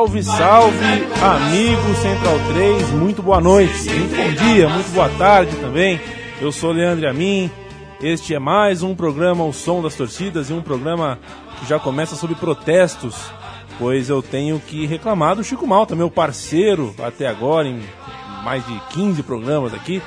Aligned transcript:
Salve, 0.00 0.22
salve, 0.22 1.04
amigo 1.22 1.94
Central 1.96 2.38
3, 2.54 2.90
muito 2.92 3.22
boa 3.22 3.38
noite, 3.38 3.84
muito 3.90 4.16
bom 4.16 4.44
dia, 4.46 4.66
muito 4.66 4.90
boa 4.94 5.10
tarde 5.10 5.54
também. 5.56 6.00
Eu 6.40 6.50
sou 6.50 6.72
Leandro 6.72 7.06
Amin. 7.06 7.50
Este 8.00 8.34
é 8.34 8.38
mais 8.38 8.82
um 8.82 8.94
programa 8.94 9.44
O 9.44 9.52
Som 9.52 9.82
das 9.82 9.94
Torcidas 9.94 10.48
e 10.48 10.54
um 10.54 10.62
programa 10.62 11.18
que 11.58 11.68
já 11.68 11.78
começa 11.78 12.16
sobre 12.16 12.34
protestos, 12.34 13.14
pois 13.78 14.08
eu 14.08 14.22
tenho 14.22 14.58
que 14.58 14.86
reclamar 14.86 15.36
do 15.36 15.44
Chico 15.44 15.66
Malta, 15.66 15.94
meu 15.94 16.10
parceiro 16.10 16.94
até 17.02 17.26
agora 17.26 17.68
em 17.68 17.82
mais 18.42 18.66
de 18.66 18.80
15 18.94 19.22
programas 19.22 19.74
aqui. 19.74 20.00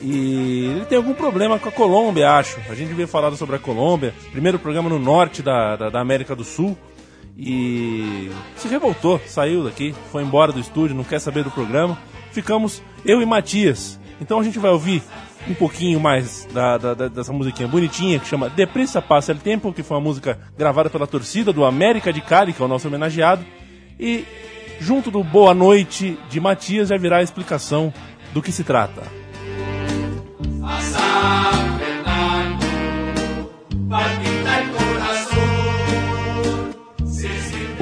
E 0.00 0.66
ele 0.76 0.84
tem 0.84 0.96
algum 0.96 1.12
problema 1.12 1.58
com 1.58 1.68
a 1.68 1.72
Colômbia, 1.72 2.30
acho. 2.30 2.60
A 2.70 2.74
gente 2.76 2.94
veio 2.94 3.08
falar 3.08 3.32
sobre 3.32 3.56
a 3.56 3.58
Colômbia, 3.58 4.14
primeiro 4.30 4.60
programa 4.60 4.88
no 4.88 5.00
norte 5.00 5.42
da, 5.42 5.74
da, 5.74 5.90
da 5.90 6.00
América 6.00 6.36
do 6.36 6.44
Sul 6.44 6.78
e 7.36 8.30
se 8.56 8.68
revoltou, 8.68 9.20
saiu 9.26 9.64
daqui, 9.64 9.94
foi 10.12 10.22
embora 10.22 10.52
do 10.52 10.60
estúdio, 10.60 10.96
não 10.96 11.04
quer 11.04 11.18
saber 11.18 11.42
do 11.42 11.50
programa. 11.50 11.98
Ficamos 12.30 12.82
eu 13.04 13.20
e 13.20 13.26
Matias. 13.26 13.98
Então 14.20 14.38
a 14.38 14.44
gente 14.44 14.58
vai 14.58 14.70
ouvir 14.70 15.02
um 15.48 15.54
pouquinho 15.54 16.00
mais 16.00 16.46
da, 16.52 16.78
da, 16.78 17.08
dessa 17.08 17.32
musiquinha 17.32 17.68
bonitinha 17.68 18.18
que 18.18 18.26
chama 18.26 18.48
Depressa 18.48 19.02
Passa 19.02 19.32
o 19.32 19.36
Tempo, 19.36 19.72
que 19.72 19.82
foi 19.82 19.96
uma 19.96 20.02
música 20.02 20.38
gravada 20.56 20.88
pela 20.88 21.06
torcida 21.06 21.52
do 21.52 21.64
América 21.64 22.12
de 22.12 22.20
Cali, 22.20 22.52
que 22.52 22.62
é 22.62 22.64
o 22.64 22.68
nosso 22.68 22.88
homenageado. 22.88 23.44
E 23.98 24.24
junto 24.80 25.10
do 25.10 25.22
Boa 25.22 25.54
Noite 25.54 26.18
de 26.28 26.40
Matias 26.40 26.88
já 26.88 26.96
virá 26.96 27.18
a 27.18 27.22
explicação 27.22 27.92
do 28.32 28.40
que 28.40 28.52
se 28.52 28.64
trata. 28.64 29.02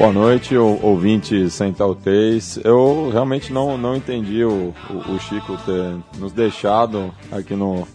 Boa 0.02 0.12
noite, 0.12 0.56
ouvinte 0.56 1.48
Central 1.48 1.94
3. 1.94 2.62
Eu 2.64 3.08
realmente 3.12 3.52
não, 3.52 3.78
não 3.78 3.94
entendi 3.94 4.44
o, 4.44 4.74
o, 4.90 5.12
o, 5.12 5.20
Chico 5.20 5.56
ter 5.58 5.96
nos 6.18 6.32
deixado 6.32 7.14
aqui 7.30 7.54
no, 7.54 7.86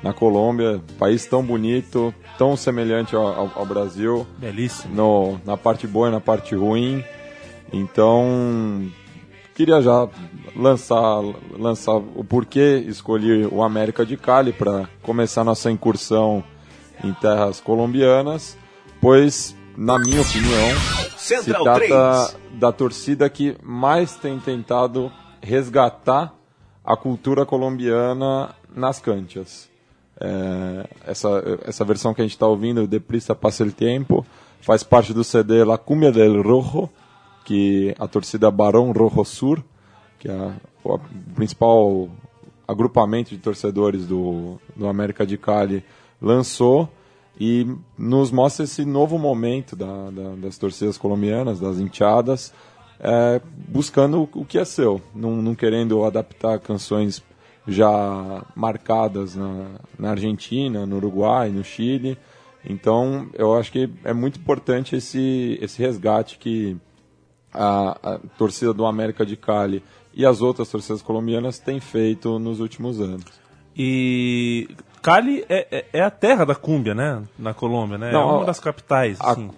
na 0.00 0.12
Colômbia, 0.12 0.80
país 0.96 1.26
tão 1.26 1.42
bonito, 1.42 2.14
tão 2.38 2.56
semelhante 2.56 3.16
ao, 3.16 3.50
ao 3.52 3.66
Brasil. 3.66 4.24
Belíssimo. 4.38 4.94
No, 4.94 5.40
na 5.44 5.56
parte 5.56 5.88
boa 5.88 6.06
e 6.06 6.12
na 6.12 6.20
parte 6.20 6.54
ruim. 6.54 7.02
Então, 7.72 8.88
queria 9.52 9.82
já 9.82 10.08
lançar, 10.54 11.20
lançar 11.58 11.96
o 11.96 12.22
porquê 12.22 12.84
escolhi 12.86 13.44
o 13.44 13.64
América 13.64 14.06
de 14.06 14.16
Cali 14.16 14.52
para 14.52 14.88
começar 15.02 15.42
nossa 15.42 15.68
incursão 15.68 16.44
em 17.02 17.12
terras 17.12 17.58
colombianas, 17.58 18.56
pois, 19.00 19.56
na 19.76 19.98
minha 19.98 20.20
opinião, 20.20 20.68
Central 21.16 21.64
se 21.64 21.88
trata 21.88 22.38
3. 22.38 22.58
da 22.60 22.72
torcida 22.72 23.28
que 23.30 23.56
mais 23.62 24.16
tem 24.16 24.38
tentado 24.38 25.10
resgatar 25.40 26.34
a 26.84 26.96
cultura 26.96 27.46
colombiana 27.46 28.54
nas 28.74 29.00
canchas. 29.00 29.68
É, 30.20 30.86
essa, 31.06 31.60
essa 31.64 31.84
versão 31.84 32.12
que 32.12 32.20
a 32.20 32.24
gente 32.24 32.32
está 32.32 32.46
ouvindo, 32.46 32.86
Deprisa 32.86 33.34
Passa 33.34 33.62
el 33.62 33.72
Tempo, 33.72 34.26
faz 34.60 34.82
parte 34.82 35.14
do 35.14 35.24
CD 35.24 35.64
La 35.64 35.78
Cumbia 35.78 36.12
del 36.12 36.42
Rojo, 36.42 36.90
que 37.44 37.94
a 37.98 38.06
torcida 38.06 38.50
Barão 38.50 38.92
Rojo 38.92 39.24
Sur, 39.24 39.64
que 40.18 40.28
é 40.28 40.52
o 40.84 40.98
principal 41.34 42.08
agrupamento 42.68 43.30
de 43.30 43.38
torcedores 43.38 44.06
do, 44.06 44.60
do 44.76 44.86
América 44.86 45.26
de 45.26 45.38
Cali, 45.38 45.82
lançou 46.20 46.88
e 47.40 47.66
nos 47.96 48.30
mostra 48.30 48.64
esse 48.64 48.84
novo 48.84 49.18
momento 49.18 49.74
da, 49.74 50.10
da, 50.10 50.34
das 50.36 50.58
torcidas 50.58 50.98
colombianas, 50.98 51.58
das 51.58 51.78
enteadas, 51.78 52.52
é, 53.00 53.40
buscando 53.66 54.28
o, 54.34 54.44
que 54.44 54.58
é 54.58 54.64
seu, 54.66 55.00
não, 55.14 55.36
não, 55.36 55.54
querendo 55.54 56.04
adaptar 56.04 56.60
canções 56.60 57.22
já 57.66 58.44
marcadas 58.54 59.34
na, 59.34 59.80
na 59.98 60.10
Argentina, 60.10 60.84
no 60.84 60.96
Uruguai, 60.96 61.48
no 61.48 61.64
Chile. 61.64 62.18
Então, 62.62 63.30
eu 63.32 63.56
acho 63.56 63.72
que 63.72 63.88
é 64.04 64.12
muito 64.12 64.38
importante 64.38 64.94
esse, 64.94 65.58
esse 65.62 65.80
resgate 65.80 66.36
que 66.36 66.76
a, 67.54 68.16
a 68.16 68.18
torcida 68.36 68.74
do 68.74 68.84
América 68.84 69.24
de 69.24 69.36
Cali 69.36 69.82
e 70.12 70.26
as 70.26 70.42
outras 70.42 70.68
torcidas 70.68 71.00
colombianas 71.00 71.58
têm 71.58 71.80
feito 71.80 72.38
nos 72.38 72.60
últimos 72.60 73.00
anos. 73.00 73.24
E 73.74 74.68
Cali 75.02 75.44
é, 75.48 75.66
é, 75.70 75.84
é, 75.94 76.02
a 76.02 76.10
terra 76.10 76.44
da 76.44 76.54
cúmbia, 76.54 76.94
né? 76.94 77.22
Na 77.38 77.54
Colômbia, 77.54 77.96
né? 77.96 78.12
Não, 78.12 78.20
é 78.20 78.32
uma 78.32 78.44
das 78.44 78.60
capitais. 78.60 79.18
Assim. 79.20 79.50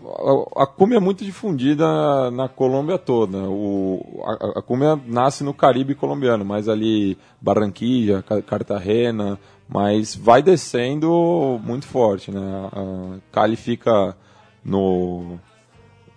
A, 0.57 0.63
a, 0.63 0.67
cúmbia 0.67 0.97
é 0.97 1.01
muito 1.01 1.25
difundida 1.25 2.31
na 2.31 2.49
Colômbia 2.49 2.97
toda. 2.97 3.39
O, 3.39 4.23
a, 4.25 4.61
a 4.61 4.63
cúmbia 4.63 4.99
nasce 5.07 5.43
no 5.43 5.53
Caribe 5.53 5.95
colombiano, 5.95 6.45
mas 6.45 6.69
ali 6.69 7.19
Barranquilla, 7.41 8.23
Cartagena, 8.47 9.39
mas 9.69 10.15
vai 10.15 10.43
descendo 10.43 11.61
muito 11.65 11.87
forte, 11.87 12.31
né? 12.31 12.71
A 12.73 13.19
Cali 13.33 13.57
fica 13.57 14.17
no, 14.65 15.39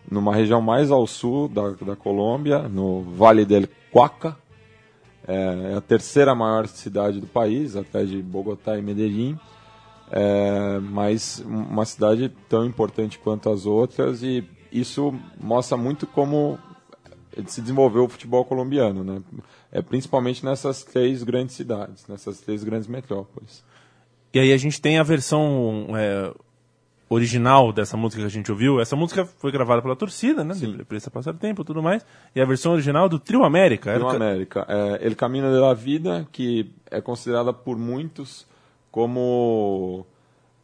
numa 0.09 0.35
região 0.35 0.61
mais 0.61 0.91
ao 0.91 1.07
sul 1.07 1.47
da, 1.47 1.71
da 1.81 1.95
Colômbia, 1.95 2.59
no 2.69 3.01
Vale 3.01 3.45
del 3.45 3.67
Cuaca, 3.91 4.37
é, 5.27 5.71
é 5.71 5.75
a 5.75 5.81
terceira 5.81 6.33
maior 6.35 6.67
cidade 6.67 7.19
do 7.19 7.27
país, 7.27 7.75
atrás 7.75 8.09
de 8.09 8.21
Bogotá 8.21 8.77
e 8.77 8.81
Medellín. 8.81 9.37
É, 10.11 10.79
mas 10.79 11.39
uma 11.39 11.83
cidade 11.83 12.31
tão 12.47 12.63
importante 12.63 13.17
quanto 13.17 13.49
as 13.49 13.65
outras 13.65 14.21
e 14.21 14.47
isso 14.71 15.13
mostra 15.41 15.75
muito 15.75 16.05
como 16.05 16.59
se 17.47 17.59
desenvolveu 17.59 18.05
o 18.05 18.09
futebol 18.09 18.45
colombiano, 18.45 19.03
né? 19.03 19.21
É 19.71 19.81
principalmente 19.81 20.45
nessas 20.45 20.83
três 20.83 21.23
grandes 21.23 21.55
cidades, 21.55 22.07
nessas 22.07 22.39
três 22.39 22.63
grandes 22.63 22.87
metrópoles. 22.87 23.63
E 24.33 24.39
aí 24.39 24.53
a 24.53 24.57
gente 24.57 24.79
tem 24.79 24.99
a 24.99 25.03
versão 25.03 25.87
é, 25.97 26.33
original 27.09 27.71
dessa 27.71 27.95
música 27.95 28.21
que 28.21 28.25
a 28.25 28.29
gente 28.29 28.51
ouviu, 28.51 28.79
essa 28.79 28.95
música 28.95 29.25
foi 29.25 29.51
gravada 29.51 29.81
pela 29.81 29.95
torcida, 29.95 30.43
né? 30.43 30.53
Sim. 30.53 30.75
Depressa 30.77 31.11
Passar 31.11 31.31
o 31.31 31.37
Tempo 31.37 31.63
tudo 31.63 31.81
mais. 31.81 32.05
E 32.35 32.41
a 32.41 32.45
versão 32.45 32.73
original 32.73 33.07
do 33.07 33.19
Trio 33.19 33.43
América. 33.43 33.93
Trio 33.93 34.09
América. 34.09 34.65
É 34.67 35.05
El 35.05 35.15
Camino 35.15 35.51
de 35.51 35.59
la 35.59 35.73
Vida, 35.73 36.27
que 36.31 36.71
é 36.89 36.99
considerada 37.01 37.53
por 37.53 37.77
muitos 37.77 38.47
como 38.91 40.05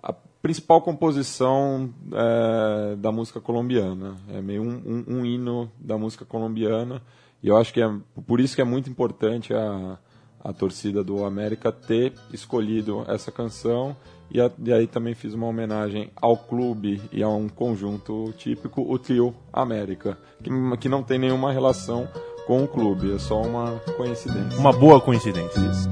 a 0.02 0.13
principal 0.41 0.81
composição 0.81 1.94
é, 2.12 2.96
da 2.96 3.12
música 3.12 3.40
colombiana. 3.40 4.16
É 4.29 4.41
meio 4.41 4.63
um, 4.63 4.81
um, 4.85 5.18
um, 5.18 5.25
hino 5.25 5.72
da 5.79 5.97
música 5.97 6.25
colombiana. 6.25 7.02
E 7.44 7.50
eu 7.50 7.58
acho 7.58 7.73
que 7.73 7.81
é 7.81 7.91
por 8.25 8.40
isso 8.40 8.56
que 8.56 8.62
é 8.62 8.66
muito 8.66 8.90
importante 8.90 9.53
a, 9.53 9.97
a 10.44 10.53
torcida 10.53 11.03
do 11.03 11.23
América 11.23 11.72
ter 11.72 12.13
escolhido 12.31 13.06
essa 13.08 13.31
canção 13.31 13.96
e, 14.33 14.39
a, 14.39 14.49
e, 14.63 14.73
aí 14.73 14.87
também 14.87 15.13
fiz 15.13 15.33
uma 15.33 15.47
homenagem 15.47 16.09
ao 16.15 16.37
clube 16.37 17.01
e 17.11 17.21
a 17.21 17.27
um 17.27 17.49
conjunto 17.49 18.33
típico, 18.37 18.81
o 18.81 18.97
Trio 18.97 19.35
América, 19.51 20.17
que, 20.41 20.49
que 20.77 20.89
não 20.89 21.03
tem 21.03 21.19
nenhuma 21.19 21.51
relação 21.51 22.07
com 22.47 22.63
o 22.63 22.67
clube, 22.67 23.13
é 23.13 23.19
só 23.19 23.41
uma 23.41 23.72
coincidência. 23.97 24.59
Uma 24.59 24.73
boa 24.73 24.99
coincidência. 25.01 25.59
Isso. 25.59 25.89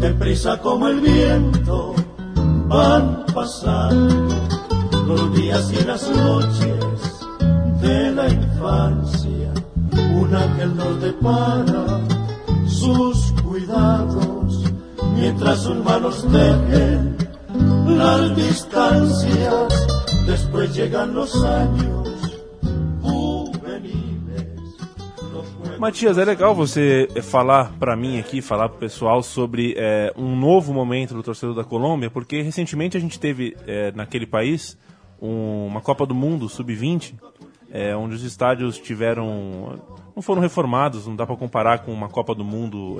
Deprisa 0.00 0.56
como 0.58 0.88
el 0.88 1.00
viento 1.00 1.94
van 2.68 3.26
pasando 3.34 4.34
los 5.06 5.34
días 5.34 5.72
y 5.72 5.84
las 5.84 6.08
noches 6.08 7.26
de 7.80 8.10
la 8.12 8.28
infancia. 8.28 9.52
Un 10.14 10.34
ángel 10.34 10.76
nos 10.76 11.00
depara 11.00 12.00
sus 12.66 13.27
cuidados, 13.78 14.64
mientras 15.14 15.62
sus 15.62 15.76
manos 15.84 16.30
dejen 16.30 17.16
las 17.86 18.36
distancias, 18.36 19.86
después 20.26 20.74
llegan 20.74 21.14
los 21.14 21.44
años 21.44 21.96
Matias, 25.78 26.18
é 26.18 26.24
legal 26.24 26.56
você 26.56 27.06
eh, 27.14 27.22
falar 27.22 27.70
para 27.78 27.94
mim 27.94 28.18
aqui, 28.18 28.42
falar 28.42 28.68
pro 28.68 28.80
pessoal 28.80 29.22
sobre 29.22 29.76
é, 29.78 30.12
um 30.16 30.34
novo 30.34 30.74
momento 30.74 31.14
do 31.14 31.22
torcedor 31.22 31.54
da 31.54 31.62
Colômbia, 31.62 32.10
porque 32.10 32.42
recentemente 32.42 32.96
a 32.96 33.00
gente 33.00 33.16
teve 33.16 33.56
é, 33.64 33.92
naquele 33.92 34.26
país 34.26 34.76
um, 35.22 35.68
uma 35.68 35.80
Copa 35.80 36.04
do 36.04 36.16
Mundo 36.16 36.48
sub-20, 36.48 37.14
é, 37.70 37.94
onde 37.94 38.16
os 38.16 38.24
estádios 38.24 38.76
tiveram 38.76 39.78
não 40.16 40.20
foram 40.20 40.42
reformados, 40.42 41.06
não 41.06 41.14
dá 41.14 41.24
para 41.24 41.36
comparar 41.36 41.78
com 41.84 41.92
uma 41.92 42.08
Copa 42.08 42.34
do 42.34 42.44
Mundo 42.44 42.96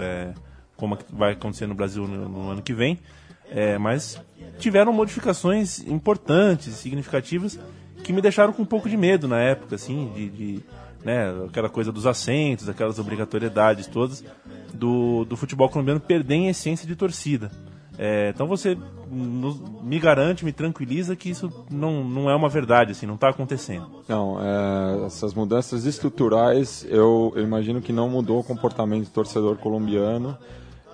como 0.78 0.96
vai 1.10 1.32
acontecer 1.32 1.66
no 1.66 1.74
Brasil 1.74 2.08
no, 2.08 2.26
no 2.28 2.50
ano 2.50 2.62
que 2.62 2.72
vem, 2.72 2.98
mas 3.80 4.20
tiveram 4.58 4.92
modificações 4.92 5.80
importantes, 5.80 6.74
significativas, 6.74 7.58
que 8.02 8.12
me 8.12 8.22
deixaram 8.22 8.52
com 8.52 8.62
um 8.62 8.66
pouco 8.66 8.88
de 8.88 8.96
medo 8.96 9.28
na 9.28 9.38
época, 9.38 9.74
assim, 9.74 10.10
de, 10.14 10.28
de 10.30 10.62
né, 11.04 11.30
aquela 11.46 11.68
coisa 11.68 11.92
dos 11.92 12.06
assentos, 12.06 12.68
aquelas 12.68 12.98
obrigatoriedades 12.98 13.86
todas 13.86 14.24
do, 14.72 15.24
do 15.24 15.36
futebol 15.36 15.68
colombiano 15.68 16.00
perder 16.00 16.46
a 16.46 16.50
essência 16.50 16.86
de 16.86 16.96
torcida. 16.96 17.50
É, 18.00 18.30
então 18.32 18.46
você 18.46 18.78
me 19.82 19.98
garante, 19.98 20.44
me 20.44 20.52
tranquiliza 20.52 21.16
que 21.16 21.30
isso 21.30 21.52
não, 21.68 22.04
não 22.04 22.30
é 22.30 22.36
uma 22.36 22.48
verdade, 22.48 22.92
assim, 22.92 23.06
não 23.06 23.16
está 23.16 23.28
acontecendo. 23.30 23.86
Não, 24.06 24.38
é, 24.40 25.06
essas 25.06 25.34
mudanças 25.34 25.84
estruturais, 25.84 26.86
eu, 26.88 27.32
eu, 27.34 27.42
imagino 27.42 27.80
que 27.80 27.92
não 27.92 28.08
mudou 28.08 28.38
o 28.38 28.44
comportamento 28.44 29.06
do 29.06 29.10
torcedor 29.10 29.56
colombiano 29.56 30.38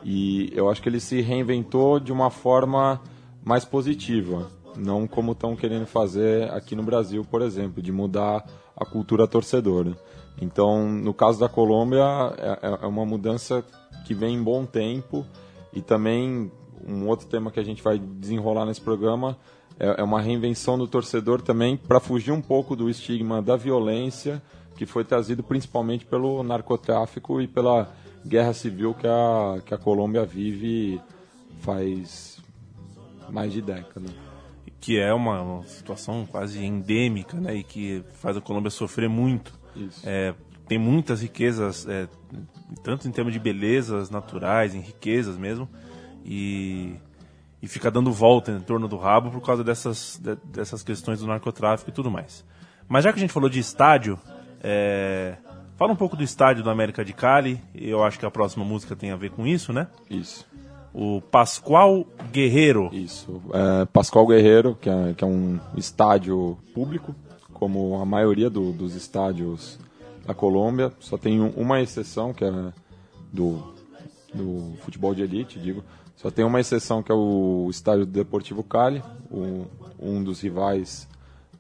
e 0.04 0.52
eu 0.54 0.68
acho 0.68 0.82
que 0.82 0.88
ele 0.88 1.00
se 1.00 1.20
reinventou 1.20 1.98
de 1.98 2.12
uma 2.12 2.30
forma 2.30 3.00
mais 3.42 3.64
positiva, 3.64 4.50
não 4.76 5.06
como 5.06 5.32
estão 5.32 5.56
querendo 5.56 5.86
fazer 5.86 6.50
aqui 6.50 6.76
no 6.76 6.82
Brasil, 6.82 7.24
por 7.24 7.40
exemplo, 7.42 7.82
de 7.82 7.90
mudar 7.90 8.44
a 8.76 8.84
cultura 8.84 9.26
torcedora. 9.26 9.96
Então, 10.40 10.88
no 10.88 11.14
caso 11.14 11.40
da 11.40 11.48
Colômbia, 11.48 12.04
é, 12.36 12.68
é, 12.68 12.78
é 12.82 12.86
uma 12.86 13.06
mudança 13.06 13.64
que 14.04 14.12
vem 14.12 14.36
em 14.36 14.42
bom 14.42 14.66
tempo 14.66 15.24
e 15.72 15.80
também 15.80 16.50
um 16.86 17.08
outro 17.08 17.26
tema 17.26 17.50
que 17.50 17.60
a 17.60 17.64
gente 17.64 17.82
vai 17.82 17.98
desenrolar 17.98 18.66
nesse 18.66 18.80
programa 18.80 19.38
é, 19.78 20.00
é 20.00 20.02
uma 20.02 20.20
reinvenção 20.20 20.76
do 20.76 20.86
torcedor 20.86 21.40
também 21.40 21.76
para 21.76 21.98
fugir 21.98 22.32
um 22.32 22.42
pouco 22.42 22.76
do 22.76 22.90
estigma 22.90 23.40
da 23.40 23.56
violência 23.56 24.42
que 24.76 24.86
foi 24.86 25.04
trazido 25.04 25.42
principalmente 25.42 26.04
pelo 26.04 26.42
narcotráfico 26.42 27.40
e 27.40 27.46
pela 27.46 27.88
guerra 28.26 28.52
civil 28.52 28.94
que 28.94 29.06
a, 29.06 29.60
que 29.64 29.74
a 29.74 29.78
Colômbia 29.78 30.24
vive 30.24 31.00
faz 31.60 32.38
mais 33.30 33.52
de 33.52 33.62
década 33.62 34.08
que 34.84 35.00
é 35.00 35.14
uma, 35.14 35.40
uma, 35.40 35.64
situação 35.64 36.26
quase 36.30 36.62
endêmica, 36.62 37.40
né, 37.40 37.54
e 37.54 37.62
que 37.62 38.04
faz 38.20 38.36
a 38.36 38.40
Colômbia 38.42 38.68
sofrer 38.68 39.08
muito. 39.08 39.58
É, 40.04 40.34
tem 40.68 40.78
muitas 40.78 41.22
riquezas, 41.22 41.88
é, 41.88 42.06
tanto 42.82 43.08
em 43.08 43.10
termos 43.10 43.32
de 43.32 43.38
belezas 43.38 44.10
naturais, 44.10 44.74
em 44.74 44.80
riquezas 44.80 45.38
mesmo, 45.38 45.66
e, 46.22 46.96
e 47.62 47.66
fica 47.66 47.90
dando 47.90 48.12
volta 48.12 48.52
em 48.52 48.60
torno 48.60 48.86
do 48.86 48.98
rabo 48.98 49.30
por 49.30 49.40
causa 49.40 49.64
dessas, 49.64 50.20
de, 50.22 50.36
dessas 50.52 50.82
questões 50.82 51.20
do 51.20 51.26
narcotráfico 51.26 51.88
e 51.88 51.92
tudo 51.94 52.10
mais. 52.10 52.44
Mas 52.86 53.04
já 53.04 53.10
que 53.10 53.18
a 53.18 53.22
gente 53.22 53.32
falou 53.32 53.48
de 53.48 53.60
estádio, 53.60 54.20
é, 54.62 55.38
fala 55.76 55.92
um 55.92 55.96
pouco 55.96 56.16
do 56.16 56.22
estádio 56.22 56.62
do 56.62 56.70
América 56.70 57.04
de 57.04 57.12
Cali, 57.12 57.60
eu 57.74 58.02
acho 58.02 58.18
que 58.18 58.26
a 58.26 58.30
próxima 58.30 58.64
música 58.64 58.94
tem 58.94 59.10
a 59.10 59.16
ver 59.16 59.30
com 59.30 59.46
isso, 59.46 59.72
né? 59.72 59.88
Isso. 60.08 60.46
O 60.92 61.20
Pascoal 61.20 62.06
Guerreiro. 62.32 62.88
Isso, 62.92 63.42
é, 63.52 63.84
Pascoal 63.86 64.26
Guerreiro, 64.26 64.76
que 64.80 64.88
é, 64.88 65.14
que 65.14 65.24
é, 65.24 65.26
um 65.26 65.58
estádio 65.76 66.56
público, 66.72 67.14
como 67.52 68.00
a 68.00 68.04
maioria 68.04 68.48
do, 68.48 68.72
dos 68.72 68.94
estádios 68.94 69.78
da 70.24 70.34
Colômbia, 70.34 70.92
só 71.00 71.18
tem 71.18 71.40
uma 71.40 71.80
exceção, 71.80 72.32
que 72.32 72.44
é 72.44 72.72
do, 73.32 73.74
do 74.32 74.74
futebol 74.82 75.14
de 75.14 75.22
elite, 75.22 75.58
digo, 75.58 75.84
só 76.16 76.30
tem 76.30 76.44
uma 76.44 76.60
exceção 76.60 77.02
que 77.02 77.10
é 77.10 77.14
o 77.14 77.66
estádio 77.68 78.06
do 78.06 78.12
Deportivo 78.12 78.62
Cali, 78.62 79.02
o, 79.30 79.66
um 79.98 80.22
dos 80.22 80.40
rivais 80.40 81.08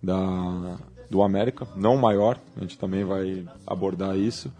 da, 0.02 0.78
do 1.10 1.22
América, 1.22 1.66
não 1.76 1.94
o 1.94 2.00
maior, 2.00 2.38
a 2.56 2.60
gente 2.60 2.78
também 2.78 3.04
vai 3.04 3.44
abordar 3.66 4.16
isso, 4.16 4.52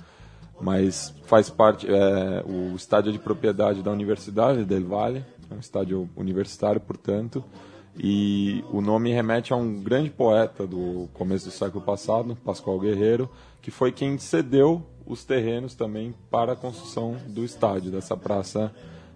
mas 0.60 1.14
faz 1.26 1.50
parte, 1.50 1.86
é, 1.88 2.44
o 2.46 2.74
estádio 2.76 3.10
é 3.10 3.12
de 3.12 3.18
propriedade 3.18 3.82
da 3.82 3.90
Universidade 3.90 4.64
del 4.64 4.86
Valle, 4.86 5.24
é 5.50 5.54
um 5.54 5.58
estádio 5.58 6.08
universitário, 6.16 6.80
portanto, 6.80 7.44
e 7.96 8.64
o 8.72 8.80
nome 8.80 9.12
remete 9.12 9.52
a 9.52 9.56
um 9.56 9.80
grande 9.80 10.10
poeta 10.10 10.66
do 10.66 11.08
começo 11.14 11.46
do 11.46 11.52
século 11.52 11.84
passado, 11.84 12.36
Pascoal 12.44 12.80
Guerreiro, 12.80 13.30
que 13.62 13.70
foi 13.70 13.92
quem 13.92 14.18
cedeu 14.18 14.84
os 15.06 15.24
terrenos 15.24 15.74
também 15.74 16.14
para 16.30 16.52
a 16.52 16.56
construção 16.56 17.16
do 17.28 17.44
estádio, 17.44 17.90
dessa 17.90 18.16
praça 18.16 18.72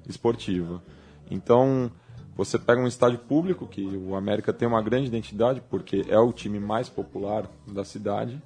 esportiva. 0.08 0.82
Então, 1.30 1.90
você 2.38 2.56
pega 2.56 2.80
um 2.80 2.86
estádio 2.86 3.18
público, 3.18 3.66
que 3.66 3.84
o 3.84 4.14
América 4.14 4.52
tem 4.52 4.68
uma 4.68 4.80
grande 4.80 5.08
identidade, 5.08 5.60
porque 5.68 6.04
é 6.08 6.18
o 6.20 6.32
time 6.32 6.60
mais 6.60 6.88
popular 6.88 7.50
da 7.66 7.84
cidade, 7.84 8.40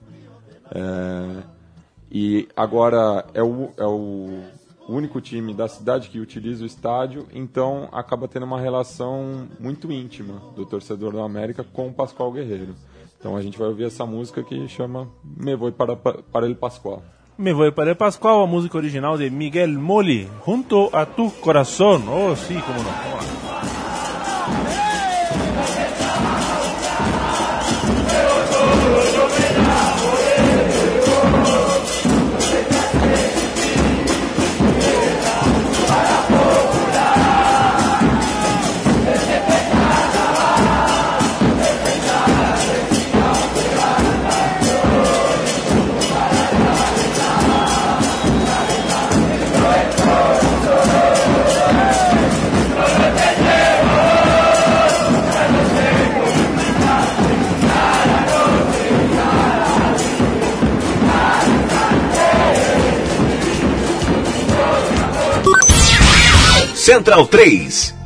é, 0.75 1.43
e 2.11 2.49
agora 2.57 3.27
é 3.35 3.43
o, 3.43 3.69
é 3.77 3.85
o 3.85 4.31
único 4.89 5.21
time 5.21 5.53
da 5.53 5.69
cidade 5.69 6.09
que 6.09 6.19
utiliza 6.19 6.63
o 6.63 6.67
estádio, 6.67 7.29
então 7.35 7.91
acaba 7.93 8.27
tendo 8.27 8.47
uma 8.47 8.59
relação 8.59 9.47
muito 9.61 9.93
íntima 9.93 10.41
do 10.57 10.65
torcedor 10.65 11.13
do 11.13 11.21
América 11.21 11.63
com 11.63 11.89
o 11.89 11.93
Pascoal 11.93 12.33
Guerreiro. 12.33 12.75
Então 13.19 13.37
a 13.37 13.43
gente 13.43 13.59
vai 13.59 13.69
ouvir 13.69 13.85
essa 13.85 14.07
música 14.07 14.43
que 14.43 14.67
chama 14.69 15.07
Me 15.23 15.55
Voy 15.55 15.71
para, 15.71 15.95
para 15.95 16.47
el 16.47 16.57
Pascual. 16.57 17.03
Me 17.37 17.53
Voy 17.53 17.71
para 17.71 17.91
el 17.91 17.97
Pascual, 17.97 18.43
a 18.43 18.47
música 18.47 18.79
original 18.79 19.19
de 19.19 19.31
Miguel 19.31 19.79
Moli, 19.79 20.29
junto 20.41 20.89
a 20.97 21.05
tu 21.05 21.31
corazón. 21.41 22.05
Oh, 22.09 22.35
sí, 22.35 22.55
como 22.55 22.83
no. 22.83 23.42
Central 66.83 67.29
3. 67.29 68.02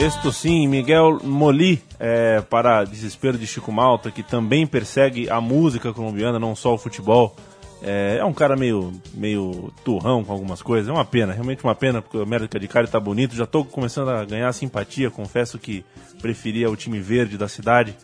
Esto 0.00 0.32
sim, 0.32 0.66
Miguel 0.66 1.18
Moli, 1.22 1.82
é, 1.98 2.40
para 2.40 2.84
desespero 2.84 3.36
de 3.36 3.46
Chico 3.46 3.70
Malta, 3.70 4.10
que 4.10 4.22
também 4.22 4.66
persegue 4.66 5.28
a 5.28 5.42
música 5.42 5.92
colombiana, 5.92 6.38
não 6.38 6.56
só 6.56 6.72
o 6.72 6.78
futebol. 6.78 7.36
É, 7.82 8.16
é, 8.18 8.24
um 8.24 8.32
cara 8.32 8.56
meio, 8.56 8.94
meio 9.12 9.70
turrão 9.84 10.24
com 10.24 10.32
algumas 10.32 10.62
coisas, 10.62 10.88
é 10.88 10.92
uma 10.92 11.04
pena, 11.04 11.34
realmente 11.34 11.62
uma 11.62 11.74
pena, 11.74 12.00
porque 12.00 12.16
o 12.16 12.22
América 12.22 12.58
de 12.58 12.66
Cali 12.66 12.88
tá 12.88 12.98
bonito, 12.98 13.34
já 13.34 13.44
estou 13.44 13.62
começando 13.62 14.08
a 14.08 14.24
ganhar 14.24 14.50
simpatia, 14.54 15.10
confesso 15.10 15.58
que 15.58 15.84
preferia 16.22 16.70
o 16.70 16.76
time 16.76 16.98
verde 16.98 17.36
da 17.36 17.46
cidade. 17.46 17.94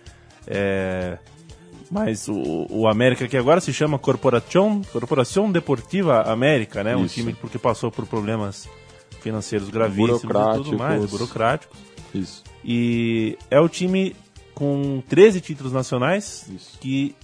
É, 0.46 1.16
mas 1.90 2.28
o, 2.28 2.66
o, 2.68 2.86
América, 2.86 3.26
que 3.26 3.38
agora 3.38 3.58
se 3.58 3.72
chama 3.72 3.98
Corporación, 3.98 4.82
Corporación 4.92 5.50
Deportiva 5.50 6.30
América, 6.30 6.84
né? 6.84 6.92
Isso. 6.92 7.02
Um 7.02 7.06
time 7.06 7.32
porque 7.32 7.58
passou 7.58 7.90
por 7.90 8.06
problemas 8.06 8.68
financeiros 9.22 9.70
gravíssimos 9.70 10.22
e 10.22 10.62
tudo 10.62 10.78
mais, 10.78 11.06
burocráticos. 11.06 11.85
Isso. 12.14 12.42
E 12.64 13.38
é 13.50 13.60
o 13.60 13.68
time 13.68 14.14
com 14.54 15.02
13 15.08 15.40
títulos 15.40 15.72
nacionais 15.72 16.48
Isso. 16.48 16.78
que 16.80 17.14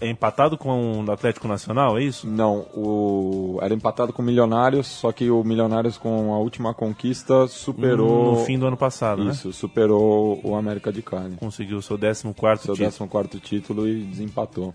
é 0.00 0.08
empatado 0.08 0.56
com 0.56 1.04
o 1.04 1.10
Atlético 1.10 1.48
Nacional, 1.48 1.98
é 1.98 2.04
isso? 2.04 2.26
Não, 2.26 2.58
o... 2.74 3.58
era 3.60 3.74
empatado 3.74 4.12
com 4.12 4.22
o 4.22 4.24
Milionários, 4.24 4.86
só 4.86 5.10
que 5.10 5.28
o 5.28 5.42
Milionários 5.42 5.98
com 5.98 6.32
a 6.34 6.38
última 6.38 6.72
conquista 6.72 7.48
superou... 7.48 8.36
No 8.36 8.44
fim 8.44 8.58
do 8.58 8.66
ano 8.66 8.76
passado, 8.76 9.24
né? 9.24 9.32
Isso, 9.32 9.48
né? 9.48 9.54
superou 9.54 10.40
o 10.44 10.54
América 10.54 10.92
de 10.92 11.02
Cali. 11.02 11.34
Conseguiu 11.36 11.78
o 11.78 11.82
seu 11.82 11.98
14 11.98 12.22
seu 12.62 12.74
título. 12.74 13.08
14 13.08 13.40
título 13.40 13.88
e 13.88 14.04
desempatou. 14.04 14.72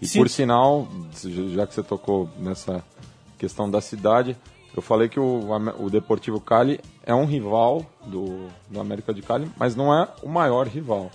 E 0.00 0.06
Sim. 0.06 0.18
por 0.18 0.28
sinal, 0.28 0.86
já 1.54 1.66
que 1.66 1.72
você 1.72 1.82
tocou 1.82 2.28
nessa 2.38 2.84
questão 3.38 3.70
da 3.70 3.80
cidade, 3.80 4.36
eu 4.76 4.82
falei 4.82 5.08
que 5.08 5.20
o, 5.20 5.40
o 5.78 5.88
Deportivo 5.88 6.40
Cali 6.40 6.80
é 7.04 7.14
um 7.14 7.24
rival 7.24 7.86
do, 8.06 8.48
do 8.68 8.80
América 8.80 9.14
de 9.14 9.22
Cali, 9.22 9.48
mas 9.56 9.76
não 9.76 9.94
é 9.94 10.08
o 10.22 10.28
maior 10.28 10.66
rival. 10.66 11.10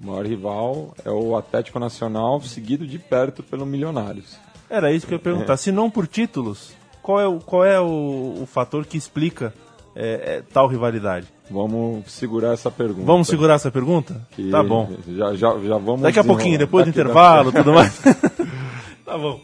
O 0.00 0.06
maior 0.06 0.26
rival 0.26 0.94
é 1.04 1.10
o 1.10 1.36
Atlético 1.36 1.78
Nacional, 1.78 2.40
seguido 2.42 2.86
de 2.86 2.98
perto 2.98 3.42
pelo 3.42 3.64
Milionários. 3.64 4.36
Era 4.68 4.92
isso 4.92 5.06
que 5.06 5.14
eu 5.14 5.16
ia 5.16 5.22
perguntar. 5.22 5.54
É. 5.54 5.56
Se 5.56 5.72
não 5.72 5.90
por 5.90 6.06
títulos, 6.06 6.74
qual 7.00 7.20
é 7.20 7.26
o, 7.26 7.38
qual 7.38 7.64
é 7.64 7.80
o, 7.80 8.42
o 8.42 8.46
fator 8.46 8.84
que 8.84 8.96
explica 8.96 9.54
é, 9.94 10.36
é, 10.36 10.42
tal 10.52 10.66
rivalidade? 10.66 11.26
Vamos 11.50 12.10
segurar 12.10 12.52
essa 12.52 12.70
pergunta. 12.70 13.06
Vamos 13.06 13.28
segurar 13.28 13.54
essa 13.54 13.70
pergunta? 13.70 14.26
Que 14.32 14.50
tá 14.50 14.62
bom. 14.62 14.90
Já, 15.08 15.34
já, 15.34 15.58
já 15.58 15.78
vamos. 15.78 16.02
Daqui 16.02 16.18
a 16.18 16.24
pouquinho, 16.24 16.58
depois 16.58 16.84
do 16.84 16.90
intervalo, 16.90 17.52
tudo 17.52 17.72
mais. 17.72 17.98
tá 19.04 19.16
bom. 19.16 19.40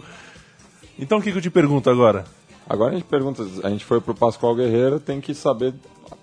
Então 0.98 1.18
o 1.18 1.22
que, 1.22 1.30
que 1.30 1.38
eu 1.38 1.42
te 1.42 1.50
pergunto 1.50 1.88
agora? 1.88 2.24
Agora 2.68 2.92
a 2.92 2.94
gente 2.94 3.06
pergunta, 3.06 3.42
a 3.64 3.70
gente 3.70 3.84
foi 3.84 4.00
pro 4.00 4.14
Pascoal 4.14 4.54
Guerreiro, 4.54 5.00
tem 5.00 5.20
que 5.20 5.32
saber 5.32 5.72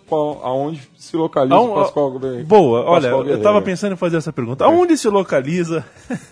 qual, 0.07 0.39
aonde 0.43 0.87
se 0.95 1.17
localiza 1.17 1.59
o 1.59 1.73
Pascoal 1.73 2.19
Guerreiro. 2.19 2.45
Boa, 2.45 2.79
Pascoal 2.79 2.93
olha, 2.93 3.09
Guerreiro. 3.09 3.29
eu 3.29 3.37
estava 3.37 3.61
pensando 3.61 3.93
em 3.93 3.97
fazer 3.97 4.17
essa 4.17 4.31
pergunta. 4.31 4.63
Aonde 4.63 4.95
se 4.95 5.09
localiza 5.09 5.83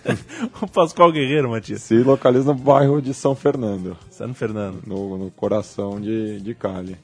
o 0.62 0.68
Pascoal 0.68 1.10
Guerreiro, 1.10 1.50
Matias? 1.50 1.82
Se 1.82 1.96
localiza 2.02 2.52
no 2.52 2.54
bairro 2.54 3.02
de 3.02 3.12
São 3.12 3.34
Fernando. 3.34 3.96
São 4.08 4.32
Fernando. 4.32 4.82
No, 4.86 5.18
no 5.18 5.30
coração 5.32 6.00
de, 6.00 6.40
de 6.40 6.54
Cali. 6.54 6.96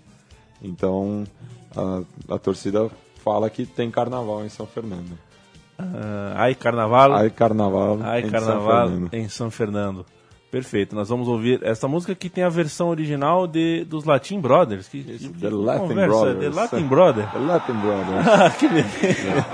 Então, 0.63 1.25
a, 1.77 2.35
a 2.35 2.39
torcida 2.39 2.89
fala 3.25 3.51
que 3.51 3.67
tem 3.67 3.91
carnaval 3.91 4.45
em 4.45 4.49
São 4.49 4.67
Fernando. 4.67 5.19
Uh, 5.81 6.35
ai, 6.37 6.55
carnaval. 6.55 7.13
Ai, 7.15 7.31
carnaval. 7.31 7.99
Ai, 8.03 8.21
em 8.21 8.31
carnaval 8.31 8.89
São 8.89 9.09
em 9.13 9.29
São 9.29 9.51
Fernando. 9.51 10.07
Perfeito, 10.51 10.97
nós 10.97 11.09
vamos 11.09 11.29
ouvir 11.29 11.61
essa 11.63 11.87
música 11.87 12.13
que 12.13 12.29
tem 12.29 12.43
a 12.43 12.49
versão 12.49 12.89
original 12.89 13.47
de, 13.47 13.85
dos 13.85 14.05
Latin 14.05 14.41
Brothers. 14.41 14.89
Que, 14.89 15.03
que 15.05 15.29
The 15.29 15.49
Latin 15.49 15.89
conversa? 15.89 16.09
Brothers. 16.09 16.41
The 16.55 16.61
Latin 16.61 16.87
Brothers. 16.89 17.31
The 17.33 17.39
Latin 17.39 17.73
Brothers. 17.75 18.27
ah, 18.27 18.51
que 18.51 18.69
beleza. 18.69 19.47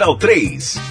Central 0.00 0.16
3. 0.18 0.89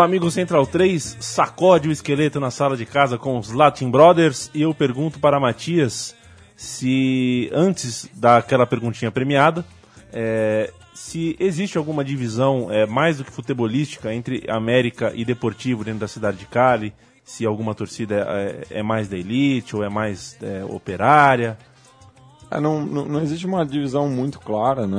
O 0.00 0.02
amigo 0.02 0.30
Central 0.30 0.66
3 0.66 1.18
sacode 1.20 1.86
o 1.86 1.92
esqueleto 1.92 2.40
na 2.40 2.50
sala 2.50 2.74
de 2.74 2.86
casa 2.86 3.18
com 3.18 3.38
os 3.38 3.52
Latin 3.52 3.90
Brothers 3.90 4.50
e 4.54 4.62
eu 4.62 4.72
pergunto 4.72 5.18
para 5.18 5.38
Matias 5.38 6.16
se, 6.56 7.50
antes 7.52 8.08
daquela 8.14 8.66
perguntinha 8.66 9.10
premiada, 9.10 9.62
é, 10.10 10.72
se 10.94 11.36
existe 11.38 11.76
alguma 11.76 12.02
divisão 12.02 12.68
é, 12.70 12.86
mais 12.86 13.18
do 13.18 13.24
que 13.24 13.30
futebolística 13.30 14.12
entre 14.14 14.42
América 14.48 15.12
e 15.14 15.22
Deportivo 15.22 15.84
dentro 15.84 16.00
da 16.00 16.08
cidade 16.08 16.38
de 16.38 16.46
Cali, 16.46 16.94
se 17.22 17.44
alguma 17.44 17.74
torcida 17.74 18.26
é, 18.26 18.78
é 18.78 18.82
mais 18.82 19.06
da 19.06 19.18
elite 19.18 19.76
ou 19.76 19.84
é 19.84 19.90
mais 19.90 20.34
é, 20.42 20.64
operária. 20.64 21.58
É, 22.50 22.58
não, 22.58 22.80
não, 22.86 23.04
não, 23.04 23.20
existe 23.20 23.46
uma 23.46 23.66
divisão 23.66 24.08
muito 24.08 24.40
clara, 24.40 24.86
né? 24.86 24.98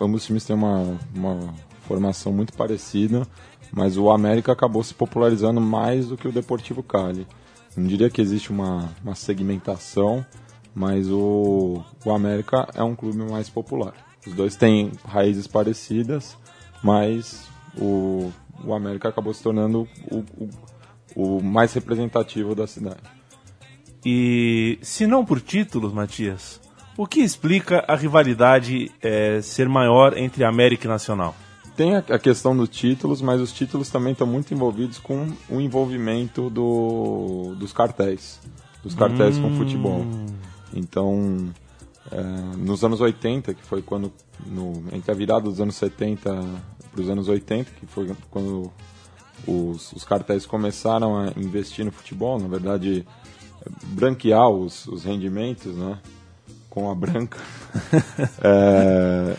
Ambos 0.00 0.22
os 0.22 0.26
times 0.26 0.44
têm 0.44 0.56
uma, 0.56 0.98
uma 1.14 1.54
formação 1.86 2.32
muito 2.32 2.52
parecida 2.52 3.24
mas 3.72 3.96
o 3.96 4.10
América 4.10 4.52
acabou 4.52 4.82
se 4.82 4.94
popularizando 4.94 5.60
mais 5.60 6.08
do 6.08 6.16
que 6.16 6.28
o 6.28 6.32
Deportivo 6.32 6.82
Cali. 6.82 7.26
Não 7.76 7.86
diria 7.86 8.10
que 8.10 8.20
existe 8.20 8.50
uma, 8.50 8.92
uma 9.02 9.14
segmentação, 9.14 10.24
mas 10.74 11.08
o, 11.08 11.82
o 12.04 12.10
América 12.12 12.68
é 12.74 12.82
um 12.82 12.96
clube 12.96 13.18
mais 13.18 13.48
popular. 13.48 13.94
Os 14.26 14.34
dois 14.34 14.56
têm 14.56 14.92
raízes 15.04 15.46
parecidas, 15.46 16.36
mas 16.82 17.48
o, 17.78 18.30
o 18.64 18.74
América 18.74 19.08
acabou 19.08 19.32
se 19.32 19.42
tornando 19.42 19.88
o, 20.10 20.24
o, 20.36 20.50
o 21.14 21.42
mais 21.42 21.72
representativo 21.72 22.54
da 22.54 22.66
cidade. 22.66 23.00
E 24.04 24.78
se 24.82 25.06
não 25.06 25.24
por 25.24 25.40
títulos, 25.40 25.92
Matias, 25.92 26.60
o 26.96 27.06
que 27.06 27.20
explica 27.20 27.84
a 27.86 27.94
rivalidade 27.94 28.90
é, 29.00 29.40
ser 29.42 29.68
maior 29.68 30.16
entre 30.16 30.44
América 30.44 30.86
e 30.86 30.88
Nacional? 30.88 31.34
Tem 31.76 31.96
a, 31.96 32.18
questão 32.18 32.56
dos 32.56 32.68
títulos, 32.68 33.20
mas 33.20 33.40
os 33.40 33.52
títulos 33.52 33.88
também 33.88 34.12
estão 34.12 34.26
muito 34.26 34.52
envolvidos 34.52 34.98
com 34.98 35.28
o 35.48 35.60
envolvimento 35.60 36.50
do, 36.50 37.54
dos 37.56 37.72
cartéis, 37.72 38.40
dos 38.82 38.94
cartéis 38.94 39.38
hum. 39.38 39.42
com 39.42 39.56
futebol. 39.56 40.04
Então, 40.72 41.52
é, 42.10 42.22
nos 42.56 42.84
anos 42.84 43.00
80, 43.00 43.54
que 43.54 43.62
foi 43.62 43.82
quando, 43.82 44.12
no, 44.46 44.84
entre 44.92 45.10
a 45.10 45.14
virada 45.14 45.42
dos 45.42 45.60
anos 45.60 45.76
70 45.76 46.32
para 46.90 47.00
os 47.00 47.08
anos 47.08 47.28
80, 47.28 47.70
que 47.72 47.86
foi 47.86 48.10
quando 48.30 48.70
os, 49.46 49.92
os 49.92 50.04
cartéis 50.04 50.44
começaram 50.44 51.16
a 51.16 51.32
investir 51.36 51.84
no 51.84 51.92
futebol, 51.92 52.38
na 52.38 52.48
verdade, 52.48 53.06
branquear 53.84 54.48
os, 54.48 54.86
os 54.86 55.04
rendimentos, 55.04 55.74
né? 55.76 55.98
Com 56.68 56.90
a 56.90 56.94
branca. 56.94 57.38
é, 58.42 59.36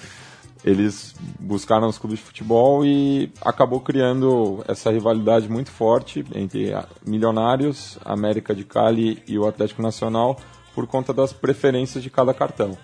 eles 0.63 1.15
buscaram 1.39 1.87
os 1.87 1.97
clubes 1.97 2.19
de 2.19 2.25
futebol 2.25 2.85
e 2.85 3.31
acabou 3.41 3.79
criando 3.79 4.63
essa 4.67 4.91
rivalidade 4.91 5.49
muito 5.49 5.71
forte 5.71 6.23
entre 6.35 6.73
Milionários, 7.05 7.97
América 8.05 8.53
de 8.53 8.63
Cali 8.63 9.21
e 9.27 9.37
o 9.39 9.47
Atlético 9.47 9.81
Nacional 9.81 10.39
por 10.75 10.87
conta 10.87 11.13
das 11.13 11.33
preferências 11.33 12.03
de 12.03 12.09
cada 12.09 12.33
cartão 12.33 12.77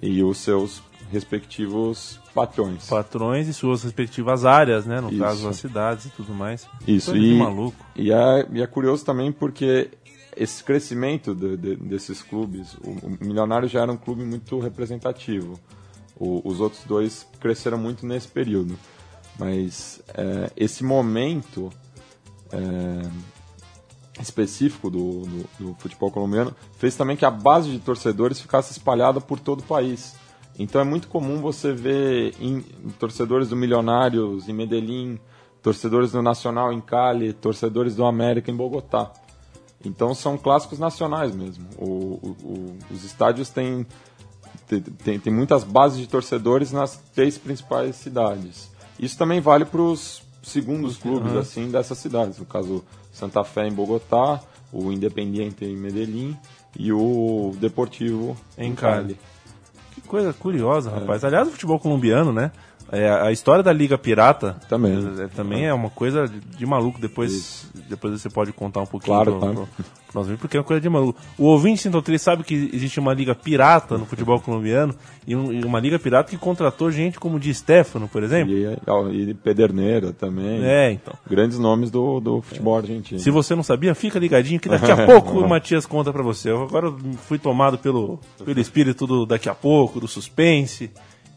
e 0.00 0.22
os 0.22 0.38
seus 0.38 0.82
respectivos 1.10 2.18
patrões. 2.34 2.88
Patrões 2.88 3.46
e 3.46 3.54
suas 3.54 3.84
respectivas 3.84 4.44
áreas, 4.44 4.86
né? 4.86 5.00
No 5.00 5.10
Isso. 5.10 5.18
caso, 5.18 5.48
as 5.48 5.56
cidades 5.56 6.06
e 6.06 6.10
tudo 6.10 6.34
mais. 6.34 6.66
Isso, 6.86 7.14
e, 7.16 7.38
maluco. 7.38 7.76
E 7.94 8.10
é, 8.10 8.48
e 8.50 8.62
é 8.62 8.66
curioso 8.66 9.04
também 9.04 9.30
porque 9.30 9.90
esse 10.34 10.64
crescimento 10.64 11.34
de, 11.34 11.56
de, 11.56 11.76
desses 11.76 12.22
clubes, 12.22 12.74
o, 12.82 12.90
o 13.06 13.18
Milionário 13.20 13.68
já 13.68 13.82
era 13.82 13.92
um 13.92 13.96
clube 13.96 14.24
muito 14.24 14.58
representativo. 14.58 15.60
O, 16.18 16.40
os 16.44 16.60
outros 16.60 16.84
dois 16.84 17.26
cresceram 17.40 17.78
muito 17.78 18.06
nesse 18.06 18.28
período. 18.28 18.78
Mas 19.38 20.02
é, 20.14 20.50
esse 20.56 20.84
momento 20.84 21.70
é, 22.52 24.20
específico 24.20 24.90
do, 24.90 25.22
do, 25.22 25.48
do, 25.58 25.74
futebol 25.78 26.10
colombiano 26.10 26.54
fez 26.76 26.94
também 26.94 27.16
que 27.16 27.24
a 27.24 27.30
base 27.30 27.70
de 27.70 27.78
torcedores 27.78 28.40
ficasse 28.40 28.72
espalhada 28.72 29.20
por 29.20 29.40
todo 29.40 29.60
o 29.60 29.64
país. 29.64 30.14
Então 30.58 30.80
é 30.80 30.84
muito 30.84 31.08
comum 31.08 31.40
você 31.40 31.72
ver 31.72 32.34
em, 32.38 32.60
torcedores 32.98 33.48
do 33.48 33.56
Milionários 33.56 34.48
em 34.48 34.52
Medellín, 34.52 35.18
torcedores 35.62 36.12
do 36.12 36.20
Nacional 36.20 36.72
em 36.72 36.80
Cali, 36.80 37.32
torcedores 37.32 37.94
do 37.96 38.04
América 38.04 38.50
em 38.50 38.56
Bogotá. 38.56 39.10
Então 39.84 40.14
são 40.14 40.36
clássicos 40.36 40.78
nacionais 40.78 41.34
mesmo. 41.34 41.66
O, 41.78 41.84
o, 41.84 42.36
o, 42.44 42.78
os 42.90 43.02
estádios 43.04 43.48
têm, 43.48 43.86
têm, 44.80 45.18
têm 45.18 45.32
muitas 45.32 45.64
bases 45.64 45.98
de 45.98 46.06
torcedores 46.06 46.72
nas 46.72 46.96
três 47.14 47.38
principais 47.38 47.96
cidades. 47.96 48.70
Isso 48.98 49.16
também 49.18 49.40
vale 49.40 49.64
para 49.64 49.80
os 49.80 50.22
segundos 50.42 50.96
clubes 50.96 51.32
uhum. 51.32 51.38
assim 51.38 51.70
dessas 51.70 51.98
cidades. 51.98 52.38
No 52.38 52.44
caso, 52.44 52.84
Santa 53.12 53.44
Fé 53.44 53.66
em 53.66 53.72
Bogotá, 53.72 54.40
o 54.72 54.90
Independiente 54.90 55.64
em 55.64 55.76
Medellín 55.76 56.36
e 56.78 56.92
o 56.92 57.52
Deportivo 57.58 58.36
em, 58.56 58.70
em 58.70 58.74
Cali. 58.74 59.14
Cali. 59.14 59.18
Que 59.94 60.00
coisa 60.02 60.32
curiosa, 60.32 60.90
rapaz. 60.90 61.22
É. 61.22 61.26
Aliás, 61.26 61.48
o 61.48 61.52
futebol 61.52 61.78
colombiano, 61.78 62.32
né? 62.32 62.50
É, 62.92 63.08
a 63.08 63.32
história 63.32 63.62
da 63.62 63.72
Liga 63.72 63.96
Pirata 63.96 64.56
também, 64.68 64.92
é, 65.18 65.26
também 65.28 65.64
é 65.64 65.72
uma 65.72 65.88
coisa 65.88 66.28
de, 66.28 66.38
de 66.40 66.66
maluco. 66.66 67.00
Depois, 67.00 67.66
depois 67.88 68.20
você 68.20 68.28
pode 68.28 68.52
contar 68.52 68.82
um 68.82 68.86
pouquinho 68.86 69.16
claro, 69.16 69.30
pro, 69.32 69.40
claro. 69.40 69.54
Pro, 69.54 69.66
pro 69.66 70.02
nós, 70.14 70.28
porque 70.38 70.56
é 70.56 70.60
uma 70.60 70.64
coisa 70.64 70.80
de 70.80 70.88
maluco. 70.90 71.18
O 71.38 71.46
ouvinte 71.46 71.80
Central 71.80 72.02
3 72.02 72.20
sabe 72.20 72.44
que 72.44 72.70
existe 72.72 73.00
uma 73.00 73.14
Liga 73.14 73.34
Pirata 73.34 73.96
no 73.96 74.04
futebol 74.04 74.38
colombiano 74.40 74.94
e, 75.26 75.34
um, 75.34 75.50
e 75.50 75.64
uma 75.64 75.80
Liga 75.80 75.98
Pirata 75.98 76.30
que 76.30 76.36
contratou 76.36 76.90
gente 76.90 77.18
como 77.18 77.40
Di 77.40 77.54
Stefano, 77.54 78.06
por 78.06 78.22
exemplo. 78.22 78.52
E, 78.52 79.30
e 79.30 79.34
Pederneira 79.34 80.12
também. 80.12 80.62
É, 80.62 80.92
então. 80.92 81.14
Grandes 81.28 81.58
nomes 81.58 81.90
do, 81.90 82.20
do 82.20 82.42
futebol 82.42 82.76
argentino. 82.76 83.18
Se 83.18 83.30
você 83.30 83.54
não 83.54 83.62
sabia, 83.62 83.94
fica 83.94 84.18
ligadinho 84.18 84.60
que 84.60 84.68
daqui 84.68 84.90
a 84.90 85.06
pouco 85.06 85.38
o 85.38 85.48
Matias 85.48 85.86
conta 85.86 86.12
para 86.12 86.22
você. 86.22 86.50
Eu 86.50 86.62
agora 86.64 86.92
fui 87.26 87.38
tomado 87.38 87.78
pelo, 87.78 88.20
pelo 88.44 88.60
espírito 88.60 89.06
do 89.06 89.24
daqui 89.24 89.48
a 89.48 89.54
pouco, 89.54 89.98
do 89.98 90.06
suspense 90.06 90.90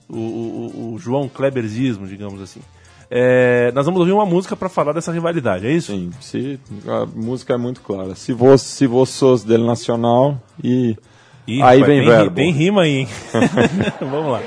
o, 0.09 0.17
o, 0.17 0.93
o 0.93 1.00
João 1.00 1.27
Kleberzismo, 1.27 2.07
digamos 2.07 2.41
assim. 2.41 2.62
É, 3.09 3.71
nós 3.74 3.85
vamos 3.85 4.00
ouvir 4.00 4.13
uma 4.13 4.25
música 4.25 4.55
para 4.55 4.67
falar 4.67 4.93
dessa 4.93 5.12
rivalidade, 5.12 5.67
é 5.67 5.71
isso? 5.71 5.91
Sim, 5.91 6.12
se, 6.19 6.59
a 6.88 7.05
música 7.05 7.53
é 7.53 7.57
muito 7.57 7.81
clara. 7.81 8.15
Se 8.15 8.33
você, 8.33 8.88
se 8.88 9.05
sos 9.05 9.43
del 9.43 9.63
Nacional 9.63 10.41
e 10.63 10.97
Ih, 11.47 11.62
aí 11.62 11.83
vem 11.83 12.00
tem, 12.00 12.09
verbo. 12.09 12.35
Tem 12.35 12.51
rima 12.51 12.81
aí, 12.81 12.97
hein? 12.97 13.07
vamos 14.01 14.31
lá. 14.31 14.41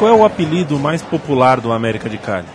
Qual 0.00 0.10
é 0.10 0.16
o 0.16 0.24
apelido 0.24 0.78
mais 0.78 1.02
popular 1.02 1.60
do 1.60 1.70
América 1.70 2.08
de 2.08 2.16
Cali? 2.16 2.48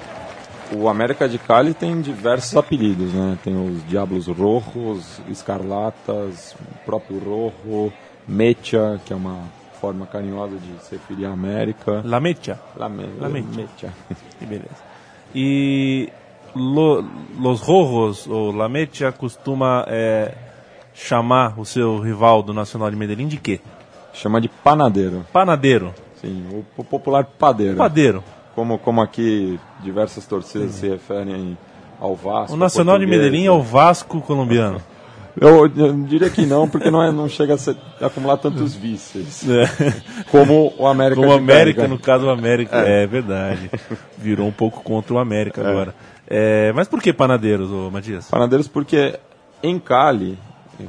O 0.76 0.90
América 0.90 1.30
de 1.30 1.38
Cali 1.38 1.76
tem 1.76 2.02
diversos 2.02 2.58
apelidos, 2.58 3.14
né? 3.14 3.38
Tem 3.44 3.56
os 3.56 3.88
Diablos 3.88 4.26
Rojos, 4.26 5.22
Escarlatas, 5.30 6.54
o 6.54 6.86
próprio 6.86 7.20
Rojo, 7.20 7.94
Mecha, 8.28 9.00
que 9.06 9.14
é 9.14 9.16
uma 9.16 9.44
forma 9.80 10.08
carinhosa 10.08 10.58
de 10.58 10.84
se 10.84 10.96
referir 10.96 11.28
à 11.28 11.34
América. 11.34 12.02
La 12.04 12.20
Mecha. 12.20 12.60
La, 12.76 12.90
me 12.90 13.06
La 13.22 13.30
Mecha. 13.30 13.48
Mecha. 13.56 13.94
Que 14.40 14.46
beleza. 14.48 14.84
E 15.36 16.10
lo, 16.56 17.06
Los 17.40 17.62
Rojos, 17.62 18.26
ou 18.26 18.52
La 18.52 18.68
Mecha, 18.68 19.12
costuma 19.12 19.86
é, 19.88 20.34
chamar 20.96 21.60
o 21.60 21.64
seu 21.64 22.00
rival 22.00 22.42
do 22.42 22.56
Nacional 22.56 22.90
de 22.90 22.98
Medellín 22.98 23.28
de 23.28 23.38
quê? 23.38 23.62
Chama 24.14 24.42
de 24.42 24.50
panadeiro. 24.50 25.24
Panadeiro. 25.32 25.94
Sim, 26.26 26.64
o 26.78 26.84
popular 26.84 27.24
padeiro. 27.24 27.78
Padeiro. 27.78 28.24
Como, 28.56 28.80
como 28.80 29.02
aqui 29.02 29.60
diversas 29.84 30.26
torcidas 30.26 30.72
Sim. 30.72 30.80
se 30.80 30.90
referem 30.90 31.56
ao 32.00 32.16
Vasco. 32.16 32.54
O 32.54 32.58
Nacional 32.58 32.98
de 32.98 33.06
Medellín 33.06 33.46
é 33.46 33.52
o 33.52 33.62
Vasco 33.62 34.20
colombiano. 34.22 34.82
Eu, 35.38 35.70
eu, 35.76 35.94
diria 36.06 36.30
que 36.30 36.46
não, 36.46 36.66
porque 36.66 36.90
não, 36.90 37.04
é, 37.04 37.12
não 37.12 37.28
chega 37.28 37.56
a, 37.56 37.58
ser, 37.58 37.76
a 38.00 38.06
acumular 38.06 38.38
tantos 38.38 38.74
vícios. 38.74 39.44
É. 39.50 39.66
Como 40.32 40.74
o 40.78 40.88
América. 40.88 41.20
Como 41.20 41.34
o 41.34 41.36
América, 41.36 41.90
no 41.90 42.00
caso 42.00 42.28
o 42.28 42.30
América. 42.30 42.78
É. 42.88 43.04
é. 43.04 43.06
verdade. 43.06 43.70
Virou 44.18 44.48
um 44.48 44.52
pouco 44.54 44.82
contra 44.82 45.14
o 45.14 45.18
América 45.18 45.62
é. 45.62 45.70
agora. 45.70 45.96
É, 46.26 46.72
mas 46.72 46.88
por 46.88 47.02
que 47.02 47.12
Panadeiros, 47.12 47.70
ô 47.70 47.92
Matias? 47.92 48.30
Panadeiros 48.30 48.70
porque 48.70 49.20
em 49.62 49.78
Cali, 49.78 50.40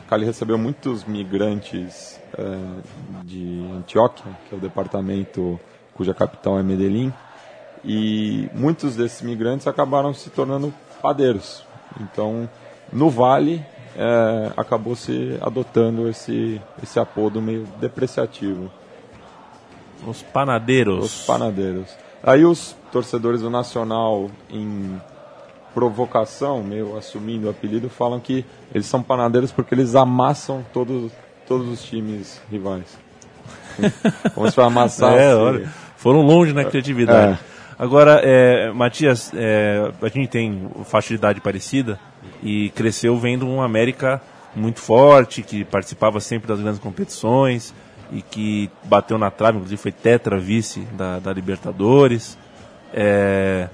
Cali 0.08 0.24
recebeu 0.24 0.58
muitos 0.58 1.04
migrantes 1.04 2.20
é, 2.36 3.22
de 3.24 3.64
Antioquia, 3.76 4.24
que 4.48 4.54
é 4.54 4.58
o 4.58 4.60
departamento 4.60 5.60
cuja 5.94 6.12
capital 6.12 6.58
é 6.58 6.62
Medellín, 6.62 7.12
e 7.84 8.48
muitos 8.52 8.96
desses 8.96 9.22
migrantes 9.22 9.66
acabaram 9.66 10.12
se 10.12 10.28
tornando 10.30 10.74
padeiros. 11.00 11.64
Então, 12.00 12.48
no 12.92 13.08
Vale, 13.08 13.64
é, 13.96 14.52
acabou 14.56 14.94
se 14.94 15.38
adotando 15.40 16.08
esse, 16.08 16.60
esse 16.82 16.98
apodo 16.98 17.40
meio 17.40 17.66
depreciativo. 17.80 18.70
Os 20.06 20.22
panadeiros. 20.22 21.04
Os 21.04 21.26
panadeiros. 21.26 21.96
Aí 22.22 22.44
os 22.44 22.76
torcedores 22.92 23.40
do 23.40 23.48
Nacional, 23.48 24.30
em 24.50 25.00
provocação, 25.76 26.62
meio 26.62 26.96
assumindo 26.96 27.48
o 27.48 27.50
apelido, 27.50 27.90
falam 27.90 28.18
que 28.18 28.46
eles 28.74 28.86
são 28.86 29.02
panadeiros 29.02 29.52
porque 29.52 29.74
eles 29.74 29.94
amassam 29.94 30.64
todos, 30.72 31.12
todos 31.46 31.68
os 31.68 31.84
times 31.84 32.40
rivais. 32.50 32.96
Como 34.34 34.50
se 34.50 34.58
amassar. 34.58 35.12
É, 35.12 35.34
olha, 35.34 35.68
foram 35.98 36.22
longe 36.22 36.54
na 36.54 36.64
criatividade. 36.64 37.34
É. 37.34 37.56
Agora, 37.78 38.22
é, 38.24 38.72
Matias, 38.72 39.30
é, 39.34 39.92
a 40.00 40.08
gente 40.08 40.28
tem 40.28 40.66
faixa 40.86 41.08
de 41.08 41.16
idade 41.16 41.42
parecida 41.42 42.00
e 42.42 42.70
cresceu 42.70 43.18
vendo 43.18 43.46
um 43.46 43.60
América 43.60 44.22
muito 44.54 44.80
forte, 44.80 45.42
que 45.42 45.62
participava 45.62 46.20
sempre 46.20 46.48
das 46.48 46.58
grandes 46.58 46.80
competições 46.80 47.74
e 48.10 48.22
que 48.22 48.70
bateu 48.84 49.18
na 49.18 49.30
trave, 49.30 49.58
inclusive 49.58 49.82
foi 49.82 49.92
tetra 49.92 50.38
vice 50.38 50.80
da, 50.96 51.18
da 51.18 51.34
Libertadores. 51.34 52.38
É, 52.94 53.68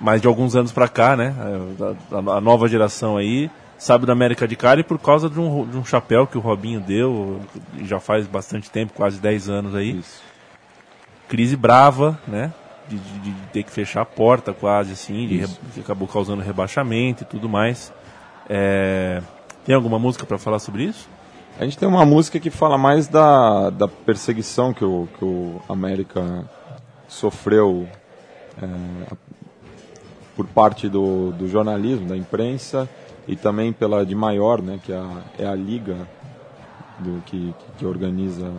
mas 0.00 0.20
de 0.20 0.28
alguns 0.28 0.54
anos 0.54 0.72
para 0.72 0.88
cá, 0.88 1.16
né, 1.16 1.34
a, 2.12 2.36
a, 2.36 2.40
nova 2.40 2.68
geração 2.68 3.16
aí 3.16 3.50
sabe 3.78 4.06
da 4.06 4.12
América 4.12 4.46
de 4.46 4.56
Cali 4.56 4.82
por 4.82 4.98
causa 4.98 5.28
de 5.28 5.38
um, 5.38 5.66
de 5.66 5.76
um 5.76 5.84
chapéu 5.84 6.26
que 6.26 6.38
o 6.38 6.40
Robinho 6.40 6.80
deu, 6.80 7.40
já 7.82 8.00
faz 8.00 8.26
bastante 8.26 8.70
tempo, 8.70 8.92
quase 8.94 9.20
10 9.20 9.48
anos 9.48 9.74
aí. 9.74 9.98
Isso. 9.98 10.22
Crise 11.28 11.56
brava, 11.56 12.18
né? 12.26 12.52
De, 12.88 12.96
de, 12.96 13.18
de, 13.18 13.32
ter 13.52 13.64
que 13.64 13.70
fechar 13.70 14.02
a 14.02 14.04
porta 14.04 14.52
quase 14.52 14.92
assim, 14.92 15.26
de, 15.26 15.44
que 15.74 15.80
acabou 15.80 16.06
causando 16.06 16.40
rebaixamento 16.40 17.24
e 17.24 17.26
tudo 17.26 17.48
mais. 17.48 17.92
É... 18.48 19.20
Tem 19.64 19.74
alguma 19.74 19.98
música 19.98 20.24
para 20.24 20.38
falar 20.38 20.60
sobre 20.60 20.84
isso? 20.84 21.08
A 21.58 21.64
gente 21.64 21.76
tem 21.76 21.88
uma 21.88 22.04
música 22.04 22.38
que 22.38 22.50
fala 22.50 22.78
mais 22.78 23.08
da, 23.08 23.70
da 23.70 23.88
perseguição 23.88 24.72
que 24.72 24.84
o, 24.84 25.08
que 25.18 25.24
o 25.24 25.60
América 25.68 26.44
sofreu 27.08 27.88
é, 28.62 28.66
por 30.36 30.46
parte 30.46 30.88
do, 30.88 31.32
do 31.32 31.48
jornalismo, 31.48 32.06
da 32.06 32.16
imprensa 32.16 32.88
e 33.26 33.34
também 33.34 33.72
pela 33.72 34.04
de 34.04 34.14
maior, 34.14 34.62
né, 34.62 34.78
que 34.84 34.92
é 34.92 34.96
a, 34.96 35.22
é 35.38 35.46
a 35.46 35.54
liga 35.54 36.06
do, 36.98 37.22
que, 37.24 37.54
que 37.78 37.86
organiza 37.86 38.52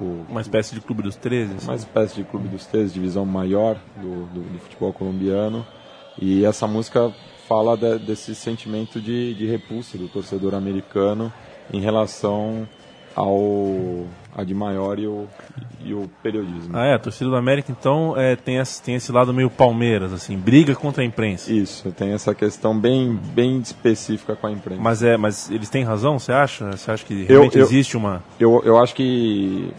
o, 0.00 0.24
uma 0.28 0.40
espécie 0.40 0.74
de 0.74 0.80
clube 0.80 1.02
dos 1.02 1.16
13? 1.16 1.54
Assim. 1.54 1.66
Uma 1.66 1.76
espécie 1.76 2.14
de 2.16 2.24
clube 2.24 2.48
dos 2.48 2.66
13, 2.66 2.92
divisão 2.92 3.24
maior 3.24 3.76
do, 3.96 4.26
do, 4.26 4.40
do 4.52 4.58
futebol 4.58 4.92
colombiano. 4.92 5.66
E 6.20 6.44
essa 6.44 6.66
música 6.66 7.12
fala 7.48 7.76
de, 7.76 7.98
desse 7.98 8.34
sentimento 8.34 9.00
de, 9.00 9.34
de 9.34 9.46
repulsa 9.46 9.96
do 9.96 10.08
torcedor 10.08 10.54
americano 10.54 11.32
em 11.72 11.80
relação 11.80 12.68
ao 13.14 14.06
a 14.34 14.44
de 14.44 14.54
maior 14.54 14.98
e 14.98 15.06
o, 15.06 15.26
e 15.84 15.92
o 15.92 16.08
periodismo. 16.22 16.76
Ah, 16.76 16.86
é, 16.86 16.94
a 16.94 16.98
torcida 16.98 17.28
do 17.28 17.36
América 17.36 17.70
então 17.70 18.16
é, 18.16 18.34
tem, 18.34 18.56
esse, 18.56 18.82
tem 18.82 18.94
esse 18.94 19.12
lado 19.12 19.32
meio 19.32 19.50
Palmeiras, 19.50 20.12
assim, 20.12 20.36
briga 20.36 20.74
contra 20.74 21.02
a 21.02 21.06
imprensa. 21.06 21.52
Isso, 21.52 21.90
tem 21.92 22.12
essa 22.12 22.34
questão 22.34 22.78
bem, 22.78 23.14
bem 23.14 23.58
específica 23.58 24.34
com 24.34 24.46
a 24.46 24.52
imprensa. 24.52 24.80
Mas, 24.80 25.02
é, 25.02 25.16
mas 25.16 25.50
eles 25.50 25.68
têm 25.68 25.84
razão, 25.84 26.18
você 26.18 26.32
acha? 26.32 26.72
Você 26.72 26.90
acha 26.90 27.04
que 27.04 27.24
realmente 27.24 27.56
eu, 27.56 27.60
eu, 27.60 27.66
existe 27.66 27.96
uma. 27.96 28.22
Eu, 28.40 28.62
eu 28.64 28.78
acho 28.78 28.94
que 28.94 29.70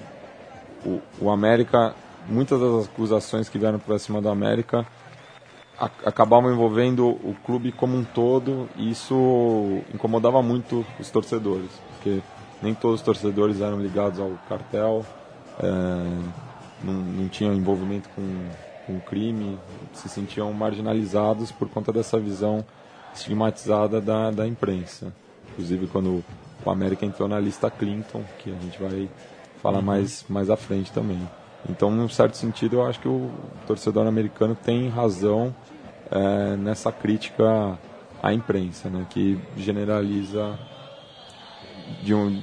o, 0.85 1.01
o 1.19 1.31
América, 1.31 1.95
muitas 2.29 2.59
das 2.59 2.85
acusações 2.85 3.49
que 3.49 3.57
vieram 3.57 3.79
para 3.79 3.97
cima 3.97 4.21
do 4.21 4.29
América 4.29 4.85
a, 5.79 5.89
acabavam 6.05 6.51
envolvendo 6.51 7.07
o 7.07 7.35
clube 7.45 7.71
como 7.71 7.97
um 7.97 8.03
todo 8.03 8.69
e 8.75 8.91
isso 8.91 9.81
incomodava 9.93 10.41
muito 10.41 10.85
os 10.99 11.09
torcedores, 11.09 11.69
porque 11.95 12.21
nem 12.63 12.73
todos 12.73 13.01
os 13.01 13.05
torcedores 13.05 13.59
eram 13.59 13.79
ligados 13.79 14.19
ao 14.19 14.31
cartel, 14.47 15.05
é, 15.59 15.67
não, 16.83 16.93
não 16.93 17.27
tinham 17.27 17.53
envolvimento 17.53 18.09
com, 18.15 18.49
com 18.87 18.99
crime, 19.01 19.59
se 19.91 20.07
sentiam 20.07 20.51
marginalizados 20.53 21.51
por 21.51 21.69
conta 21.69 21.91
dessa 21.91 22.17
visão 22.17 22.65
estigmatizada 23.13 23.99
da, 23.99 24.31
da 24.31 24.47
imprensa. 24.47 25.13
Inclusive 25.51 25.87
quando 25.87 26.23
o 26.65 26.69
América 26.69 27.05
entrou 27.05 27.27
na 27.27 27.39
lista 27.39 27.69
Clinton, 27.69 28.23
que 28.39 28.49
a 28.49 28.55
gente 28.55 28.81
vai 28.81 29.09
falar 29.61 29.79
uhum. 29.79 29.85
mais, 29.85 30.25
mais 30.29 30.49
à 30.49 30.55
frente 30.55 30.91
também. 30.91 31.19
Então, 31.69 31.91
num 31.91 32.09
certo 32.09 32.35
sentido, 32.35 32.77
eu 32.77 32.85
acho 32.85 32.99
que 32.99 33.07
o 33.07 33.29
torcedor 33.67 34.07
americano 34.07 34.55
tem 34.55 34.89
razão 34.89 35.53
é, 36.09 36.55
nessa 36.55 36.91
crítica 36.91 37.77
à 38.21 38.33
imprensa, 38.33 38.89
né, 38.89 39.05
que 39.09 39.39
generaliza 39.57 40.57
de 42.03 42.13
um, 42.13 42.39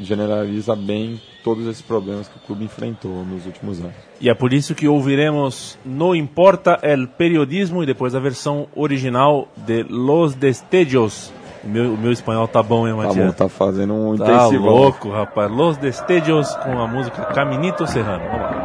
generaliza 0.00 0.74
bem 0.74 1.20
todos 1.42 1.66
esses 1.66 1.82
problemas 1.82 2.28
que 2.28 2.36
o 2.36 2.40
clube 2.40 2.64
enfrentou 2.64 3.24
nos 3.24 3.46
últimos 3.46 3.80
anos. 3.80 3.94
E 4.20 4.30
é 4.30 4.34
por 4.34 4.52
isso 4.52 4.74
que 4.74 4.86
ouviremos 4.86 5.78
No 5.84 6.14
Importa 6.14 6.78
el 6.82 7.08
Periodismo 7.08 7.82
e 7.82 7.86
depois 7.86 8.14
a 8.14 8.20
versão 8.20 8.68
original 8.74 9.48
de 9.56 9.82
Los 9.82 10.34
Destellos. 10.34 11.32
O 11.64 11.68
meu, 11.68 11.94
o 11.94 11.98
meu 11.98 12.10
espanhol 12.10 12.48
tá 12.48 12.62
bom, 12.62 12.88
hein, 12.88 12.94
Matias? 12.94 13.14
Tá 13.14 13.22
bom, 13.24 13.32
tá 13.32 13.48
fazendo 13.48 13.94
um 13.94 14.16
tá 14.16 14.24
intensivão. 14.24 14.66
Tá 14.66 14.70
louco, 14.70 15.10
rapaz. 15.10 15.50
Los 15.50 15.76
Destellos 15.76 16.54
com 16.56 16.78
a 16.80 16.88
música 16.88 17.24
Caminito 17.26 17.86
Serrano. 17.86 18.24
Vamos 18.24 18.40
lá. 18.40 18.61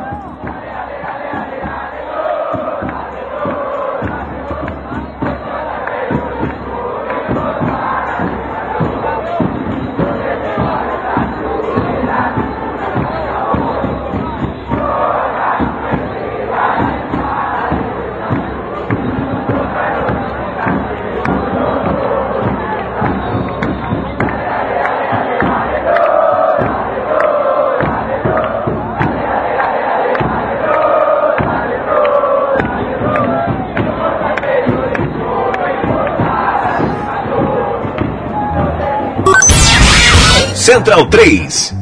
Central 40.78 41.10
3. 41.10 41.77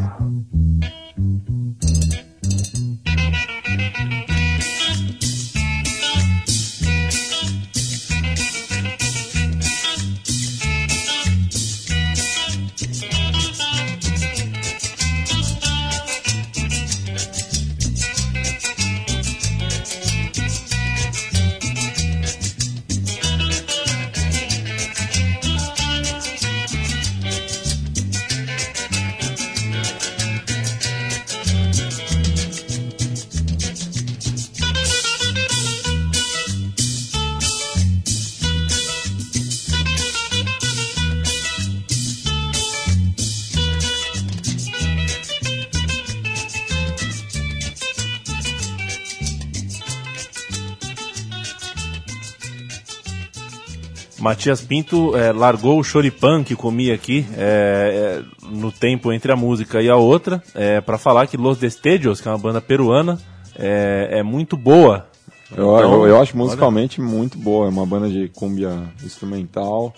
Matias 54.25 54.59
Pinto 54.59 55.15
é, 55.15 55.31
largou 55.31 55.79
o 55.79 55.83
choripan 55.83 56.43
que 56.43 56.55
comia 56.55 56.95
aqui 56.95 57.27
é, 57.37 58.23
no 58.49 58.71
tempo 58.71 59.13
entre 59.13 59.31
a 59.31 59.35
música 59.35 59.83
e 59.83 59.87
a 59.87 59.97
outra 59.97 60.41
é, 60.55 60.81
para 60.81 60.97
falar 60.97 61.27
que 61.27 61.37
Los 61.37 61.59
Destedios, 61.59 62.19
que 62.19 62.27
é 62.27 62.31
uma 62.31 62.37
banda 62.39 62.59
peruana, 62.59 63.19
é, 63.55 64.23
muito 64.23 64.57
boa. 64.57 65.07
Eu, 65.55 65.77
então, 65.77 65.93
eu, 65.93 66.07
eu, 66.07 66.19
acho 66.19 66.35
musicalmente 66.35 66.99
olha... 66.99 67.07
muito 67.07 67.37
boa, 67.37 67.67
é 67.67 67.69
uma 67.69 67.85
banda 67.85 68.09
de 68.09 68.27
cumbia 68.29 68.91
instrumental 69.03 69.93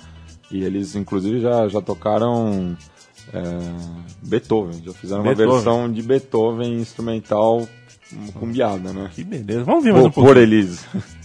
e 0.51 0.61
eles 0.61 0.93
inclusive 0.93 1.39
já, 1.39 1.65
já 1.69 1.79
tocaram 1.79 2.75
Beethoven, 4.23 4.83
já 4.83 4.91
fizeram 4.91 5.23
Beethoven. 5.23 5.45
uma 5.45 5.53
versão 5.53 5.89
de 5.89 6.01
Beethoven 6.01 6.73
instrumental 6.73 7.65
cumbiada, 8.33 8.91
né? 8.91 9.09
Que 9.15 9.23
beleza, 9.23 9.63
vamos 9.63 9.85
ver 9.85 9.93
mais 9.93 10.05
um 10.05 10.11
pouquinho. 10.11 10.33
Por 10.35 10.41
Elise. 10.41 10.79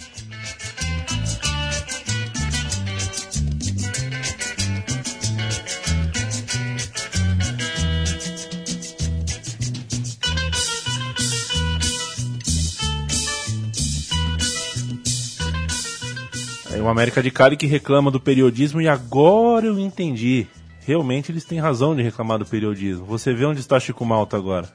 o 16.83 16.88
América 16.88 17.23
de 17.23 17.31
Cali 17.31 17.57
que 17.57 17.66
reclama 17.66 18.11
do 18.11 18.21
periodismo 18.21 18.81
e 18.81 18.88
agora 18.88 19.66
eu 19.66 19.79
entendi. 19.79 20.47
Realmente 20.85 21.31
eles 21.31 21.45
têm 21.45 21.61
razão 21.61 21.95
de 21.95 22.03
reclamar 22.03 22.38
do 22.38 22.47
periodismo. 22.47 23.05
Você 23.07 23.33
vê 23.33 23.45
onde 23.45 23.61
está 23.61 23.79
Chico 23.79 24.05
Malta 24.05 24.37
agora. 24.37 24.68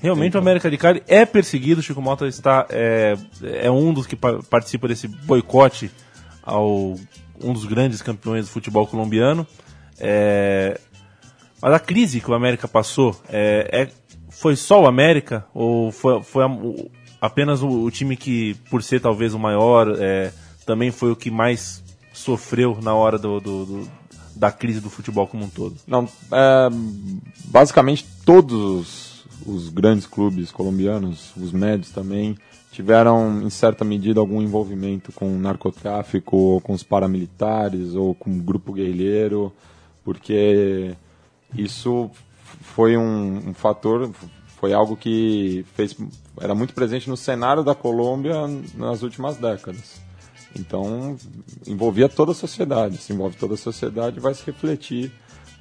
Realmente 0.00 0.36
o 0.36 0.40
América 0.40 0.70
de 0.70 0.78
Cali 0.78 1.02
é 1.06 1.24
perseguido. 1.24 1.82
Chico 1.82 2.00
Malta 2.00 2.26
está 2.26 2.66
é, 2.70 3.16
é 3.42 3.70
um 3.70 3.92
dos 3.92 4.06
que 4.06 4.16
pa 4.16 4.40
participa 4.48 4.88
desse 4.88 5.08
boicote 5.08 5.90
ao 6.42 6.96
um 7.42 7.52
dos 7.52 7.66
grandes 7.66 8.00
campeões 8.00 8.46
do 8.46 8.52
futebol 8.52 8.86
colombiano. 8.86 9.46
É, 9.98 10.78
mas 11.60 11.72
a 11.72 11.78
crise 11.78 12.20
que 12.20 12.30
o 12.30 12.34
América 12.34 12.68
passou 12.68 13.18
é, 13.28 13.68
é 13.72 14.06
foi 14.30 14.54
só 14.54 14.82
o 14.82 14.86
América 14.86 15.46
ou 15.54 15.90
foi, 15.90 16.22
foi 16.22 16.44
a, 16.44 16.46
o, 16.46 16.90
apenas 17.20 17.62
o, 17.62 17.68
o, 17.68 17.90
time 17.90 18.16
que, 18.16 18.54
por 18.70 18.82
ser 18.82 19.00
talvez 19.00 19.32
o 19.32 19.38
maior, 19.38 19.96
é, 19.98 20.30
também 20.66 20.90
foi 20.90 21.12
o 21.12 21.16
que 21.16 21.30
mais 21.30 21.82
sofreu 22.12 22.78
na 22.82 22.94
hora 22.94 23.18
do, 23.18 23.40
do, 23.40 23.64
do 23.64 23.90
da 24.34 24.52
crise 24.52 24.80
do 24.80 24.90
futebol 24.90 25.26
como 25.26 25.44
um 25.44 25.48
todo? 25.48 25.76
Não, 25.86 26.04
é, 26.04 26.68
basicamente 27.46 28.06
todos 28.24 29.24
os 29.46 29.68
grandes 29.70 30.06
clubes 30.06 30.52
colombianos, 30.52 31.32
os 31.36 31.52
médios 31.52 31.90
também, 31.90 32.36
tiveram 32.70 33.42
em 33.42 33.48
certa 33.48 33.84
medida 33.84 34.20
algum 34.20 34.42
envolvimento 34.42 35.10
com 35.12 35.38
narcotráfico, 35.38 36.36
ou 36.36 36.60
com 36.60 36.74
os 36.74 36.82
paramilitares, 36.82 37.94
ou 37.94 38.14
com 38.14 38.30
o 38.30 38.42
grupo 38.42 38.72
guerrilheiro, 38.72 39.52
porque 40.04 40.94
isso 41.54 42.10
foi 42.60 42.96
um, 42.96 43.48
um 43.48 43.54
fator, 43.54 44.10
foi 44.60 44.74
algo 44.74 44.96
que 44.96 45.64
fez, 45.74 45.96
era 46.38 46.54
muito 46.54 46.74
presente 46.74 47.08
no 47.08 47.16
cenário 47.16 47.62
da 47.62 47.74
Colômbia 47.74 48.46
nas 48.74 49.02
últimas 49.02 49.36
décadas. 49.36 50.05
Então, 50.58 51.16
envolvia 51.66 52.08
toda 52.08 52.32
a 52.32 52.34
sociedade. 52.34 52.98
Se 52.98 53.12
envolve 53.12 53.36
toda 53.36 53.54
a 53.54 53.58
sociedade, 53.58 54.20
vai 54.20 54.34
se 54.34 54.44
refletir 54.44 55.12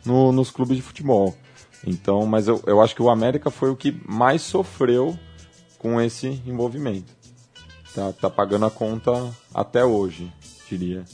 no, 0.06 0.32
nos 0.32 0.50
clubes 0.50 0.78
de 0.78 0.84
futebol. 0.84 1.36
Então, 1.86 2.26
mas 2.26 2.48
eu, 2.48 2.62
eu 2.66 2.82
acho 2.82 2.96
que 2.96 3.02
o 3.02 3.10
América 3.10 3.52
foi 3.52 3.70
o 3.70 3.76
que 3.76 4.00
mais 4.08 4.42
sofreu 4.42 5.18
com 5.78 6.00
esse 6.00 6.42
envolvimento. 6.46 7.14
Tá, 7.94 8.12
tá 8.14 8.30
pagando 8.30 8.66
a 8.66 8.72
conta 8.72 9.12
até 9.54 9.84
hoje, 9.86 10.32
diria. 10.70 11.06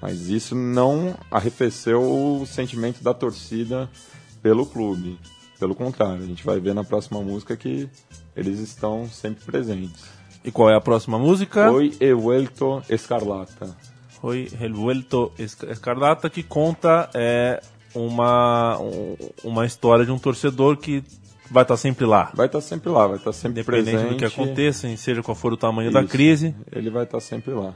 Mas 0.00 0.28
isso 0.28 0.54
não 0.54 1.14
arrefeceu 1.30 2.00
o 2.02 2.46
sentimento 2.46 3.02
da 3.02 3.14
torcida 3.14 3.88
pelo 4.42 4.66
clube. 4.66 5.18
pelo 5.58 5.74
contrário, 5.74 6.22
a 6.22 6.26
gente 6.26 6.44
vai 6.44 6.58
ver 6.58 6.74
na 6.74 6.82
próxima 6.82 7.20
música 7.20 7.56
que 7.56 7.88
eles 8.34 8.58
estão 8.60 9.08
sempre 9.08 9.44
presentes. 9.44 10.19
E 10.44 10.50
qual 10.50 10.70
é 10.70 10.74
a 10.74 10.80
próxima 10.80 11.18
música? 11.18 11.70
Hoy 11.70 11.94
he 12.00 12.12
vuelto 12.12 12.82
escarlata. 12.88 13.76
Hoy 14.22 14.48
he 14.60 14.68
vuelto 14.68 15.32
escarlata, 15.38 16.30
que 16.30 16.42
conta 16.42 17.10
é, 17.14 17.62
uma, 17.94 18.78
uma 19.44 19.66
história 19.66 20.04
de 20.04 20.10
um 20.10 20.18
torcedor 20.18 20.76
que 20.76 21.02
vai 21.50 21.62
estar 21.62 21.76
sempre 21.76 22.06
lá. 22.06 22.30
Vai 22.34 22.46
estar 22.46 22.60
sempre 22.60 22.90
lá, 22.90 23.06
vai 23.06 23.16
estar 23.16 23.32
sempre 23.32 23.60
Independente 23.60 23.90
presente. 23.90 24.12
do 24.12 24.16
que 24.16 24.24
aconteça, 24.24 24.96
seja 24.96 25.22
qual 25.22 25.34
for 25.34 25.52
o 25.52 25.56
tamanho 25.56 25.88
Isso. 25.90 26.00
da 26.00 26.04
crise. 26.04 26.54
Ele 26.72 26.90
vai 26.90 27.04
estar 27.04 27.20
sempre 27.20 27.52
lá. 27.52 27.74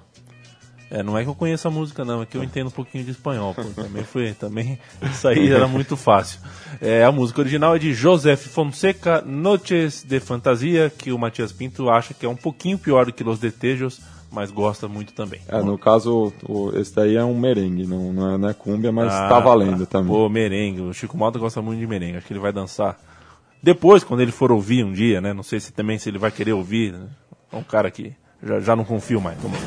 É, 0.91 1.03
não 1.03 1.17
é 1.17 1.23
que 1.25 1.29
eu 1.29 1.35
conheça 1.35 1.69
a 1.69 1.71
música, 1.71 2.05
não, 2.05 2.23
é 2.23 2.27
que 2.27 2.37
eu 2.37 2.45
entendo 2.45 2.69
um 2.69 2.71
pouquinho 2.71 3.05
de 3.05 3.11
espanhol. 3.11 3.55
Pô. 3.55 3.63
Também 3.65 4.05
foi, 4.05 4.33
também 4.33 4.79
isso 5.11 5.27
aí 5.27 5.51
era 5.51 5.67
muito 5.67 5.97
fácil. 5.97 6.41
É, 6.81 7.05
a 7.05 7.11
música 7.11 7.41
original 7.41 7.75
é 7.75 7.79
de 7.79 7.93
Joseph 7.93 8.47
Fonseca, 8.47 9.23
Noches 9.23 10.05
de 10.05 10.21
Fantasia, 10.21 10.91
que 10.91 11.11
o 11.11 11.19
Matias 11.19 11.53
Pinto 11.53 11.89
acha 11.89 12.15
que 12.15 12.27
é 12.27 12.29
um 12.29 12.37
pouquinho 12.37 12.79
pior 12.79 13.07
do 13.07 13.13
que 13.13 13.25
Los 13.25 13.39
Detejos, 13.39 14.01
mas 14.31 14.51
gosta 14.51 14.87
muito 14.89 15.13
também. 15.15 15.41
É, 15.49 15.63
no 15.63 15.79
caso, 15.79 16.33
o, 16.47 16.71
esse 16.77 16.95
daí 16.95 17.17
é 17.17 17.25
um 17.25 17.39
merengue, 17.39 17.87
não, 17.87 18.13
não, 18.13 18.35
é, 18.35 18.39
não 18.39 18.49
é 18.49 18.55
cúmbia, 18.55 18.93
mas 18.93 19.13
ah, 19.13 19.29
tá 19.29 19.41
valendo 19.41 19.87
também. 19.87 20.09
Pô, 20.09 20.29
merengue, 20.29 20.81
o 20.83 20.93
Chico 20.93 21.17
Malta 21.17 21.39
gosta 21.39 21.63
muito 21.63 21.81
de 21.81 21.87
merengue, 21.87 22.19
acho 22.19 22.27
que 22.27 22.33
ele 22.33 22.41
vai 22.41 22.53
dançar. 22.53 22.99
Depois, 23.63 24.05
quando 24.05 24.21
ele 24.21 24.33
for 24.33 24.53
ouvir 24.53 24.85
um 24.85 24.93
dia, 24.93 25.23
né? 25.23 25.33
Não 25.33 25.43
sei 25.43 25.59
se 25.59 25.73
também 25.73 25.99
se 25.99 26.11
ele 26.11 26.19
vai 26.19 26.31
querer 26.31 26.53
ouvir. 26.53 26.93
Né? 26.93 27.07
É 27.51 27.57
um 27.57 27.63
cara 27.63 27.91
que 27.91 28.13
já, 28.43 28.61
já 28.61 28.77
não 28.77 28.85
confio 28.85 29.23
mais. 29.23 29.39
Vamos 29.41 29.59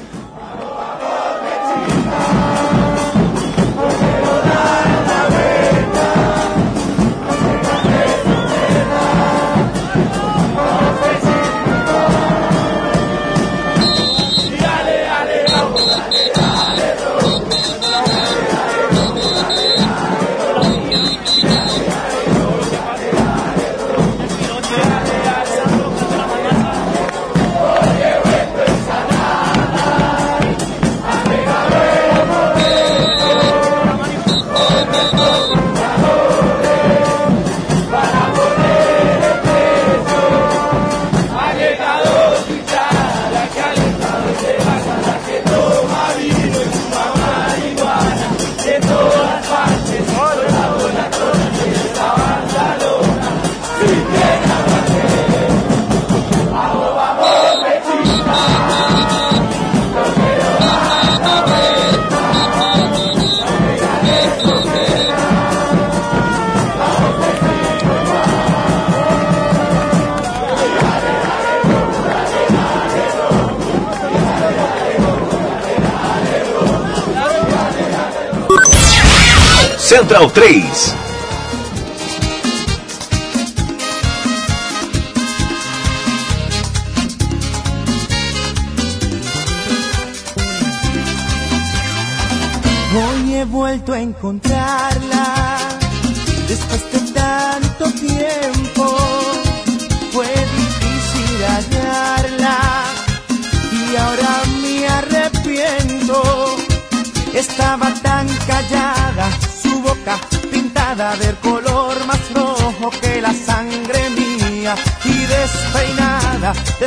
Central 80.18 80.32
3. 80.32 80.67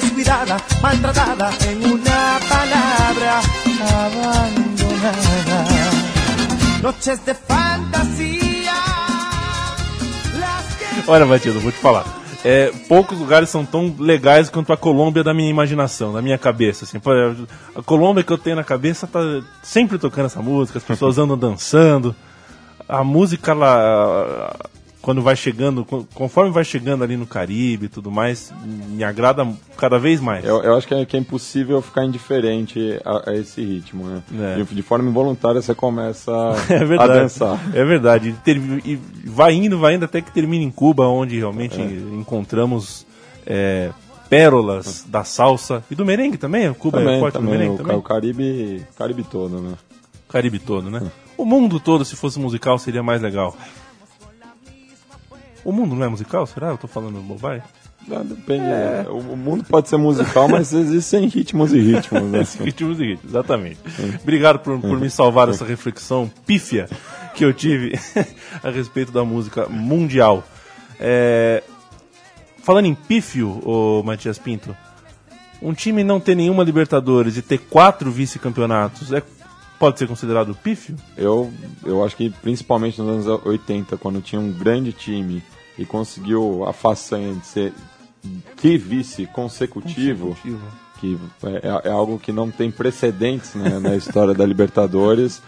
Descuidada, 0.00 0.56
maltratada 0.82 1.50
en 1.68 1.84
una 1.84 2.40
palabra 2.48 3.40
abandonada. 4.04 5.64
Noches 6.82 7.24
de 7.24 7.34
fantasia. 7.34 8.72
Olha, 11.06 11.26
Matilda, 11.26 11.60
vou 11.60 11.70
te 11.70 11.78
falar. 11.78 12.04
É, 12.42 12.72
poucos 12.88 13.18
lugares 13.18 13.50
são 13.50 13.66
tão 13.66 13.94
legais 13.98 14.48
quanto 14.48 14.72
a 14.72 14.76
Colômbia 14.76 15.22
da 15.22 15.34
minha 15.34 15.50
imaginação, 15.50 16.12
da 16.12 16.22
minha 16.22 16.38
cabeça. 16.38 16.84
Assim, 16.84 16.98
a 17.76 17.82
Colômbia 17.82 18.24
que 18.24 18.32
eu 18.32 18.38
tenho 18.38 18.56
na 18.56 18.64
cabeça 18.64 19.06
tá 19.06 19.20
sempre 19.62 19.98
tocando 19.98 20.26
essa 20.26 20.40
música, 20.40 20.78
as 20.78 20.84
pessoas 20.84 21.18
andam 21.18 21.36
dançando 21.36 22.16
a 22.90 23.04
música 23.04 23.52
ela 23.52 24.52
quando 25.02 25.22
vai 25.22 25.34
chegando, 25.34 25.84
conforme 26.14 26.50
vai 26.50 26.64
chegando 26.64 27.02
ali 27.02 27.16
no 27.16 27.26
Caribe 27.26 27.86
e 27.86 27.88
tudo 27.88 28.10
mais, 28.10 28.52
me 28.64 29.02
agrada 29.02 29.46
cada 29.76 29.98
vez 29.98 30.20
mais. 30.20 30.44
Eu, 30.44 30.62
eu 30.62 30.76
acho 30.76 30.86
que 30.86 30.94
é, 30.94 31.04
que 31.06 31.16
é, 31.16 31.20
impossível 31.20 31.80
ficar 31.80 32.04
indiferente 32.04 33.00
a, 33.04 33.30
a 33.30 33.34
esse 33.34 33.62
ritmo, 33.62 34.04
né? 34.04 34.22
É. 34.38 34.56
De, 34.56 34.74
de, 34.74 34.82
forma 34.82 35.08
involuntária 35.08 35.62
você 35.62 35.74
começa 35.74 36.30
é 36.68 37.02
a 37.02 37.06
dançar. 37.06 37.58
É 37.74 37.84
verdade. 37.84 38.34
Ter, 38.44 38.58
e 38.84 38.98
vai 39.24 39.54
indo, 39.54 39.78
vai 39.78 39.94
indo 39.94 40.04
até 40.04 40.20
que 40.20 40.30
termina 40.30 40.64
em 40.64 40.70
Cuba, 40.70 41.06
onde 41.06 41.38
realmente 41.38 41.80
é. 41.80 41.84
encontramos 41.84 43.06
é, 43.46 43.90
pérolas 44.28 45.06
da 45.08 45.24
salsa 45.24 45.82
e 45.90 45.94
do 45.94 46.04
merengue 46.04 46.36
também. 46.36 46.72
Cuba 46.74 46.98
também, 46.98 47.16
é 47.16 47.20
forte 47.20 47.34
também, 47.34 47.52
no 47.52 47.58
merengue 47.58 47.74
o, 47.74 47.78
também. 47.78 47.96
O 47.96 48.02
Caribe, 48.02 48.86
Caribe 48.98 49.24
todo, 49.24 49.60
né? 49.62 49.72
Caribe 50.28 50.58
todo, 50.58 50.90
né? 50.90 51.10
O 51.38 51.44
mundo 51.46 51.80
todo, 51.80 52.04
se 52.04 52.14
fosse 52.14 52.38
musical, 52.38 52.78
seria 52.78 53.02
mais 53.02 53.22
legal. 53.22 53.56
O 55.64 55.72
mundo 55.72 55.94
não 55.94 56.04
é 56.04 56.08
musical? 56.08 56.46
Será? 56.46 56.68
Eu 56.68 56.78
tô 56.78 56.88
falando 56.88 57.20
bobagem? 57.20 57.62
Não, 58.08 58.24
depende. 58.24 58.64
É. 58.64 59.06
O 59.08 59.36
mundo 59.36 59.64
pode 59.64 59.88
ser 59.88 59.96
musical, 59.98 60.48
mas 60.48 60.72
existem 60.72 61.26
ritmos 61.28 61.72
e 61.72 61.80
ritmos. 61.80 62.22
Né? 62.22 62.42
ritmos 62.64 62.98
e 62.98 63.04
ritmos, 63.04 63.30
exatamente. 63.30 63.78
Obrigado 64.22 64.58
por, 64.60 64.80
por 64.80 64.98
me 64.98 65.10
salvar 65.10 65.48
essa 65.48 65.64
reflexão 65.64 66.30
pífia 66.46 66.88
que 67.34 67.44
eu 67.44 67.52
tive 67.52 67.98
a 68.62 68.70
respeito 68.70 69.12
da 69.12 69.24
música 69.24 69.66
mundial. 69.68 70.42
É... 70.98 71.62
Falando 72.62 72.86
em 72.86 72.94
pífio, 72.94 73.60
ô 73.64 74.02
Matias 74.02 74.38
Pinto, 74.38 74.76
um 75.62 75.72
time 75.74 76.02
não 76.02 76.20
ter 76.20 76.34
nenhuma 76.34 76.64
Libertadores 76.64 77.36
e 77.36 77.42
ter 77.42 77.58
quatro 77.58 78.10
vice-campeonatos 78.10 79.12
é 79.12 79.22
pode 79.80 79.98
ser 79.98 80.06
considerado 80.06 80.54
pífio? 80.54 80.94
Eu, 81.16 81.50
eu 81.82 82.04
acho 82.04 82.14
que 82.14 82.28
principalmente 82.28 83.00
nos 83.00 83.26
anos 83.26 83.46
80, 83.46 83.96
quando 83.96 84.20
tinha 84.20 84.38
um 84.38 84.52
grande 84.52 84.92
time 84.92 85.42
e 85.78 85.86
conseguiu 85.86 86.64
a 86.68 86.72
façanha 86.74 87.34
de 87.34 87.46
ser 87.46 87.72
de 88.60 88.76
vice 88.76 89.24
consecutivo, 89.24 90.28
consecutivo. 90.28 90.60
que 91.00 91.18
é, 91.42 91.88
é, 91.88 91.90
algo 91.90 92.18
que 92.18 92.30
não 92.30 92.50
tem 92.50 92.70
precedentes 92.70 93.54
né, 93.54 93.78
na 93.78 93.96
história 93.96 94.34
da 94.34 94.44
Libertadores, 94.44 95.40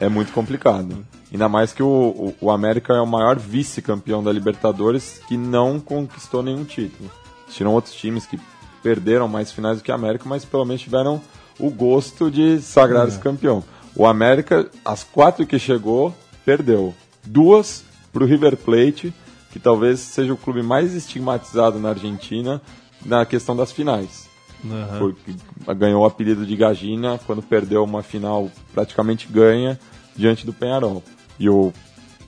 é 0.00 0.08
muito 0.08 0.32
complicado. 0.32 1.06
Ainda 1.30 1.48
mais 1.48 1.72
que 1.72 1.82
o, 1.82 1.86
o, 1.86 2.34
o 2.40 2.50
América 2.50 2.92
é 2.94 3.00
o 3.00 3.06
maior 3.06 3.38
vice-campeão 3.38 4.20
da 4.20 4.32
Libertadores 4.32 5.20
que 5.28 5.36
não 5.36 5.78
conquistou 5.78 6.42
nenhum 6.42 6.64
título. 6.64 7.08
Tiram 7.50 7.72
outros 7.72 7.94
times 7.94 8.26
que 8.26 8.36
perderam 8.82 9.28
mais 9.28 9.52
finais 9.52 9.78
do 9.78 9.84
que 9.84 9.92
a 9.92 9.94
América, 9.94 10.24
mas 10.28 10.44
pelo 10.44 10.64
menos 10.64 10.82
tiveram 10.82 11.22
o 11.58 11.70
gosto 11.70 12.28
de 12.28 12.60
sagrar-se 12.60 13.18
é. 13.18 13.20
campeão. 13.20 13.62
O 13.96 14.06
América, 14.06 14.70
as 14.84 15.02
quatro 15.02 15.46
que 15.46 15.58
chegou, 15.58 16.14
perdeu. 16.44 16.94
Duas 17.24 17.82
para 18.12 18.22
o 18.22 18.26
River 18.26 18.56
Plate, 18.56 19.12
que 19.50 19.58
talvez 19.58 20.00
seja 20.00 20.34
o 20.34 20.36
clube 20.36 20.62
mais 20.62 20.94
estigmatizado 20.94 21.78
na 21.78 21.88
Argentina 21.90 22.60
na 23.04 23.24
questão 23.24 23.56
das 23.56 23.72
finais. 23.72 24.28
Uhum. 24.62 24.98
Porque 24.98 25.34
ganhou 25.74 26.02
o 26.02 26.06
apelido 26.06 26.44
de 26.44 26.56
Gagina 26.56 27.18
quando 27.26 27.42
perdeu 27.42 27.82
uma 27.84 28.02
final 28.02 28.50
praticamente 28.72 29.28
ganha 29.28 29.78
diante 30.14 30.44
do 30.44 30.52
Penharol. 30.52 31.02
E 31.38 31.48
o 31.48 31.72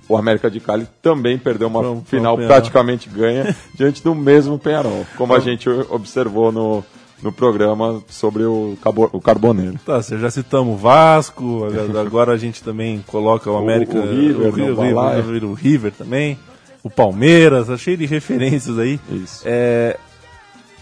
o 0.09 0.17
América 0.17 0.51
de 0.51 0.59
Cali 0.59 0.89
também 1.03 1.37
perdeu 1.37 1.69
uma 1.69 2.01
final 2.01 2.37
praticamente 2.39 3.11
ganha 3.11 3.55
diante 3.75 4.03
do 4.03 4.15
mesmo 4.15 4.59
Penharol, 4.59 5.07
como 5.19 5.35
a 5.35 5.39
gente 5.39 5.69
observou 5.69 6.51
no, 6.51 6.83
no 7.23 7.33
programa 7.33 8.03
sobre 8.09 8.45
o, 8.45 8.77
Cabo, 8.83 9.09
o 9.13 9.21
Carboneiro. 9.21 9.79
Tá, 9.85 10.01
você 10.01 10.19
já 10.19 10.31
citamos 10.31 10.75
o 10.75 10.77
Vasco, 10.77 11.67
agora 11.99 12.33
a 12.33 12.37
gente 12.37 12.63
também 12.63 13.03
coloca 13.07 13.51
o 13.51 13.57
América, 13.59 13.99
o, 13.99 14.03
o 14.03 14.11
River, 14.11 14.47
o, 14.47 14.51
River, 14.51 14.79
o, 14.79 15.17
River, 15.17 15.45
o 15.45 15.55
River 15.55 15.93
também, 15.93 16.39
o 16.83 16.91
Palmeiras, 16.91 17.67
tá 17.67 17.77
cheio 17.77 17.97
de 17.97 18.07
referências 18.07 18.79
aí. 18.79 19.01
Isso. 19.11 19.43
É, 19.45 19.99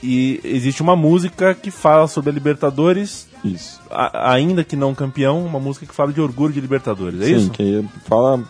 e 0.02 0.40
existe 0.44 0.82
uma 0.82 0.94
música 0.94 1.54
que 1.54 1.70
fala 1.70 2.06
sobre 2.06 2.30
a 2.30 2.32
Libertadores, 2.32 3.28
isso. 3.42 3.80
A, 3.90 4.32
ainda 4.32 4.62
que 4.62 4.76
não 4.76 4.94
campeão, 4.94 5.44
uma 5.44 5.58
música 5.58 5.86
que 5.86 5.94
fala 5.94 6.12
de 6.12 6.20
orgulho 6.20 6.52
de 6.52 6.60
Libertadores, 6.60 7.20
é 7.20 7.24
Sim, 7.26 7.36
isso? 7.36 7.50
que 7.50 7.84
fala 8.04 8.42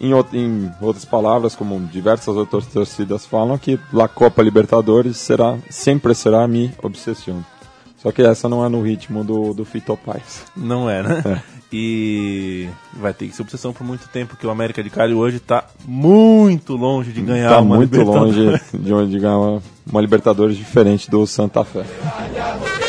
em, 0.00 0.12
em, 0.32 0.70
outras 0.80 1.04
palavras, 1.04 1.54
como 1.54 1.78
diversas 1.80 2.36
outras 2.36 2.66
torcidas 2.66 3.26
falam, 3.26 3.58
que 3.58 3.78
a 4.00 4.08
Copa 4.08 4.42
Libertadores 4.42 5.16
será, 5.16 5.56
sempre 5.70 6.14
será 6.14 6.44
a 6.44 6.48
minha 6.48 6.72
obsessão. 6.82 7.44
Só 7.98 8.12
que 8.12 8.22
essa 8.22 8.48
não 8.48 8.64
é 8.64 8.68
no 8.68 8.82
ritmo 8.82 9.24
do, 9.24 9.52
do 9.52 9.64
Fito 9.64 9.96
Paz. 9.96 10.44
Não 10.56 10.88
é, 10.88 11.02
né? 11.02 11.22
É. 11.24 11.56
E 11.72 12.68
vai 12.92 13.12
ter 13.12 13.26
que 13.26 13.34
ser 13.34 13.42
obsessão 13.42 13.72
por 13.72 13.84
muito 13.84 14.08
tempo, 14.08 14.30
porque 14.30 14.46
o 14.46 14.50
América 14.50 14.82
de 14.82 14.88
Cali 14.88 15.14
hoje 15.14 15.38
está 15.38 15.64
muito 15.84 16.76
longe 16.76 17.10
de 17.10 17.20
ganhar 17.20 17.50
tá 17.50 17.60
uma 17.60 17.76
muito 17.76 18.00
longe 18.02 18.60
de 18.72 18.92
onde 18.92 19.18
ganhar 19.18 19.38
uma, 19.38 19.62
uma 19.84 20.00
Libertadores 20.00 20.56
diferente 20.56 21.10
do 21.10 21.26
Santa 21.26 21.64
Fé. 21.64 21.84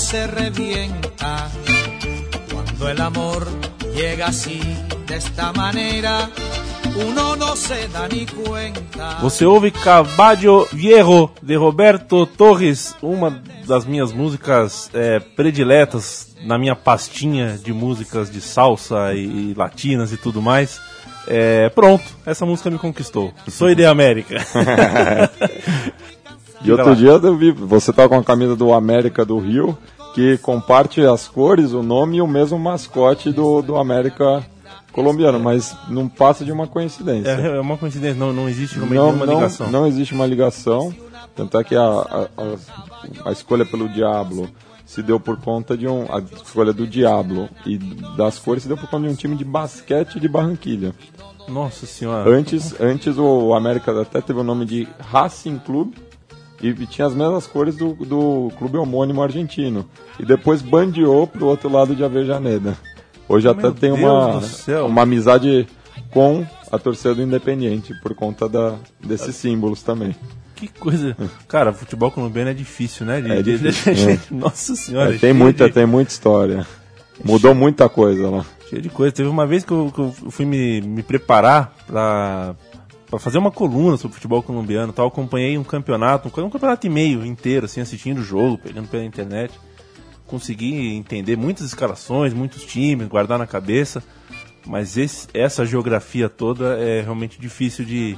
se 0.00 0.26
revienta. 0.26 1.50
Cuando 2.52 2.88
el 2.88 3.00
amor 3.00 3.46
llega 3.94 4.28
así, 4.28 4.58
de 5.06 5.16
esta 5.16 5.52
manera, 5.52 6.30
uno 6.96 7.36
no 7.36 7.54
se 7.54 7.86
da 7.88 8.08
ni 8.08 8.24
cuenta. 8.24 9.18
Você 9.20 9.44
ouve 9.44 9.70
Caballo 9.70 10.66
Viejo 10.72 11.30
de 11.42 11.54
Roberto 11.54 12.26
Torres, 12.26 12.94
uma 13.02 13.42
das 13.66 13.84
minhas 13.84 14.10
músicas 14.10 14.90
é, 14.94 15.20
prediletas 15.20 16.34
na 16.44 16.58
minha 16.58 16.74
pastinha 16.74 17.58
de 17.62 17.72
músicas 17.72 18.30
de 18.30 18.40
salsa 18.40 19.12
e, 19.12 19.50
e 19.50 19.54
latinas 19.54 20.12
e 20.12 20.16
tudo 20.16 20.40
mais. 20.40 20.80
É, 21.26 21.68
pronto, 21.68 22.04
essa 22.24 22.46
música 22.46 22.70
me 22.70 22.78
conquistou. 22.78 23.34
Sou 23.48 23.72
de 23.74 23.84
América. 23.84 24.36
e 26.62 26.72
outro 26.72 26.94
dia 26.94 27.10
eu 27.10 27.36
vi, 27.36 27.52
você 27.52 27.92
tá 27.92 28.08
com 28.08 28.16
a 28.16 28.24
camisa 28.24 28.54
do 28.54 28.72
América 28.72 29.24
do 29.24 29.38
Rio, 29.38 29.76
que 30.14 30.36
comparte 30.38 31.00
as 31.02 31.28
cores, 31.28 31.72
o 31.72 31.82
nome 31.82 32.18
e 32.18 32.22
o 32.22 32.26
mesmo 32.26 32.58
mascote 32.58 33.32
do, 33.32 33.62
do 33.62 33.76
América 33.76 34.44
colombiano, 34.92 35.38
mas 35.38 35.74
não 35.88 36.08
passa 36.08 36.44
de 36.44 36.52
uma 36.52 36.66
coincidência. 36.66 37.30
É, 37.30 37.56
é 37.56 37.60
uma 37.60 37.78
coincidência, 37.78 38.18
não, 38.18 38.32
não 38.32 38.48
existe 38.48 38.78
não, 38.78 39.10
uma 39.10 39.24
não, 39.24 39.34
ligação. 39.34 39.70
Não 39.70 39.86
existe 39.86 40.12
uma 40.14 40.26
ligação, 40.26 40.94
tanto 41.34 41.58
é 41.58 41.64
que 41.64 41.76
a, 41.76 41.82
a, 41.82 42.28
a, 42.36 43.28
a 43.28 43.32
escolha 43.32 43.64
pelo 43.64 43.88
Diablo 43.88 44.48
se 44.84 45.02
deu 45.02 45.20
por 45.20 45.36
conta 45.36 45.76
de 45.76 45.86
um. 45.86 46.12
A 46.12 46.18
escolha 46.18 46.72
do 46.72 46.86
Diablo 46.86 47.48
e 47.64 47.78
das 48.16 48.38
cores 48.38 48.64
se 48.64 48.68
deu 48.68 48.76
por 48.76 48.90
conta 48.90 49.06
de 49.06 49.12
um 49.12 49.16
time 49.16 49.36
de 49.36 49.44
basquete 49.44 50.18
de 50.18 50.28
Barranquilha. 50.28 50.92
Nossa 51.48 51.86
senhora. 51.86 52.28
Antes, 52.28 52.74
antes 52.80 53.16
o 53.16 53.54
América 53.54 54.02
até 54.02 54.20
teve 54.20 54.40
o 54.40 54.44
nome 54.44 54.64
de 54.66 54.88
Racing 54.98 55.58
Clube 55.58 56.09
e 56.62 56.86
tinha 56.86 57.06
as 57.06 57.14
mesmas 57.14 57.46
cores 57.46 57.76
do, 57.76 57.94
do 57.94 58.50
clube 58.58 58.76
homônimo 58.76 59.22
argentino. 59.22 59.86
E 60.18 60.24
depois 60.24 60.62
bandeou 60.62 61.26
pro 61.26 61.46
outro 61.46 61.70
lado 61.70 61.94
de 61.94 62.04
Avejaneda. 62.04 62.76
Hoje 63.28 63.46
Meu 63.46 63.52
até 63.52 63.70
tem 63.70 63.92
uma, 63.92 64.40
uma 64.86 65.02
amizade 65.02 65.66
com 66.10 66.44
a 66.70 66.78
torcida 66.78 67.14
do 67.14 67.22
Independiente 67.22 67.94
por 68.02 68.14
conta 68.14 68.48
da, 68.48 68.74
desses 69.00 69.36
símbolos 69.36 69.82
também 69.82 70.14
que 70.60 70.68
coisa. 70.78 71.16
Cara, 71.48 71.72
futebol 71.72 72.10
colombiano 72.10 72.50
é 72.50 72.54
difícil, 72.54 73.06
né? 73.06 73.20
De, 73.20 73.32
é 73.32 73.42
difícil. 73.42 73.94
De... 73.94 74.10
É. 74.10 74.18
Nossa 74.30 74.76
senhora. 74.76 75.14
É, 75.14 75.18
tem, 75.18 75.32
muita, 75.32 75.68
de... 75.68 75.74
tem 75.74 75.86
muita 75.86 76.12
história. 76.12 76.66
Mudou 77.24 77.54
muita 77.54 77.88
coisa 77.88 78.28
lá. 78.28 78.44
Cheio 78.68 78.82
de 78.82 78.88
coisa. 78.88 79.12
Teve 79.12 79.28
uma 79.28 79.46
vez 79.46 79.64
que 79.64 79.72
eu, 79.72 79.90
que 79.94 80.00
eu 80.00 80.12
fui 80.30 80.44
me, 80.44 80.80
me 80.82 81.02
preparar 81.02 81.74
pra, 81.86 82.54
pra 83.10 83.18
fazer 83.18 83.38
uma 83.38 83.50
coluna 83.50 83.96
sobre 83.96 84.14
futebol 84.14 84.42
colombiano. 84.42 84.92
Tal. 84.92 85.08
Acompanhei 85.08 85.58
um 85.58 85.64
campeonato, 85.64 86.28
um, 86.28 86.44
um 86.44 86.50
campeonato 86.50 86.86
e 86.86 86.90
meio 86.90 87.26
inteiro, 87.26 87.66
assim, 87.66 87.80
assistindo 87.80 88.18
o 88.18 88.24
jogo, 88.24 88.56
pegando 88.56 88.88
pela 88.88 89.04
internet. 89.04 89.52
Consegui 90.26 90.94
entender 90.94 91.36
muitas 91.36 91.66
escalações, 91.66 92.32
muitos 92.32 92.64
times, 92.64 93.08
guardar 93.08 93.38
na 93.38 93.46
cabeça. 93.46 94.02
Mas 94.64 94.96
esse, 94.96 95.26
essa 95.34 95.66
geografia 95.66 96.28
toda 96.28 96.78
é 96.78 97.00
realmente 97.00 97.40
difícil 97.40 97.84
de, 97.84 98.16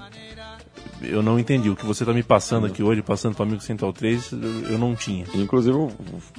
eu 1.05 1.23
não 1.23 1.39
entendi. 1.39 1.71
O 1.71 1.77
que 1.77 1.87
você 1.87 2.03
está 2.03 2.13
me 2.13 2.23
passando 2.23 2.67
aqui 2.67 2.83
hoje, 2.83 3.03
passando 3.03 3.35
para 3.35 3.45
o 3.45 3.49
Amigo 3.49 3.63
Central 3.63 3.93
3, 3.93 4.33
eu 4.71 4.79
não 4.79 4.95
tinha. 4.95 5.27
Inclusive, 5.35 5.77
o 5.77 5.91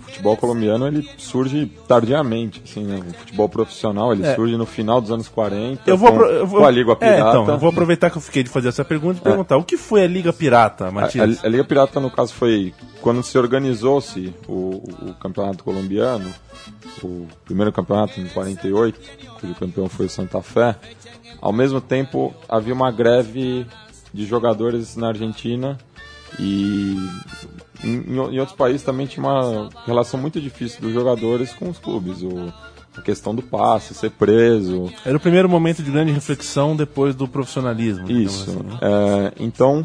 futebol 0.02 0.38
colombiano 0.38 0.88
ele 0.88 1.08
surge 1.18 1.72
tardiamente, 1.88 2.62
assim, 2.64 2.84
né? 2.84 3.00
O 3.00 3.14
futebol 3.14 3.50
profissional 3.50 4.14
ele 4.14 4.26
é. 4.26 4.36
surge 4.36 4.58
no 4.58 4.66
final 4.66 5.02
dos 5.02 5.12
anos 5.12 5.28
40 5.28 5.84
eu 5.86 5.98
vou, 5.98 6.12
com, 6.12 6.22
eu 6.22 6.48
vou, 6.48 6.60
com 6.62 6.66
a 6.66 6.72
Liga 6.72 6.96
Pirata. 6.96 7.38
É, 7.38 7.42
então, 7.42 7.50
eu 7.50 7.60
vou 7.60 7.70
aproveitar 7.70 8.10
que 8.10 8.18
eu 8.18 8.22
fiquei 8.22 8.44
de 8.44 8.50
fazer 8.50 8.70
essa 8.70 8.86
pergunta 8.86 9.20
e 9.20 9.22
é. 9.22 9.24
perguntar, 9.24 9.58
o 9.58 9.64
que 9.64 9.78
foi 9.78 10.04
a 10.04 10.08
Liga 10.08 10.32
Pirata, 10.32 10.92
Matias? 10.92 11.40
A, 11.40 11.44
a, 11.44 11.46
a 11.46 11.50
Liga 11.50 11.64
Pirata, 11.64 12.00
no 12.00 12.10
caso, 12.10 12.34
foi 12.34 12.74
quando 13.02 13.22
se 13.24 13.38
organizou-se 13.38 14.34
o, 14.48 14.84
o, 15.10 15.14
campeonato 15.20 15.64
colombiano, 15.64 16.34
o 17.04 17.28
primeiro 17.46 17.72
campeonato 17.72 18.20
em 18.20 18.28
48, 18.28 19.00
cujo 19.40 19.56
campeão 19.56 19.90
foi 19.90 20.06
o 20.06 20.10
Santa 20.10 20.42
Fé, 20.42 20.76
ao 21.42 21.52
mesmo 21.52 21.82
tempo 21.82 22.34
havia 22.48 22.74
uma 22.74 22.90
greve 22.92 23.68
de 24.14 24.26
jogadores 24.26 24.96
na 24.96 25.08
Argentina 25.10 25.78
e 26.40 26.96
em, 27.84 28.16
em, 28.16 28.40
outros 28.40 28.56
países 28.56 28.84
também 28.84 29.06
tinha 29.06 29.26
uma 29.26 29.70
relação 29.86 30.20
muito 30.20 30.40
difícil 30.40 30.82
dos 30.82 30.94
jogadores 30.94 31.54
com 31.54 31.70
os 31.70 31.78
clubes. 31.78 32.22
O, 32.22 32.54
a 32.96 33.02
questão 33.02 33.34
do 33.34 33.42
passe, 33.42 33.94
ser 33.94 34.12
preso. 34.12 34.92
Era 35.04 35.18
o 35.18 35.20
primeiro 35.20 35.50
momento 35.50 35.82
de 35.82 35.90
grande 35.90 36.12
reflexão 36.12 36.76
depois 36.76 37.16
do 37.16 37.28
profissionalismo. 37.28 38.10
Isso. 38.10 38.52
Assim, 38.52 38.60
né? 38.60 38.80
é, 38.82 39.34
então, 39.40 39.84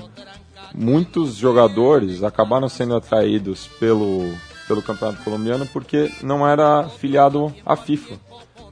muitos 0.74 1.35
jogadores 1.37 2.22
acabaram 2.22 2.68
sendo 2.68 2.95
atraídos 2.95 3.66
pelo, 3.81 4.31
pelo 4.66 4.83
campeonato 4.83 5.22
colombiano 5.24 5.66
porque 5.72 6.12
não 6.22 6.47
era 6.47 6.89
filiado 6.89 7.55
à 7.64 7.76
FIFA. 7.76 8.14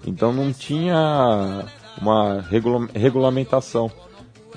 Então 0.07 0.33
não 0.33 0.53
tinha 0.53 1.65
uma 2.01 2.41
regula 2.43 2.89
regulamentação. 2.95 3.91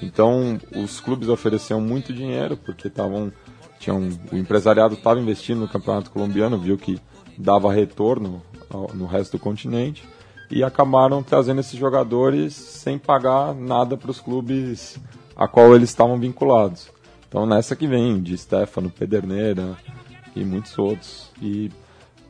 Então, 0.02 0.58
os 0.76 1.00
clubes 1.00 1.28
ofereciam 1.30 1.82
muito 1.82 2.14
dinheiro 2.14 2.56
porque 2.58 2.88
estavam 2.88 3.32
tinham 3.80 4.10
o 4.32 4.36
empresariado 4.36 4.96
estava 4.96 5.20
investindo 5.20 5.62
no 5.62 5.68
campeonato 5.68 6.12
colombiano, 6.12 6.58
viu 6.58 6.78
que 6.78 7.00
dava 7.38 7.72
retorno 7.72 8.42
no 8.94 9.06
resto 9.06 9.38
do 9.38 9.42
continente 9.42 10.04
e 10.52 10.64
acabaram 10.64 11.24
trazendo 11.24 11.62
esses 11.62 11.80
jogadores 11.80 12.54
sem 12.54 12.98
pagar 12.98 13.56
nada 13.56 13.96
para 13.96 14.12
os 14.12 14.20
clubes 14.20 15.00
a 15.36 15.48
qual 15.48 15.74
eles 15.74 15.90
estavam 15.90 16.20
vinculados. 16.20 16.92
Então 17.28 17.46
nessa 17.46 17.76
que 17.76 17.88
vem 17.88 18.22
de 18.22 18.38
Stefano, 18.38 18.90
Pederneira 18.90 19.78
e 20.36 20.44
muitos 20.44 20.78
outros. 20.78 21.32
E 21.42 21.72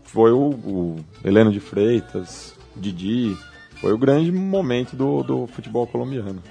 foi 0.04 0.32
o, 0.32 0.50
o 0.50 0.96
Heleno 1.24 1.52
de 1.52 1.60
Freitas, 1.60 2.54
Didi, 2.76 3.36
foi 3.76 3.94
o 3.94 3.98
grande 3.98 4.32
momento 4.32 4.96
do, 4.96 5.24
do 5.24 5.48
futebol 5.48 5.88
colombiano. 5.88 6.42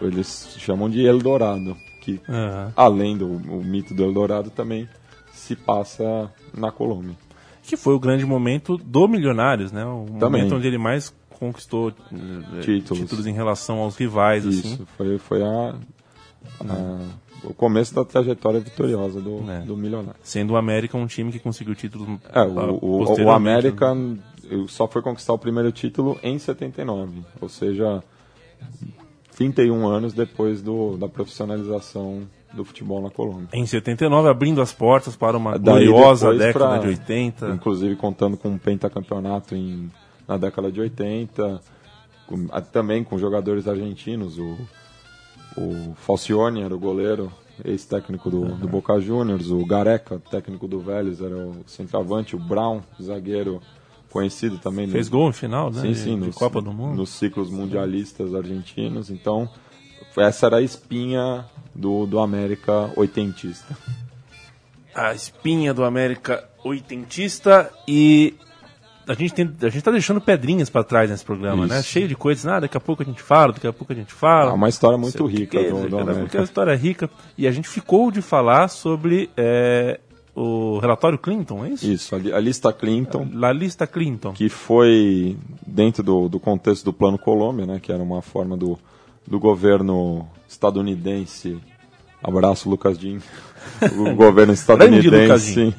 Eles 0.00 0.56
chamam 0.58 0.90
de 0.90 1.04
Eldorado, 1.04 1.76
que 2.00 2.20
uhum. 2.28 2.72
além 2.76 3.16
do 3.16 3.28
mito 3.28 3.94
do 3.94 4.02
Eldorado 4.02 4.50
também 4.50 4.88
se 5.32 5.54
passa 5.54 6.30
na 6.52 6.70
Colômbia. 6.70 7.16
Que 7.62 7.76
foi 7.76 7.94
o 7.94 7.98
grande 7.98 8.26
momento 8.26 8.76
do 8.76 9.08
Milionários, 9.08 9.72
né? 9.72 9.84
O 9.84 10.04
também. 10.18 10.42
momento 10.42 10.56
onde 10.56 10.66
ele 10.66 10.78
mais 10.78 11.14
conquistou 11.30 11.90
eh, 11.90 12.60
títulos, 12.60 13.00
títulos 13.00 13.26
em 13.26 13.32
relação 13.32 13.78
aos 13.78 13.96
rivais. 13.96 14.44
Isso, 14.44 14.66
assim. 14.66 14.86
foi, 14.96 15.18
foi 15.18 15.42
a, 15.42 15.74
a, 16.60 16.98
o 17.42 17.54
começo 17.54 17.94
da 17.94 18.04
trajetória 18.04 18.60
vitoriosa 18.60 19.20
do, 19.20 19.50
é. 19.50 19.60
do 19.60 19.76
Milionário. 19.76 20.18
Sendo 20.22 20.54
o 20.54 20.56
América 20.56 20.96
um 20.96 21.06
time 21.06 21.32
que 21.32 21.38
conseguiu 21.38 21.74
títulos. 21.74 22.08
É, 22.32 22.42
o, 22.42 22.78
o, 22.82 23.24
o 23.24 23.30
América 23.30 23.94
né? 23.94 24.18
só 24.68 24.86
foi 24.86 25.02
conquistar 25.02 25.32
o 25.32 25.38
primeiro 25.38 25.72
título 25.72 26.18
em 26.22 26.38
79, 26.38 27.22
ou 27.40 27.48
seja, 27.48 28.02
31 29.36 29.86
anos 29.86 30.12
depois 30.12 30.62
do, 30.62 30.96
da 30.96 31.08
profissionalização 31.08 32.22
do 32.52 32.64
futebol 32.64 33.02
na 33.02 33.10
Colômbia. 33.10 33.48
Em 33.52 33.66
79, 33.66 34.28
abrindo 34.28 34.62
as 34.62 34.72
portas 34.72 35.16
para 35.16 35.36
uma 35.36 35.58
Daí 35.58 35.86
gloriosa 35.86 36.32
década 36.32 36.52
pra, 36.52 36.78
de 36.78 36.88
80. 36.88 37.50
Inclusive 37.50 37.96
contando 37.96 38.36
com 38.36 38.48
um 38.48 38.58
pentacampeonato 38.58 39.54
em, 39.54 39.90
na 40.26 40.36
década 40.36 40.70
de 40.70 40.80
80, 40.80 41.60
com, 42.26 42.46
também 42.72 43.02
com 43.02 43.18
jogadores 43.18 43.66
argentinos, 43.66 44.38
o, 44.38 44.56
o 45.56 45.94
Falcione 45.96 46.62
era 46.62 46.74
o 46.74 46.78
goleiro, 46.78 47.32
ex-técnico 47.64 48.30
do, 48.30 48.42
uhum. 48.42 48.56
do 48.56 48.68
Boca 48.68 49.00
Juniors, 49.00 49.50
o 49.50 49.64
Gareca, 49.66 50.22
técnico 50.30 50.68
do 50.68 50.78
Vélez, 50.78 51.20
era 51.20 51.36
o 51.36 51.56
centroavante, 51.66 52.36
o 52.36 52.38
Brown, 52.38 52.80
zagueiro 53.02 53.60
conhecido 54.14 54.58
também. 54.58 54.86
Fez 54.86 55.10
no, 55.10 55.18
gol 55.18 55.26
no 55.26 55.32
final, 55.32 55.72
né? 55.72 55.82
Sim, 55.82 55.94
sim. 55.94 56.20
De, 56.20 56.26
nos, 56.26 56.36
Copa 56.36 56.62
do 56.62 56.72
Mundo. 56.72 56.96
Nos 56.96 57.10
ciclos 57.10 57.50
mundialistas 57.50 58.32
argentinos. 58.32 59.10
Então, 59.10 59.50
essa 60.16 60.46
era 60.46 60.58
a 60.58 60.62
espinha 60.62 61.44
do, 61.74 62.06
do 62.06 62.20
América 62.20 62.92
oitentista. 62.94 63.76
A 64.94 65.12
espinha 65.12 65.74
do 65.74 65.82
América 65.82 66.48
oitentista 66.62 67.68
e 67.88 68.34
a 69.08 69.14
gente 69.14 69.34
tem, 69.34 69.52
a 69.60 69.68
gente 69.68 69.82
tá 69.82 69.90
deixando 69.90 70.20
pedrinhas 70.20 70.70
para 70.70 70.84
trás 70.84 71.10
nesse 71.10 71.24
programa, 71.24 71.66
né? 71.66 71.74
Isso. 71.74 71.74
né? 71.74 71.82
Cheio 71.82 72.06
de 72.06 72.14
coisas, 72.14 72.46
ah, 72.46 72.60
daqui 72.60 72.76
a 72.76 72.80
pouco 72.80 73.02
a 73.02 73.06
gente 73.06 73.20
fala, 73.20 73.52
daqui 73.52 73.66
a 73.66 73.72
pouco 73.72 73.92
a 73.92 73.96
gente 73.96 74.12
fala. 74.12 74.52
É 74.52 74.54
uma 74.54 74.68
história 74.68 74.96
muito 74.96 75.26
rica 75.26 75.60
do, 75.60 75.88
do 75.88 75.98
América. 75.98 76.38
É 76.38 76.40
uma 76.40 76.44
história 76.44 76.74
rica 76.76 77.10
e 77.36 77.48
a 77.48 77.50
gente 77.50 77.68
ficou 77.68 78.12
de 78.12 78.22
falar 78.22 78.68
sobre 78.68 79.28
é, 79.36 79.98
o 80.34 80.78
relatório 80.78 81.16
Clinton, 81.16 81.64
é 81.64 81.70
isso? 81.70 81.86
Isso, 81.86 82.14
a, 82.14 82.40
lista 82.40 82.72
Clinton. 82.72 83.28
A, 83.42 83.52
lista 83.52 83.86
Clinton. 83.86 84.32
Que 84.32 84.48
foi 84.48 85.36
dentro 85.64 86.02
do, 86.02 86.28
do 86.28 86.40
contexto 86.40 86.84
do 86.84 86.92
Plano 86.92 87.16
Colômbia, 87.16 87.66
né, 87.66 87.78
que 87.80 87.92
era 87.92 88.02
uma 88.02 88.20
forma 88.20 88.56
do, 88.56 88.76
do 89.26 89.38
governo 89.38 90.28
estadunidense, 90.48 91.60
abraço 92.22 92.68
Lucas 92.68 92.98
Jim, 92.98 93.20
o 93.96 94.14
governo 94.16 94.52
estadunidense 94.52 95.72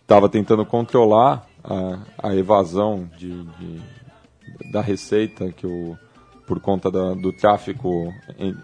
estava 0.00 0.26
é, 0.26 0.30
tentando 0.30 0.64
controlar 0.64 1.46
a, 1.62 1.98
a 2.30 2.34
evasão 2.34 3.08
de, 3.18 3.42
de, 3.42 3.80
da 4.72 4.80
receita 4.80 5.52
que 5.52 5.66
o, 5.66 5.94
por 6.46 6.58
conta 6.58 6.90
da, 6.90 7.12
do 7.12 7.34
tráfico 7.34 8.14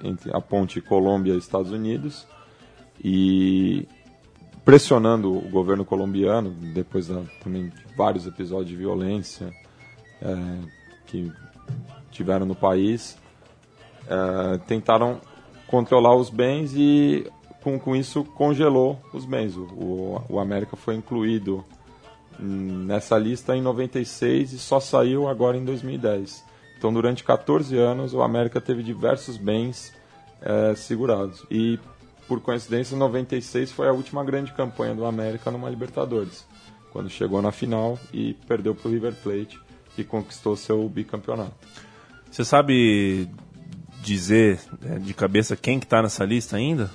entre 0.02 0.34
a 0.34 0.40
ponte 0.40 0.80
Colômbia 0.80 1.34
e 1.34 1.38
Estados 1.38 1.70
Unidos 1.70 2.26
e 3.04 3.86
pressionando 4.64 5.30
o 5.36 5.48
governo 5.50 5.84
colombiano, 5.84 6.50
depois 6.50 7.08
da, 7.08 7.22
também 7.42 7.68
de 7.68 7.84
vários 7.94 8.26
episódios 8.26 8.70
de 8.70 8.76
violência 8.76 9.52
é, 10.22 10.58
que 11.06 11.30
tiveram 12.10 12.46
no 12.46 12.54
país, 12.54 13.18
é, 14.08 14.58
tentaram 14.66 15.20
controlar 15.66 16.16
os 16.16 16.30
bens 16.30 16.72
e 16.74 17.30
com, 17.62 17.78
com 17.78 17.94
isso 17.94 18.24
congelou 18.24 18.98
os 19.12 19.26
bens. 19.26 19.54
O, 19.54 20.22
o, 20.28 20.38
América 20.38 20.76
foi 20.76 20.94
incluído 20.94 21.62
nessa 22.38 23.18
lista 23.18 23.54
em 23.54 23.60
96 23.62 24.52
e 24.54 24.58
só 24.58 24.80
saiu 24.80 25.28
agora 25.28 25.58
em 25.58 25.64
2010. 25.64 26.42
Então, 26.78 26.92
durante 26.92 27.22
14 27.22 27.76
anos, 27.76 28.14
o 28.14 28.22
América 28.22 28.60
teve 28.60 28.82
diversos 28.82 29.36
bens 29.36 29.94
é, 30.40 30.74
segurados. 30.74 31.44
E 31.50 31.78
por 32.26 32.40
coincidência, 32.40 32.96
96 32.96 33.72
foi 33.72 33.88
a 33.88 33.92
última 33.92 34.24
grande 34.24 34.52
campanha 34.52 34.94
do 34.94 35.04
América 35.04 35.50
numa 35.50 35.68
Libertadores, 35.68 36.46
quando 36.92 37.10
chegou 37.10 37.42
na 37.42 37.52
final 37.52 37.98
e 38.12 38.34
perdeu 38.46 38.74
para 38.74 38.88
o 38.88 38.92
River 38.92 39.14
Plate, 39.22 39.60
que 39.94 40.04
conquistou 40.04 40.56
seu 40.56 40.88
bicampeonato. 40.88 41.54
Você 42.30 42.44
sabe 42.44 43.28
dizer 44.02 44.60
é, 44.84 44.98
de 44.98 45.14
cabeça 45.14 45.56
quem 45.56 45.78
que 45.78 45.86
está 45.86 46.02
nessa 46.02 46.24
lista 46.24 46.56
ainda? 46.56 46.90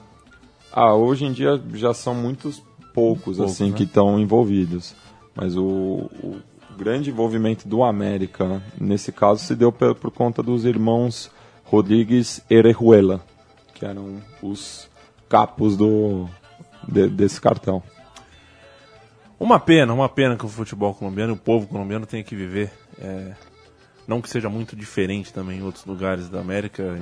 Ah, 0.72 0.94
hoje 0.94 1.26
em 1.26 1.32
dia 1.32 1.62
já 1.74 1.94
são 1.94 2.14
muitos 2.14 2.62
poucos 2.94 3.38
Pouco, 3.38 3.52
assim 3.52 3.72
né? 3.72 3.78
que 3.78 3.84
estão 3.84 4.20
envolvidos, 4.20 4.96
mas 5.36 5.56
o, 5.56 6.10
o, 6.24 6.38
grande 6.78 7.10
envolvimento 7.10 7.68
do 7.68 7.84
América 7.84 8.62
nesse 8.80 9.12
caso 9.12 9.44
se 9.44 9.54
deu 9.54 9.70
por, 9.72 9.96
por 9.96 10.12
conta 10.12 10.42
dos 10.42 10.64
irmãos 10.64 11.30
Rodrigues 11.66 12.42
Erejuela, 12.50 13.22
que 13.74 13.86
eram 13.86 14.22
os 14.42 14.90
capos 15.30 15.78
do, 15.78 16.28
de, 16.88 17.08
desse 17.08 17.40
cartão. 17.40 17.82
Uma 19.40 19.60
pena, 19.60 19.94
uma 19.94 20.10
pena 20.10 20.36
que 20.36 20.46
o 20.46 20.50
futebol 20.50 20.94
colombiano, 20.94 21.34
o 21.34 21.38
povo 21.38 21.68
colombiano 21.68 22.06
tenha 22.06 22.24
que 22.24 22.36
viver. 22.36 22.72
É, 23.00 23.32
não 24.06 24.22
que 24.22 24.30
seja 24.30 24.50
muito 24.50 24.76
diferente 24.76 25.32
também 25.32 25.60
em 25.60 25.64
outros 25.64 25.86
lugares 25.86 26.28
da 26.28 26.42
América. 26.42 27.00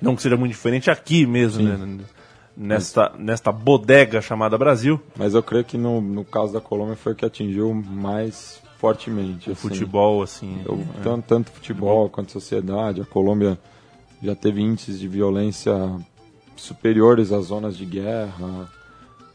Não 0.00 0.16
que 0.16 0.22
seja 0.22 0.36
muito 0.36 0.52
diferente 0.52 0.90
aqui 0.90 1.24
mesmo, 1.26 1.62
né? 1.62 2.04
Nesta, 2.56 3.12
nesta 3.18 3.52
bodega 3.52 4.22
chamada 4.22 4.56
Brasil. 4.56 5.00
Mas 5.14 5.34
eu 5.34 5.42
creio 5.42 5.64
que 5.64 5.76
no, 5.76 6.00
no 6.00 6.24
caso 6.24 6.54
da 6.54 6.60
Colômbia 6.60 6.96
foi 6.96 7.12
o 7.12 7.14
que 7.14 7.24
atingiu 7.24 7.72
mais 7.74 8.60
fortemente. 8.78 9.50
O 9.50 9.52
assim. 9.52 9.60
futebol, 9.68 10.22
assim. 10.22 10.62
Eu, 10.64 10.84
é. 10.98 11.02
tanto, 11.02 11.26
tanto 11.26 11.50
futebol 11.52 12.08
quanto 12.08 12.32
sociedade. 12.32 13.02
A 13.02 13.04
Colômbia 13.04 13.58
já 14.22 14.34
teve 14.34 14.62
índices 14.62 14.98
de 14.98 15.06
violência 15.06 15.72
superiores 16.56 17.32
às 17.32 17.46
zonas 17.46 17.76
de 17.76 17.84
guerra. 17.84 18.70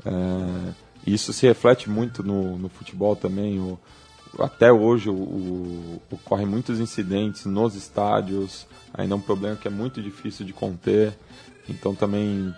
É, 0.05 0.73
isso 1.05 1.33
se 1.33 1.47
reflete 1.47 1.89
muito 1.89 2.23
no, 2.23 2.57
no 2.57 2.69
futebol 2.69 3.15
também. 3.15 3.59
O, 3.59 3.79
até 4.39 4.71
hoje 4.71 5.09
o, 5.09 5.13
o, 5.13 6.01
ocorrem 6.11 6.45
muitos 6.45 6.79
incidentes 6.79 7.45
nos 7.45 7.75
estádios, 7.75 8.65
ainda 8.93 9.13
é 9.13 9.17
um 9.17 9.21
problema 9.21 9.55
que 9.55 9.67
é 9.67 9.71
muito 9.71 10.01
difícil 10.01 10.45
de 10.45 10.53
conter, 10.53 11.13
então 11.67 11.93
também 11.93 12.53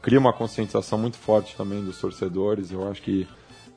cria 0.00 0.18
uma 0.18 0.32
conscientização 0.32 0.98
muito 0.98 1.16
forte 1.16 1.56
também 1.56 1.84
dos 1.84 1.98
torcedores. 2.00 2.70
Eu 2.70 2.88
acho 2.90 3.02
que 3.02 3.26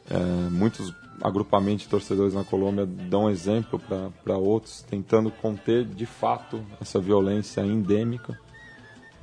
é, 0.10 0.50
muitos 0.50 0.94
agrupamentos 1.22 1.84
de 1.84 1.90
torcedores 1.90 2.34
na 2.34 2.44
Colômbia 2.44 2.86
dão 2.86 3.30
exemplo 3.30 3.80
para 4.24 4.38
outros, 4.38 4.82
tentando 4.84 5.30
conter 5.30 5.86
de 5.86 6.06
fato 6.06 6.64
essa 6.80 7.00
violência 7.00 7.62
endêmica, 7.62 8.40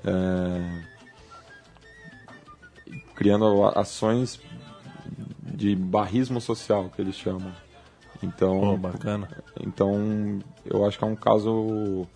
é, 0.05 0.98
criando 3.19 3.65
ações 3.77 4.41
de 5.43 5.75
barrismo 5.75 6.41
social 6.41 6.89
que 6.89 7.03
eles 7.03 7.17
chamam. 7.17 7.53
Então, 8.23 8.75
oh, 8.75 8.77
bacana. 8.77 9.29
Então, 9.61 10.39
eu 10.65 10.87
acho 10.87 10.97
que 10.97 11.03
é 11.03 11.07
um 11.09 11.17
caso 11.17 12.07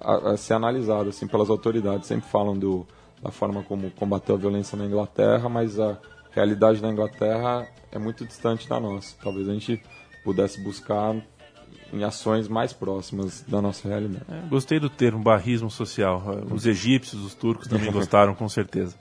a, 0.00 0.30
a, 0.30 0.36
ser 0.38 0.54
analisado 0.54 1.10
assim 1.10 1.26
pelas 1.26 1.50
autoridades. 1.50 2.06
Sempre 2.06 2.26
falam 2.30 2.56
do, 2.56 2.86
da 3.22 3.30
forma 3.30 3.62
como 3.64 3.90
combateu 3.90 4.34
a 4.34 4.38
violência 4.38 4.78
na 4.78 4.86
Inglaterra, 4.86 5.46
mas 5.50 5.78
a 5.78 5.98
realidade 6.30 6.80
da 6.80 6.88
Inglaterra 6.88 7.68
é 7.92 7.98
muito 7.98 8.24
distante 8.24 8.66
da 8.66 8.80
nossa. 8.80 9.14
Talvez 9.22 9.46
a 9.46 9.52
gente 9.52 9.82
pudesse 10.24 10.58
buscar 10.62 11.14
em 11.92 12.02
ações 12.02 12.48
mais 12.48 12.72
próximas 12.72 13.44
da 13.46 13.60
nossa 13.60 13.86
realidade. 13.86 14.24
É, 14.30 14.48
gostei 14.48 14.80
do 14.80 14.88
termo 14.88 15.22
barrismo 15.22 15.70
social. 15.70 16.22
Os 16.50 16.64
egípcios, 16.64 17.22
os 17.22 17.34
turcos 17.34 17.68
também 17.68 17.92
gostaram, 17.92 18.34
com 18.34 18.48
certeza. 18.48 18.96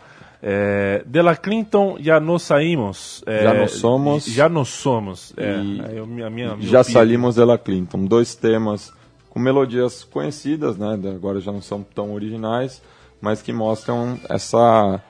É, 0.45 1.01
de 1.05 1.21
la 1.21 1.37
Clinton 1.37 1.95
já 2.01 2.19
nos 2.19 2.43
saímos. 2.43 3.23
É, 3.25 3.43
já 3.43 3.53
nos 3.53 3.71
somos. 3.71 4.25
Já 4.25 4.49
nos 4.49 4.67
somos. 4.67 5.33
É, 5.37 5.97
eu, 5.97 6.03
a 6.03 6.29
minha, 6.29 6.57
já 6.59 6.83
saímos 6.83 7.35
de 7.35 7.45
la 7.45 7.57
Clinton. 7.57 8.03
Dois 8.03 8.35
temas 8.35 8.91
com 9.29 9.39
melodias 9.39 10.03
conhecidas, 10.03 10.77
né? 10.77 10.99
Agora 11.15 11.39
já 11.39 11.49
não 11.49 11.61
são 11.61 11.81
tão 11.81 12.13
originais, 12.13 12.81
mas 13.21 13.41
que 13.41 13.53
mostram 13.53 14.19
essa, 14.29 15.01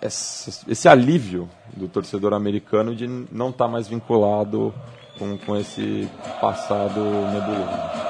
essa 0.00 0.64
esse 0.66 0.88
alívio 0.88 1.46
do 1.76 1.86
torcedor 1.86 2.32
americano 2.32 2.96
de 2.96 3.06
não 3.06 3.50
estar 3.50 3.66
tá 3.66 3.70
mais 3.70 3.88
vinculado 3.88 4.72
com, 5.18 5.36
com 5.36 5.54
esse 5.54 6.08
passado 6.40 6.98
nebuloso. 7.30 8.09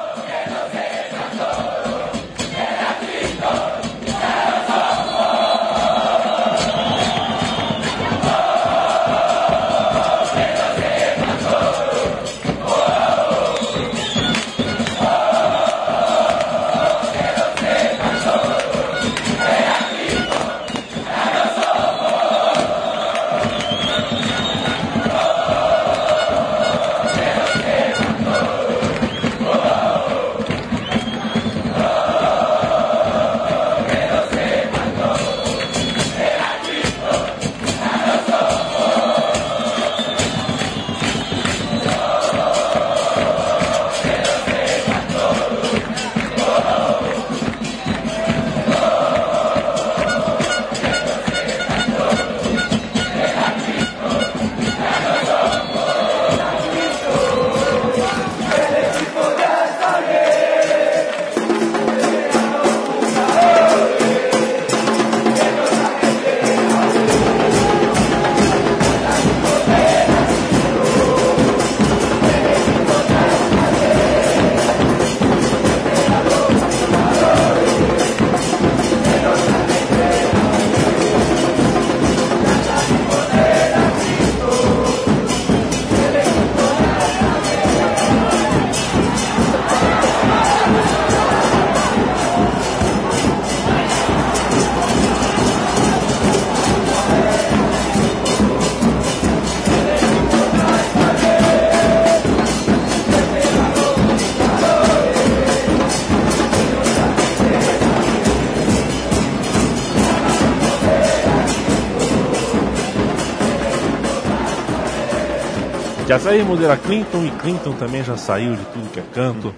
Já 116.11 116.19
saímos 116.19 116.59
da 116.59 116.77
Clinton 116.77 117.25
e 117.25 117.31
Clinton 117.31 117.73
também 117.75 118.03
já 118.03 118.17
saiu 118.17 118.57
de 118.57 118.65
tudo 118.65 118.91
que 118.91 118.99
é 118.99 119.05
canto. 119.15 119.55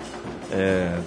É, 0.50 0.98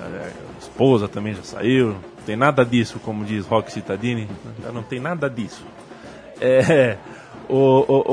a 0.00 0.58
esposa 0.58 1.06
também 1.06 1.34
já 1.34 1.42
saiu. 1.42 1.88
Não 1.88 2.24
tem 2.24 2.36
nada 2.36 2.64
disso, 2.64 2.98
como 3.00 3.22
diz 3.22 3.44
Rock 3.44 3.70
Citadini. 3.70 4.26
Já 4.62 4.72
não 4.72 4.82
tem 4.82 4.98
nada 4.98 5.28
disso. 5.28 5.62
É, 6.40 6.96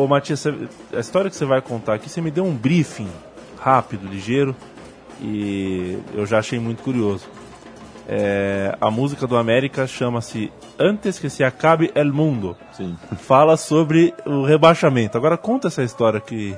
Matias, 0.09 0.45
a 0.93 0.99
história 0.99 1.29
que 1.29 1.37
você 1.37 1.45
vai 1.45 1.61
contar 1.61 1.93
aqui, 1.93 2.09
você 2.09 2.19
me 2.19 2.29
deu 2.29 2.43
um 2.43 2.53
briefing 2.53 3.07
rápido, 3.57 4.05
ligeiro, 4.05 4.53
e 5.21 5.97
eu 6.13 6.25
já 6.25 6.39
achei 6.39 6.59
muito 6.59 6.83
curioso. 6.83 7.25
É, 8.05 8.75
a 8.81 8.91
música 8.91 9.25
do 9.25 9.37
América 9.37 9.87
chama-se 9.87 10.51
Antes 10.77 11.19
que 11.19 11.29
se 11.29 11.41
acabe 11.41 11.89
el 11.95 12.11
mundo. 12.11 12.57
Sim. 12.73 12.97
Fala 13.15 13.55
sobre 13.55 14.13
o 14.25 14.43
rebaixamento. 14.43 15.17
Agora 15.17 15.37
conta 15.37 15.69
essa 15.69 15.83
história 15.83 16.19
que 16.19 16.53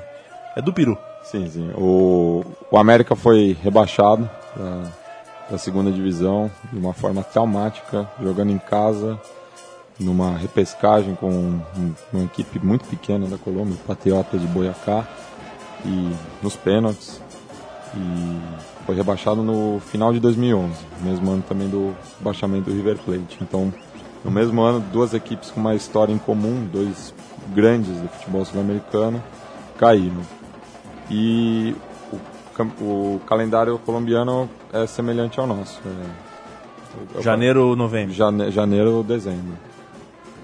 é 0.55 0.61
do 0.61 0.73
Peru. 0.73 0.97
Sim, 1.23 1.49
sim. 1.49 1.71
O, 1.75 2.43
o 2.69 2.77
América 2.77 3.15
foi 3.15 3.57
rebaixado 3.61 4.29
da 5.49 5.57
segunda 5.57 5.91
divisão 5.91 6.49
de 6.71 6.79
uma 6.79 6.93
forma 6.93 7.23
traumática, 7.23 8.09
jogando 8.21 8.51
em 8.51 8.57
casa, 8.57 9.19
numa 9.99 10.35
repescagem 10.37 11.15
com 11.15 11.59
uma 12.11 12.23
equipe 12.23 12.59
muito 12.59 12.85
pequena 12.85 13.27
da 13.27 13.37
Colômbia, 13.37 13.77
Patriota 13.85 14.37
de 14.37 14.47
Boyacá, 14.47 15.07
e 15.85 16.11
nos 16.41 16.55
pênaltis. 16.55 17.21
E 17.95 18.85
foi 18.85 18.95
rebaixado 18.95 19.43
no 19.43 19.79
final 19.79 20.11
de 20.11 20.19
2011, 20.19 20.73
mesmo 21.01 21.31
ano 21.31 21.43
também 21.47 21.69
do 21.69 21.95
baixamento 22.19 22.69
do 22.69 22.75
River 22.75 22.97
Plate. 22.97 23.37
Então, 23.41 23.71
no 24.23 24.31
mesmo 24.31 24.61
ano, 24.61 24.79
duas 24.91 25.13
equipes 25.13 25.51
com 25.51 25.59
uma 25.59 25.75
história 25.75 26.11
em 26.11 26.17
comum, 26.17 26.67
dois 26.71 27.13
grandes 27.53 27.95
do 27.95 28.07
futebol 28.07 28.43
sul-americano, 28.45 29.21
caíram. 29.77 30.21
E 31.15 31.75
o, 32.11 32.83
o, 32.83 33.19
calendário 33.27 33.77
colombiano 33.77 34.49
é 34.73 34.87
semelhante 34.87 35.39
ao 35.39 35.45
nosso. 35.45 35.79
É, 37.15 37.21
janeiro, 37.21 37.75
novembro. 37.75 38.15
Jane, 38.15 38.49
janeiro, 38.49 39.03
dezembro. 39.03 39.55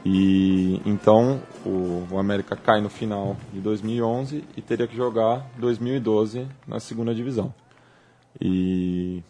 E 0.06 0.80
então 0.86 1.42
o, 1.66 2.06
o, 2.12 2.20
América 2.20 2.56
cai 2.56 2.82
no 2.82 2.90
final 2.90 3.36
de 3.52 3.60
2011 3.60 4.44
e 4.56 4.62
teria 4.62 4.88
que 4.88 4.96
jogar 4.96 5.44
2012 5.58 6.48
na 6.68 6.80
segunda 6.80 7.16
divisão. 7.16 7.52
E 8.40 9.24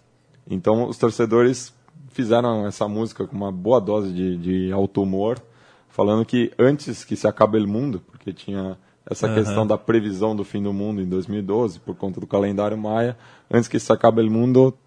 então 0.49 0.89
os 0.89 0.97
torcedores 0.97 1.73
fizeram 2.09 2.67
essa 2.67 2.85
música 2.85 3.25
com 3.25 3.35
uma 3.35 3.51
boa 3.51 3.79
dose 3.79 4.11
de, 4.11 4.35
de 4.35 4.71
alto 4.73 5.01
humor, 5.01 5.41
falando 5.87 6.25
que 6.25 6.51
antes 6.59 7.05
que 7.05 7.15
se 7.15 7.27
acabe 7.27 7.57
o 7.57 7.67
mundo, 7.67 8.01
porque 8.11 8.33
tinha 8.33 8.77
essa 9.09 9.27
uhum. 9.27 9.35
questão 9.35 9.67
da 9.67 9.77
previsão 9.77 10.35
do 10.35 10.43
fim 10.43 10.61
do 10.61 10.71
mundo 10.71 11.01
em 11.01 11.05
2012, 11.05 11.79
por 11.79 11.95
conta 11.95 12.19
do 12.19 12.27
calendário 12.27 12.77
maia. 12.77 13.17
Antes 13.51 13.67
que 13.67 13.79
se 13.79 13.91
acabe 13.91 14.21
o 14.21 14.31
mundo, 14.31 14.77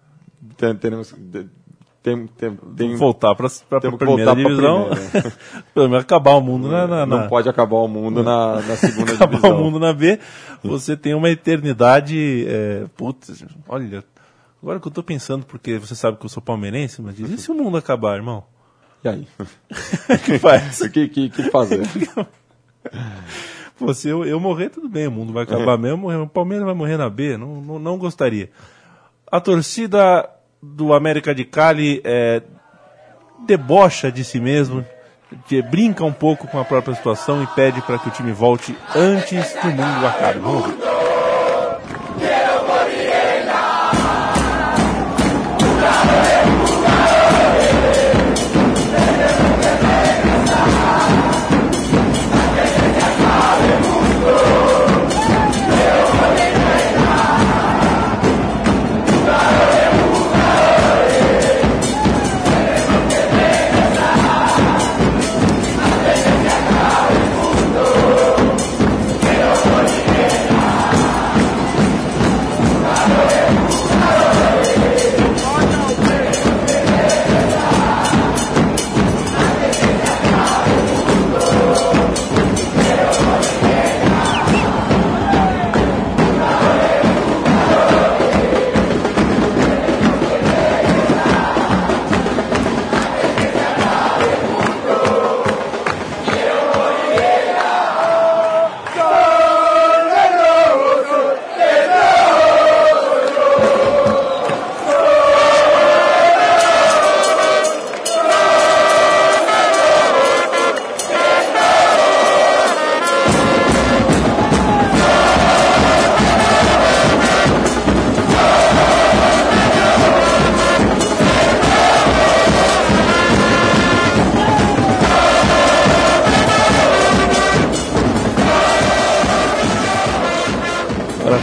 teremos, 0.79 1.13
tem, 2.03 2.27
tem, 2.27 2.55
tem 2.75 2.95
voltar 2.95 3.33
para 3.33 3.47
a 3.47 3.79
primeira 3.79 4.35
divisão. 4.35 4.89
Primeira. 4.89 5.33
Pelo 5.73 5.89
menos 5.89 6.03
acabar 6.03 6.35
o 6.35 6.41
mundo 6.41 6.69
na, 6.69 6.85
na, 6.85 7.05
Não 7.05 7.27
pode 7.27 7.47
acabar 7.47 7.77
o 7.77 7.87
mundo 7.87 8.21
na, 8.21 8.61
na 8.61 8.75
segunda 8.75 9.13
acabar 9.13 9.31
divisão. 9.31 9.49
Acabar 9.49 9.61
o 9.61 9.63
mundo 9.63 9.79
na 9.79 9.93
B, 9.93 10.19
você 10.61 10.97
tem 10.97 11.13
uma 11.13 11.29
eternidade. 11.29 12.45
É, 12.47 12.85
putz, 12.97 13.45
olha, 13.67 14.03
agora 14.61 14.79
que 14.79 14.87
eu 14.87 14.89
estou 14.89 15.03
pensando, 15.03 15.45
porque 15.45 15.77
você 15.77 15.95
sabe 15.95 16.17
que 16.17 16.25
eu 16.25 16.29
sou 16.29 16.43
palmeirense, 16.43 17.01
mas 17.01 17.15
diz, 17.15 17.29
e 17.29 17.37
se 17.37 17.51
o 17.51 17.53
mundo 17.53 17.77
acabar, 17.77 18.15
irmão? 18.15 18.43
E 19.03 19.07
aí? 19.07 19.27
Que 20.25 20.39
faz? 20.39 20.81
O 20.81 20.89
que, 20.89 21.07
que, 21.07 21.29
que 21.29 21.43
fazer? 21.49 21.81
Pô, 23.77 23.93
se 23.93 24.07
eu, 24.07 24.23
eu 24.23 24.39
morrer, 24.39 24.69
tudo 24.69 24.87
bem, 24.87 25.07
o 25.07 25.11
mundo 25.11 25.33
vai 25.33 25.43
acabar 25.43 25.77
mesmo, 25.77 26.11
o 26.11 26.27
Palmeiras 26.27 26.65
vai 26.65 26.75
morrer 26.75 26.97
na 26.97 27.09
B, 27.09 27.37
não, 27.37 27.61
não, 27.61 27.79
não 27.79 27.97
gostaria. 27.97 28.49
A 29.31 29.39
torcida 29.39 30.29
do 30.61 30.93
América 30.93 31.33
de 31.33 31.43
Cali 31.43 31.99
é, 32.03 32.41
debocha 33.45 34.11
de 34.11 34.23
si 34.23 34.39
mesmo, 34.39 34.85
de, 35.47 35.61
brinca 35.63 36.05
um 36.05 36.13
pouco 36.13 36.47
com 36.47 36.59
a 36.59 36.65
própria 36.65 36.95
situação 36.95 37.41
e 37.41 37.47
pede 37.47 37.81
para 37.81 37.97
que 37.97 38.07
o 38.07 38.11
time 38.11 38.31
volte 38.31 38.77
antes 38.95 39.53
que 39.53 39.67
o 39.67 39.71
mundo 39.71 40.05
acabe. 40.05 40.39
Vamos 40.39 40.67
ver. 40.67 40.92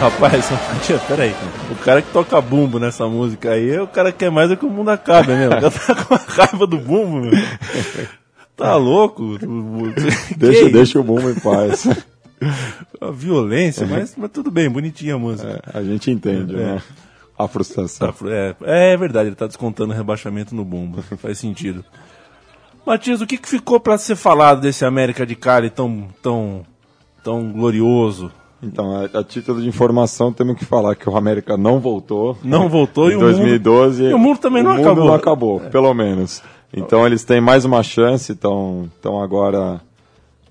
Rapaz, 0.01 0.48
peraí. 1.07 1.34
O 1.70 1.76
cara 1.76 2.01
que 2.01 2.11
toca 2.11 2.40
bumbo 2.40 2.78
nessa 2.78 3.07
música 3.07 3.53
aí, 3.53 3.78
o 3.78 3.86
cara 3.86 4.11
quer 4.11 4.30
mais 4.30 4.51
é 4.51 4.57
que 4.57 4.64
o 4.64 4.70
mundo 4.70 4.90
acabe 4.90 5.28
mesmo. 5.28 5.57
O 5.57 5.61
cara 5.61 5.70
tá 5.70 5.94
com 5.94 6.14
a 6.14 6.18
raiva 6.18 6.66
do 6.66 6.78
bumbo, 6.78 7.20
meu. 7.20 7.32
Tá 8.57 8.76
louco? 8.76 9.38
deixa, 10.36 10.68
deixa 10.68 11.01
o 11.01 11.03
bumbo 11.03 11.30
em 11.30 11.34
paz. 11.34 11.86
A 13.01 13.11
violência, 13.11 13.86
mas, 13.86 14.14
mas 14.16 14.30
tudo 14.30 14.51
bem, 14.51 14.68
bonitinha 14.68 15.14
a 15.14 15.18
música. 15.18 15.62
É, 15.72 15.78
a 15.78 15.82
gente 15.82 16.11
entende, 16.11 16.55
é. 16.55 16.59
né? 16.59 16.82
A 17.38 17.48
frustração. 17.48 18.14
É, 18.26 18.92
é, 18.92 18.96
verdade, 18.96 19.28
ele 19.28 19.36
tá 19.36 19.46
descontando 19.46 19.92
o 19.92 19.96
rebaixamento 19.96 20.55
no 20.55 20.64
bumbo. 20.64 21.03
Faz 21.18 21.38
sentido. 21.38 21.84
Matias, 22.84 23.20
o 23.20 23.26
que, 23.26 23.36
que 23.36 23.48
ficou 23.48 23.78
para 23.78 23.96
ser 23.98 24.16
falado 24.16 24.61
desse 24.61 24.84
América 24.84 25.26
de 25.26 25.34
Cali 25.34 25.70
tão, 25.70 26.09
tão, 26.22 26.66
tão 27.22 27.53
glorioso? 27.53 28.32
Então, 28.62 28.94
a, 28.94 29.18
a, 29.18 29.24
título 29.24 29.61
de 29.61 29.68
informação, 29.68 30.32
temos 30.32 30.56
que 30.56 30.64
falar 30.64 30.94
que 30.94 31.08
o 31.08 31.16
América 31.16 31.56
não 31.56 31.80
voltou. 31.80 32.36
Não 32.42 32.68
voltou 32.68 33.11
em 33.11 33.18
2012. 33.18 34.02
Mundo, 34.02 34.11
e 34.11 34.14
o 34.14 34.18
mundo 34.18 34.38
também 34.38 34.62
não 34.62 34.72
mundo 34.72 34.82
acabou. 34.82 35.04
não 35.06 35.14
acabou, 35.14 35.62
é. 35.64 35.68
pelo 35.70 35.94
menos. 35.94 36.42
Então, 36.72 37.06
eles 37.06 37.24
têm 37.24 37.40
mais 37.40 37.64
uma 37.64 37.82
chance, 37.82 38.32
estão 38.32 38.90
agora 39.22 39.80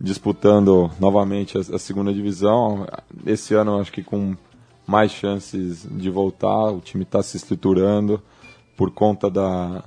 disputando 0.01 0.89
novamente 0.99 1.57
a, 1.57 1.61
a, 1.61 1.79
segunda 1.79 2.11
divisão. 2.11 2.87
Esse 3.25 3.53
ano, 3.53 3.79
acho 3.79 3.91
que 3.91 4.03
com 4.03 4.35
mais 4.87 5.11
chances 5.11 5.87
de 5.89 6.09
voltar. 6.09 6.71
O 6.71 6.81
time 6.81 7.03
está 7.03 7.21
se 7.21 7.37
estruturando 7.37 8.19
por 8.75 8.89
conta 8.89 9.29
da, 9.29 9.83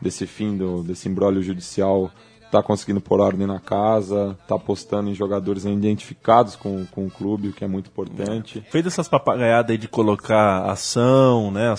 desse 0.00 0.26
fim 0.26 0.56
do, 0.56 0.82
desse 0.82 1.08
embrólio 1.08 1.42
judicial 1.42 2.10
tá 2.50 2.62
conseguindo 2.62 3.00
pôr 3.00 3.20
ordem 3.20 3.46
na 3.46 3.58
casa, 3.58 4.36
tá 4.46 4.54
apostando 4.54 5.10
em 5.10 5.14
jogadores 5.14 5.64
identificados 5.64 6.56
com, 6.56 6.86
com 6.86 7.06
o 7.06 7.10
clube, 7.10 7.48
o 7.48 7.52
que 7.52 7.64
é 7.64 7.68
muito 7.68 7.88
importante. 7.88 8.64
Fez 8.70 8.86
essas 8.86 9.08
papagaiadas 9.08 9.70
aí 9.70 9.78
de 9.78 9.88
colocar 9.88 10.70
ação, 10.70 11.50
né? 11.50 11.72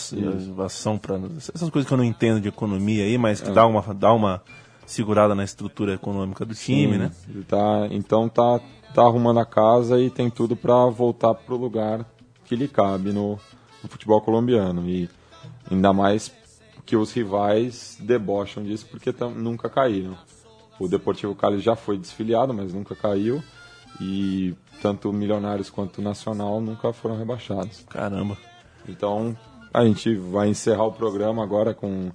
Ação 0.63 0.97
para 0.97 1.20
essas 1.38 1.70
coisas 1.70 1.88
que 1.88 1.93
eu 1.93 1.97
não 1.97 2.03
entendo 2.03 2.41
de 2.41 2.49
economia 2.49 3.03
aí, 3.03 3.18
mas 3.18 3.41
que 3.41 3.49
é. 3.49 3.53
dá 3.53 3.65
uma 3.65 3.82
dá 3.93 4.13
uma 4.13 4.41
segurada 4.86 5.36
na 5.36 5.43
estrutura 5.43 5.93
econômica 5.93 6.45
do 6.45 6.55
time, 6.55 6.93
Sim, 6.93 6.99
né? 6.99 7.11
Tá, 7.47 7.88
então 7.91 8.30
tá 8.30 8.59
tá 8.93 9.03
arrumando 9.03 9.39
a 9.39 9.45
casa 9.45 9.99
e 9.99 10.09
tem 10.09 10.30
tudo 10.30 10.55
para 10.55 10.86
voltar 10.88 11.34
pro 11.34 11.55
lugar 11.55 12.05
que 12.45 12.55
lhe 12.55 12.68
cabe 12.68 13.11
no, 13.11 13.38
no 13.84 13.89
futebol 13.89 14.22
colombiano 14.22 14.89
e 14.89 15.09
ainda 15.70 15.93
mais 15.93 16.32
que 16.86 16.95
os 16.95 17.11
rivais 17.11 17.97
debocham 17.99 18.63
disso 18.63 18.88
porque 18.89 19.13
nunca 19.36 19.70
caíram. 19.70 20.18
O 20.80 20.88
Deportivo 20.88 21.36
Cali 21.36 21.60
já 21.60 21.76
foi 21.76 21.98
desfiliado, 21.98 22.54
mas 22.54 22.74
nunca 22.74 22.96
caiu. 22.96 23.42
E 24.00 24.54
tanto 24.82 25.12
Milionários 25.12 25.70
quanto 25.70 26.02
Nacional 26.02 26.62
nunca 26.62 26.94
foram 26.94 27.18
rebaixados. 27.18 27.84
Caramba. 27.90 28.38
Então 28.88 29.36
a 29.74 29.84
gente 29.84 30.16
vai 30.16 30.50
encerrar 30.50 30.86
o 30.86 30.92
programa 30.92 31.44
agora 31.44 31.74
com 31.74 32.12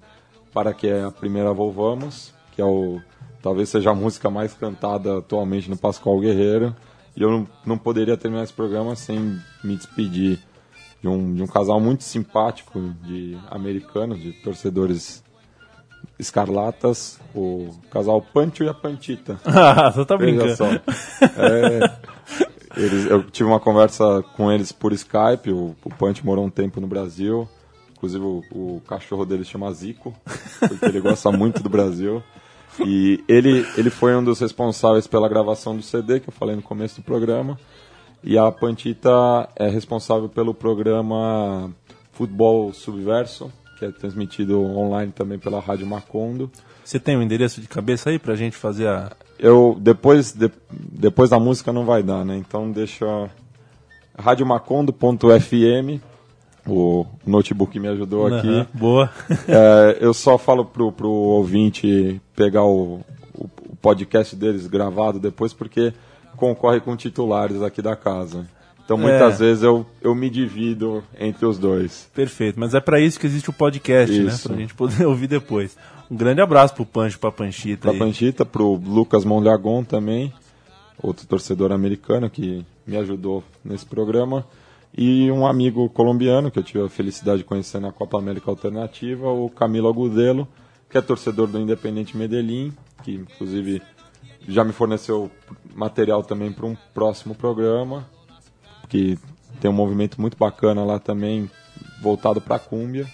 Para 0.53 0.73
que 0.73 0.87
é 0.87 1.05
a 1.05 1.11
primeira 1.11 1.53
volvamos, 1.53 2.33
que 2.53 2.61
é 2.61 2.65
o 2.65 3.01
talvez 3.43 3.69
seja 3.69 3.91
a 3.91 3.95
música 3.95 4.31
mais 4.31 4.55
cantada 4.55 5.19
atualmente 5.19 5.69
no 5.69 5.77
Pascoal 5.77 6.21
Guerreiro. 6.21 6.75
E 7.17 7.23
eu 7.23 7.31
não, 7.31 7.49
não 7.67 7.79
poderia 7.79 8.17
terminar 8.17 8.45
esse 8.45 8.53
programa 8.53 8.95
sem 8.95 9.19
me 9.65 9.77
despedir 9.77 10.39
de 11.03 11.09
um, 11.09 11.35
de 11.35 11.43
um 11.43 11.47
casal 11.47 11.81
muito 11.81 12.05
simpático 12.05 12.81
de 13.03 13.37
americanos, 13.51 14.21
de 14.21 14.33
torcedores 14.33 15.23
escarlatas, 16.23 17.20
o 17.35 17.70
casal 17.91 18.23
Pancho 18.23 18.64
e 18.64 18.68
a 18.68 18.75
Pantita. 18.75 19.39
Ah, 19.45 19.91
você 19.91 20.05
tá 20.05 20.16
brincando. 20.16 20.55
É, 21.37 21.97
eles, 22.77 23.07
eu 23.07 23.23
tive 23.25 23.49
uma 23.49 23.61
conversa 23.61 24.23
com 24.35 24.51
eles 24.51 24.73
por 24.73 24.93
Skype, 24.93 25.51
o, 25.51 25.77
o 25.85 25.91
Pancho 25.91 26.25
morou 26.25 26.45
um 26.45 26.51
tempo 26.51 26.81
no 26.81 26.87
Brasil, 26.87 27.49
inclusive 27.93 28.25
o, 28.25 28.43
o 28.51 28.83
cachorro 28.87 29.25
dele 29.25 29.45
chama 29.45 29.73
Zico, 29.73 30.14
porque 30.59 30.87
ele 30.87 31.01
gosta 31.01 31.31
muito 31.33 31.62
do 31.62 31.68
Brasil. 31.68 32.23
E 32.87 33.23
ele, 33.29 33.66
ele 33.77 33.91
foi 33.91 34.16
um 34.16 34.25
dos 34.25 34.41
responsáveis 34.41 35.07
pela 35.07 35.29
gravação 35.29 35.77
do 35.77 35.83
CD, 35.83 36.20
que 36.20 36.29
eu 36.31 36.33
falei 36.33 36.57
no 36.57 36.62
começo 36.62 37.01
do 37.01 37.05
programa. 37.05 37.59
E 38.25 38.39
a 38.39 38.51
Pantita 38.51 39.49
é 39.57 39.68
responsável 39.68 40.29
pelo 40.29 40.55
programa 40.55 41.70
Futebol 42.12 42.73
Subverso, 42.73 43.53
que 43.83 43.87
é 43.87 43.91
transmitido 43.91 44.61
online 44.61 45.12
também 45.12 45.39
pela 45.39 45.61
Rádio 45.61 45.87
Macondo. 45.87 46.51
Você 46.85 47.01
tem 47.01 47.16
o 47.16 47.18
um 47.18 47.22
endereço 47.22 47.61
de 47.61 47.66
cabeça 47.66 48.11
aí 48.11 48.18
pra 48.18 48.37
gente 48.37 48.57
fazer 48.57 48.87
a. 48.89 49.11
Eu, 49.39 49.76
depois, 49.80 50.33
de, 50.33 50.51
depois 50.70 51.30
da 51.30 51.41
música 51.41 51.72
não 51.72 51.85
vai 51.85 52.03
dar, 52.03 52.24
né? 52.24 52.37
Então 52.37 52.70
deixa. 52.70 53.28
radiomacondo.fm 54.16 56.01
o 56.64 57.05
notebook 57.26 57.76
me 57.80 57.89
ajudou 57.89 58.28
uhum, 58.28 58.39
aqui. 58.39 58.68
Boa. 58.72 59.11
É, 59.49 59.99
eu 60.01 60.14
só 60.14 60.39
falo 60.39 60.64
pro, 60.64 60.93
pro 60.93 61.11
ouvinte 61.11 62.20
pegar 62.37 62.62
o, 62.62 63.01
o, 63.35 63.45
o, 63.68 63.76
podcast 63.80 64.37
deles 64.37 64.68
gravado 64.68 65.18
depois, 65.18 65.53
porque 65.53 65.93
concorre 66.37 66.80
com 66.80 66.97
titulares 66.97 67.61
aqui 67.62 67.83
da 67.83 67.97
casa. 67.97 68.47
Então 68.85 68.97
muitas 68.97 69.41
é. 69.41 69.45
vezes 69.45 69.62
eu, 69.62 69.87
eu 70.01 70.14
me 70.14 70.28
divido 70.28 71.03
entre 71.18 71.47
os 71.47 71.59
dois. 71.59 72.11
Perfeito, 72.14 72.59
mas 72.59 72.74
é 72.74 72.80
para 72.80 73.01
isso 73.01 73.18
que 73.18 73.26
existe 73.26 73.51
o 73.51 73.53
podcast, 73.53 74.16
né? 74.16 74.26
isso. 74.26 74.49
né? 74.49 74.55
Pra 74.55 74.62
gente 74.62 74.74
poder 74.74 75.07
ouvir 75.07 75.28
depois. 75.28 75.76
Um 76.11 76.16
grande 76.16 76.41
abraço 76.41 76.74
pro 76.74 76.85
Pancho, 76.85 77.18
pra 77.18 77.33
Panchita. 77.33 77.83
Pra 77.83 77.93
aí. 77.93 77.99
Panchita, 77.99 78.45
pro 78.45 78.74
Lucas 78.74 79.24
Mondragon 79.24 79.83
também, 79.83 80.33
outro 81.03 81.26
torcedor 81.26 81.72
americano 81.72 82.28
que 82.28 82.66
me 82.87 82.97
ajudou 82.97 83.43
nesse 83.64 83.87
programa. 83.87 84.47
E 84.95 85.30
um 85.30 85.47
amigo 85.47 85.89
colombiano 85.89 86.51
que 86.51 86.59
eu 86.59 86.62
tive 86.62 86.85
a 86.85 86.89
felicidade 86.89 87.39
de 87.39 87.45
conhecer 87.45 87.80
na 87.80 87.91
Copa 87.91 88.18
América 88.18 88.51
Alternativa, 88.51 89.26
o 89.30 89.49
Camilo 89.49 89.89
Agudelo, 89.89 90.47
que 90.91 90.99
é 90.99 91.01
torcedor 91.01 91.47
do 91.47 91.59
Independente 91.59 92.14
Medellín, 92.14 92.74
que 93.03 93.14
inclusive 93.14 93.80
já 94.47 94.62
me 94.62 94.72
forneceu 94.72 95.30
material 95.74 96.22
também 96.22 96.53
para 96.53 96.66
um 96.66 96.76
próximo 96.93 97.35
programa, 97.35 98.07
que 98.93 99.18
tem 99.59 99.70
um 99.70 99.74
movimento 99.74 100.20
muito 100.20 100.36
bacana 100.36 100.84
lá 100.84 100.99
também, 100.99 101.51
voltado 102.03 102.43
para 102.43 102.57
a 102.57 102.59
cúmbia. 102.59 103.07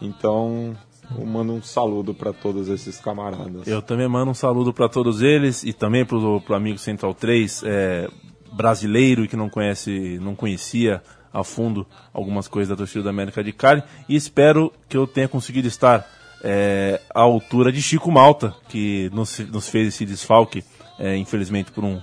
Então, 0.00 0.74
eu 1.14 1.26
mando 1.26 1.52
um 1.52 1.62
saludo 1.62 2.14
para 2.14 2.32
todos 2.32 2.70
esses 2.70 2.98
camaradas. 2.98 3.66
Eu 3.66 3.82
também 3.82 4.08
mando 4.08 4.30
um 4.30 4.34
saludo 4.34 4.72
para 4.72 4.88
todos 4.88 5.20
eles 5.20 5.62
e 5.62 5.74
também 5.74 6.06
para 6.06 6.16
o 6.16 6.54
amigo 6.54 6.78
Central 6.78 7.12
3, 7.12 7.62
é, 7.66 8.08
brasileiro 8.50 9.28
que 9.28 9.36
não 9.36 9.50
conhece, 9.50 10.18
não 10.22 10.34
conhecia 10.34 11.02
a 11.30 11.44
fundo 11.44 11.86
algumas 12.14 12.48
coisas 12.48 12.70
da 12.70 12.76
torcida 12.76 13.04
da 13.04 13.10
América 13.10 13.44
de 13.44 13.52
Cali 13.52 13.82
e 14.08 14.16
espero 14.16 14.72
que 14.88 14.96
eu 14.96 15.06
tenha 15.06 15.28
conseguido 15.28 15.68
estar 15.68 16.08
é, 16.42 16.98
à 17.14 17.20
altura 17.20 17.70
de 17.70 17.82
Chico 17.82 18.10
Malta, 18.10 18.54
que 18.70 19.10
nos, 19.12 19.38
nos 19.38 19.68
fez 19.68 19.88
esse 19.88 20.06
desfalque, 20.06 20.64
é, 20.98 21.14
infelizmente 21.18 21.70
por 21.72 21.84
um, 21.84 22.00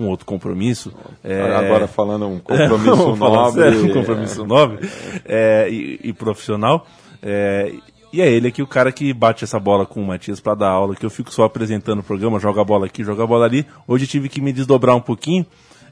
um 0.00 0.08
outro 0.08 0.26
compromisso. 0.26 0.92
É, 1.22 1.40
Agora 1.40 1.86
falando 1.86 2.26
um 2.26 2.38
compromisso 2.38 3.16
nobre. 3.16 3.62
Sério, 3.62 3.84
um 3.84 3.92
compromisso 3.92 4.46
nobre 4.46 4.90
é, 5.24 5.68
e, 5.70 6.00
e, 6.04 6.12
profissional. 6.12 6.86
É, 7.22 7.72
e 8.12 8.20
é 8.20 8.28
ele 8.28 8.48
aqui 8.48 8.62
o 8.62 8.66
cara 8.66 8.90
que 8.90 9.12
bate 9.12 9.44
essa 9.44 9.58
bola 9.58 9.86
com 9.86 10.02
o 10.02 10.06
Matias 10.06 10.40
para 10.40 10.54
dar 10.54 10.70
aula, 10.70 10.96
que 10.96 11.06
eu 11.06 11.10
fico 11.10 11.32
só 11.32 11.44
apresentando 11.44 12.00
o 12.00 12.02
programa, 12.02 12.40
joga 12.40 12.60
a 12.60 12.64
bola 12.64 12.86
aqui, 12.86 13.04
joga 13.04 13.22
a 13.22 13.26
bola 13.26 13.44
ali. 13.44 13.66
Hoje 13.86 14.06
tive 14.06 14.28
que 14.28 14.40
me 14.40 14.52
desdobrar 14.52 14.96
um 14.96 15.00
pouquinho. 15.00 15.46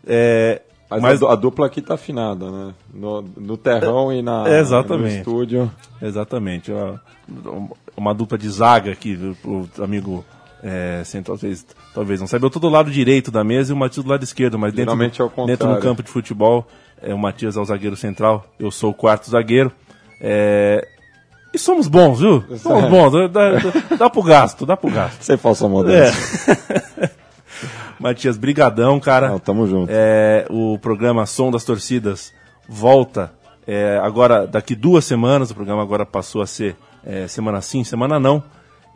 É, 0.06 0.62
mas, 0.90 1.02
mas... 1.02 1.22
A, 1.22 1.34
dupla 1.34 1.66
aqui 1.66 1.82
tá 1.82 1.94
afinada, 1.94 2.50
né? 2.50 2.74
No, 2.92 3.22
no 3.36 3.56
terrão 3.56 4.12
e 4.12 4.22
na, 4.22 4.44
Exatamente. 4.48 5.12
no 5.12 5.18
estúdio. 5.18 5.70
Exatamente. 6.00 6.72
Uma, 6.72 7.00
uma 7.96 8.14
dupla 8.14 8.38
de 8.38 8.48
zaga 8.48 8.90
aqui, 8.90 9.36
o 9.44 9.68
amigo 9.82 10.24
é, 10.62 11.02
central, 11.04 11.36
talvez, 11.36 11.66
talvez 11.94 12.20
não 12.20 12.26
saiba. 12.26 12.46
Eu 12.46 12.50
tô 12.50 12.58
do 12.58 12.68
lado 12.68 12.90
direito 12.90 13.30
da 13.30 13.42
mesa 13.42 13.72
e 13.72 13.74
o 13.74 13.76
Matias 13.76 14.04
do 14.04 14.10
lado 14.10 14.22
esquerdo, 14.22 14.58
mas 14.58 14.72
dentro, 14.72 14.96
do, 14.96 15.02
é 15.02 15.46
dentro 15.46 15.74
do 15.74 15.80
campo 15.80 16.02
de 16.02 16.10
futebol, 16.10 16.66
é, 17.02 17.12
o 17.14 17.18
Matias 17.18 17.56
é 17.56 17.60
o 17.60 17.64
zagueiro 17.64 17.96
central, 17.96 18.46
eu 18.58 18.70
sou 18.70 18.90
o 18.90 18.94
quarto 18.94 19.30
zagueiro. 19.30 19.72
É, 20.20 20.86
e 21.52 21.58
somos 21.58 21.88
bons, 21.88 22.20
viu? 22.20 22.44
Somos 22.58 22.84
é. 22.84 22.88
bons, 22.88 23.12
dá, 23.12 23.26
dá, 23.28 23.96
dá 23.96 24.10
pro 24.10 24.22
gasto, 24.22 24.66
dá 24.66 24.76
pro 24.76 24.90
gasto. 24.90 25.22
Sem 25.22 25.36
falsa 25.36 25.68
modéstia. 25.68 26.58
É. 26.98 27.10
Matias, 27.98 28.36
brigadão, 28.36 29.00
cara. 29.00 29.28
Não, 29.28 29.38
tamo 29.38 29.66
junto. 29.66 29.90
É, 29.90 30.46
o 30.50 30.78
programa 30.78 31.26
Som 31.26 31.50
das 31.50 31.64
Torcidas 31.64 32.32
volta 32.68 33.32
é, 33.70 34.00
agora, 34.02 34.46
daqui 34.46 34.74
duas 34.74 35.04
semanas, 35.04 35.50
o 35.50 35.54
programa 35.54 35.82
agora 35.82 36.06
passou 36.06 36.40
a 36.40 36.46
ser 36.46 36.74
é, 37.04 37.28
semana 37.28 37.60
sim, 37.60 37.84
semana 37.84 38.18
não. 38.18 38.42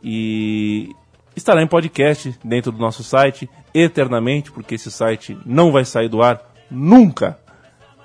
E 0.03 0.88
estará 1.37 1.62
em 1.62 1.66
podcast 1.66 2.39
dentro 2.45 2.72
do 2.72 2.78
nosso 2.78 3.03
site 3.03 3.49
eternamente, 3.74 4.53
porque 4.53 4.74
esse 4.74 4.91
site 4.91 5.37
não 5.45 5.72
vai 5.72 5.85
sair 5.85 6.09
do 6.09 6.22
ar 6.22 6.41
nunca. 6.70 7.39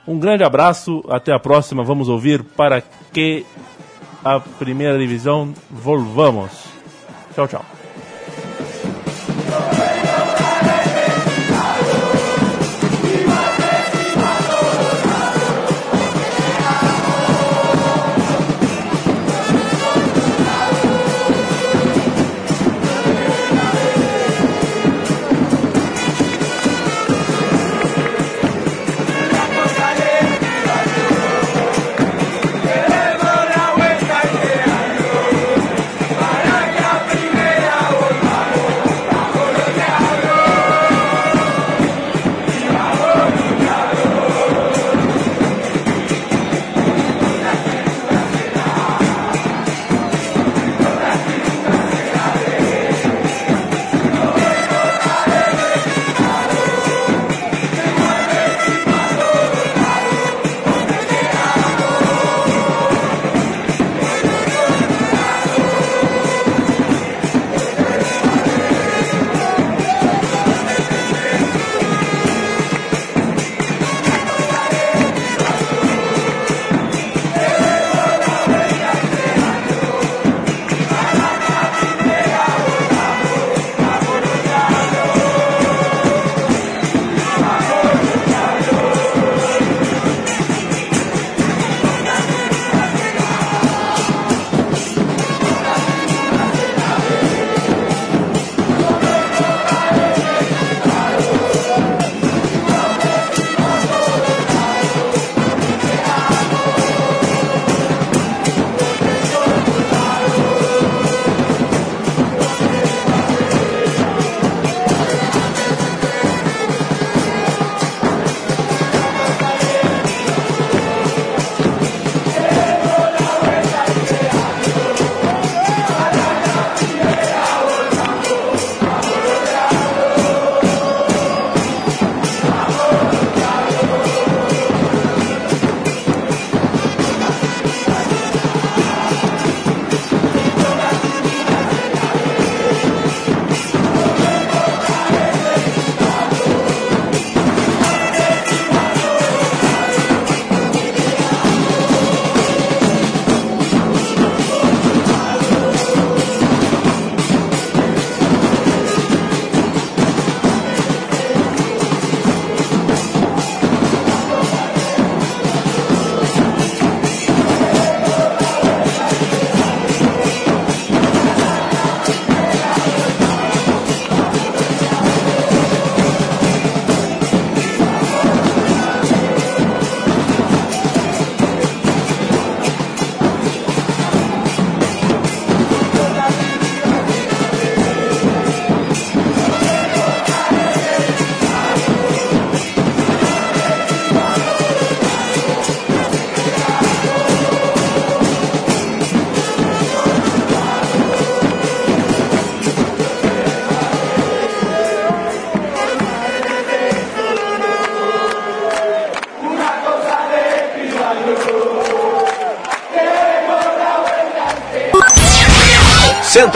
Um 0.08 0.18
grande 0.20 0.44
abraço, 0.44 1.04
até 1.10 1.34
a 1.34 1.40
próxima. 1.40 1.84
Vamos 1.84 2.08
ouvir 2.08 2.44
para 2.44 2.82
que 3.12 3.46
a 4.24 4.40
primeira 4.40 4.98
divisão 4.98 5.54
volvamos. 5.70 6.52
Tchau, 7.36 7.48
tchau. 7.48 7.77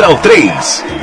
Central 0.02 0.18
3. 0.24 1.01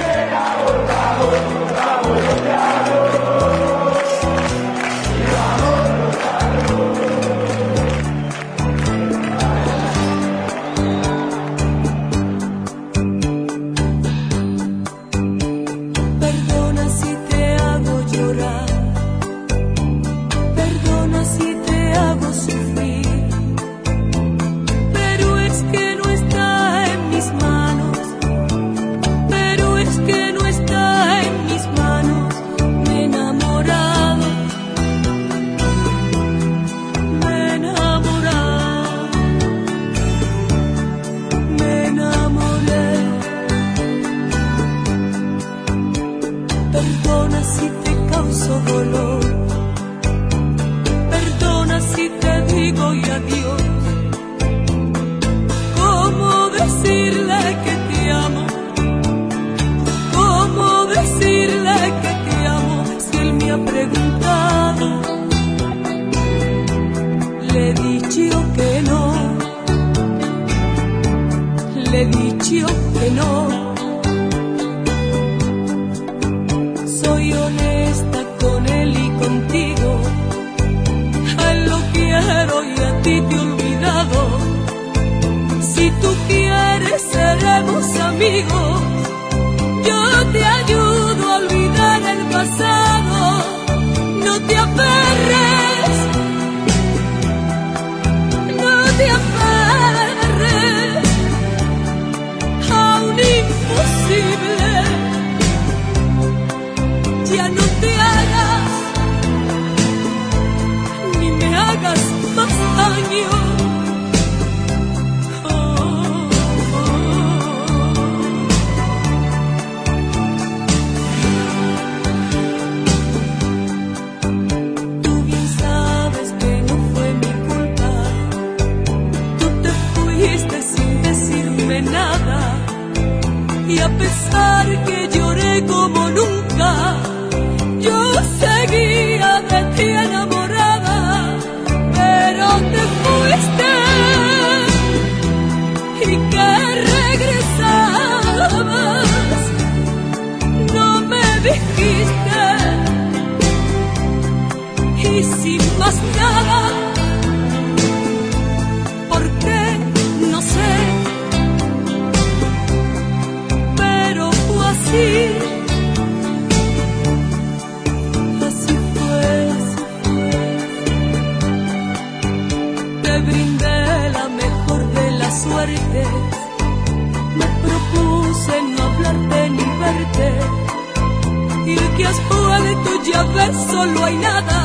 de 182.66 182.74
tu 182.84 183.02
llave 183.10 183.44
solo 183.70 184.04
hay 184.04 184.16
nada. 184.16 184.60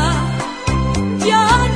Ya 1.26 1.73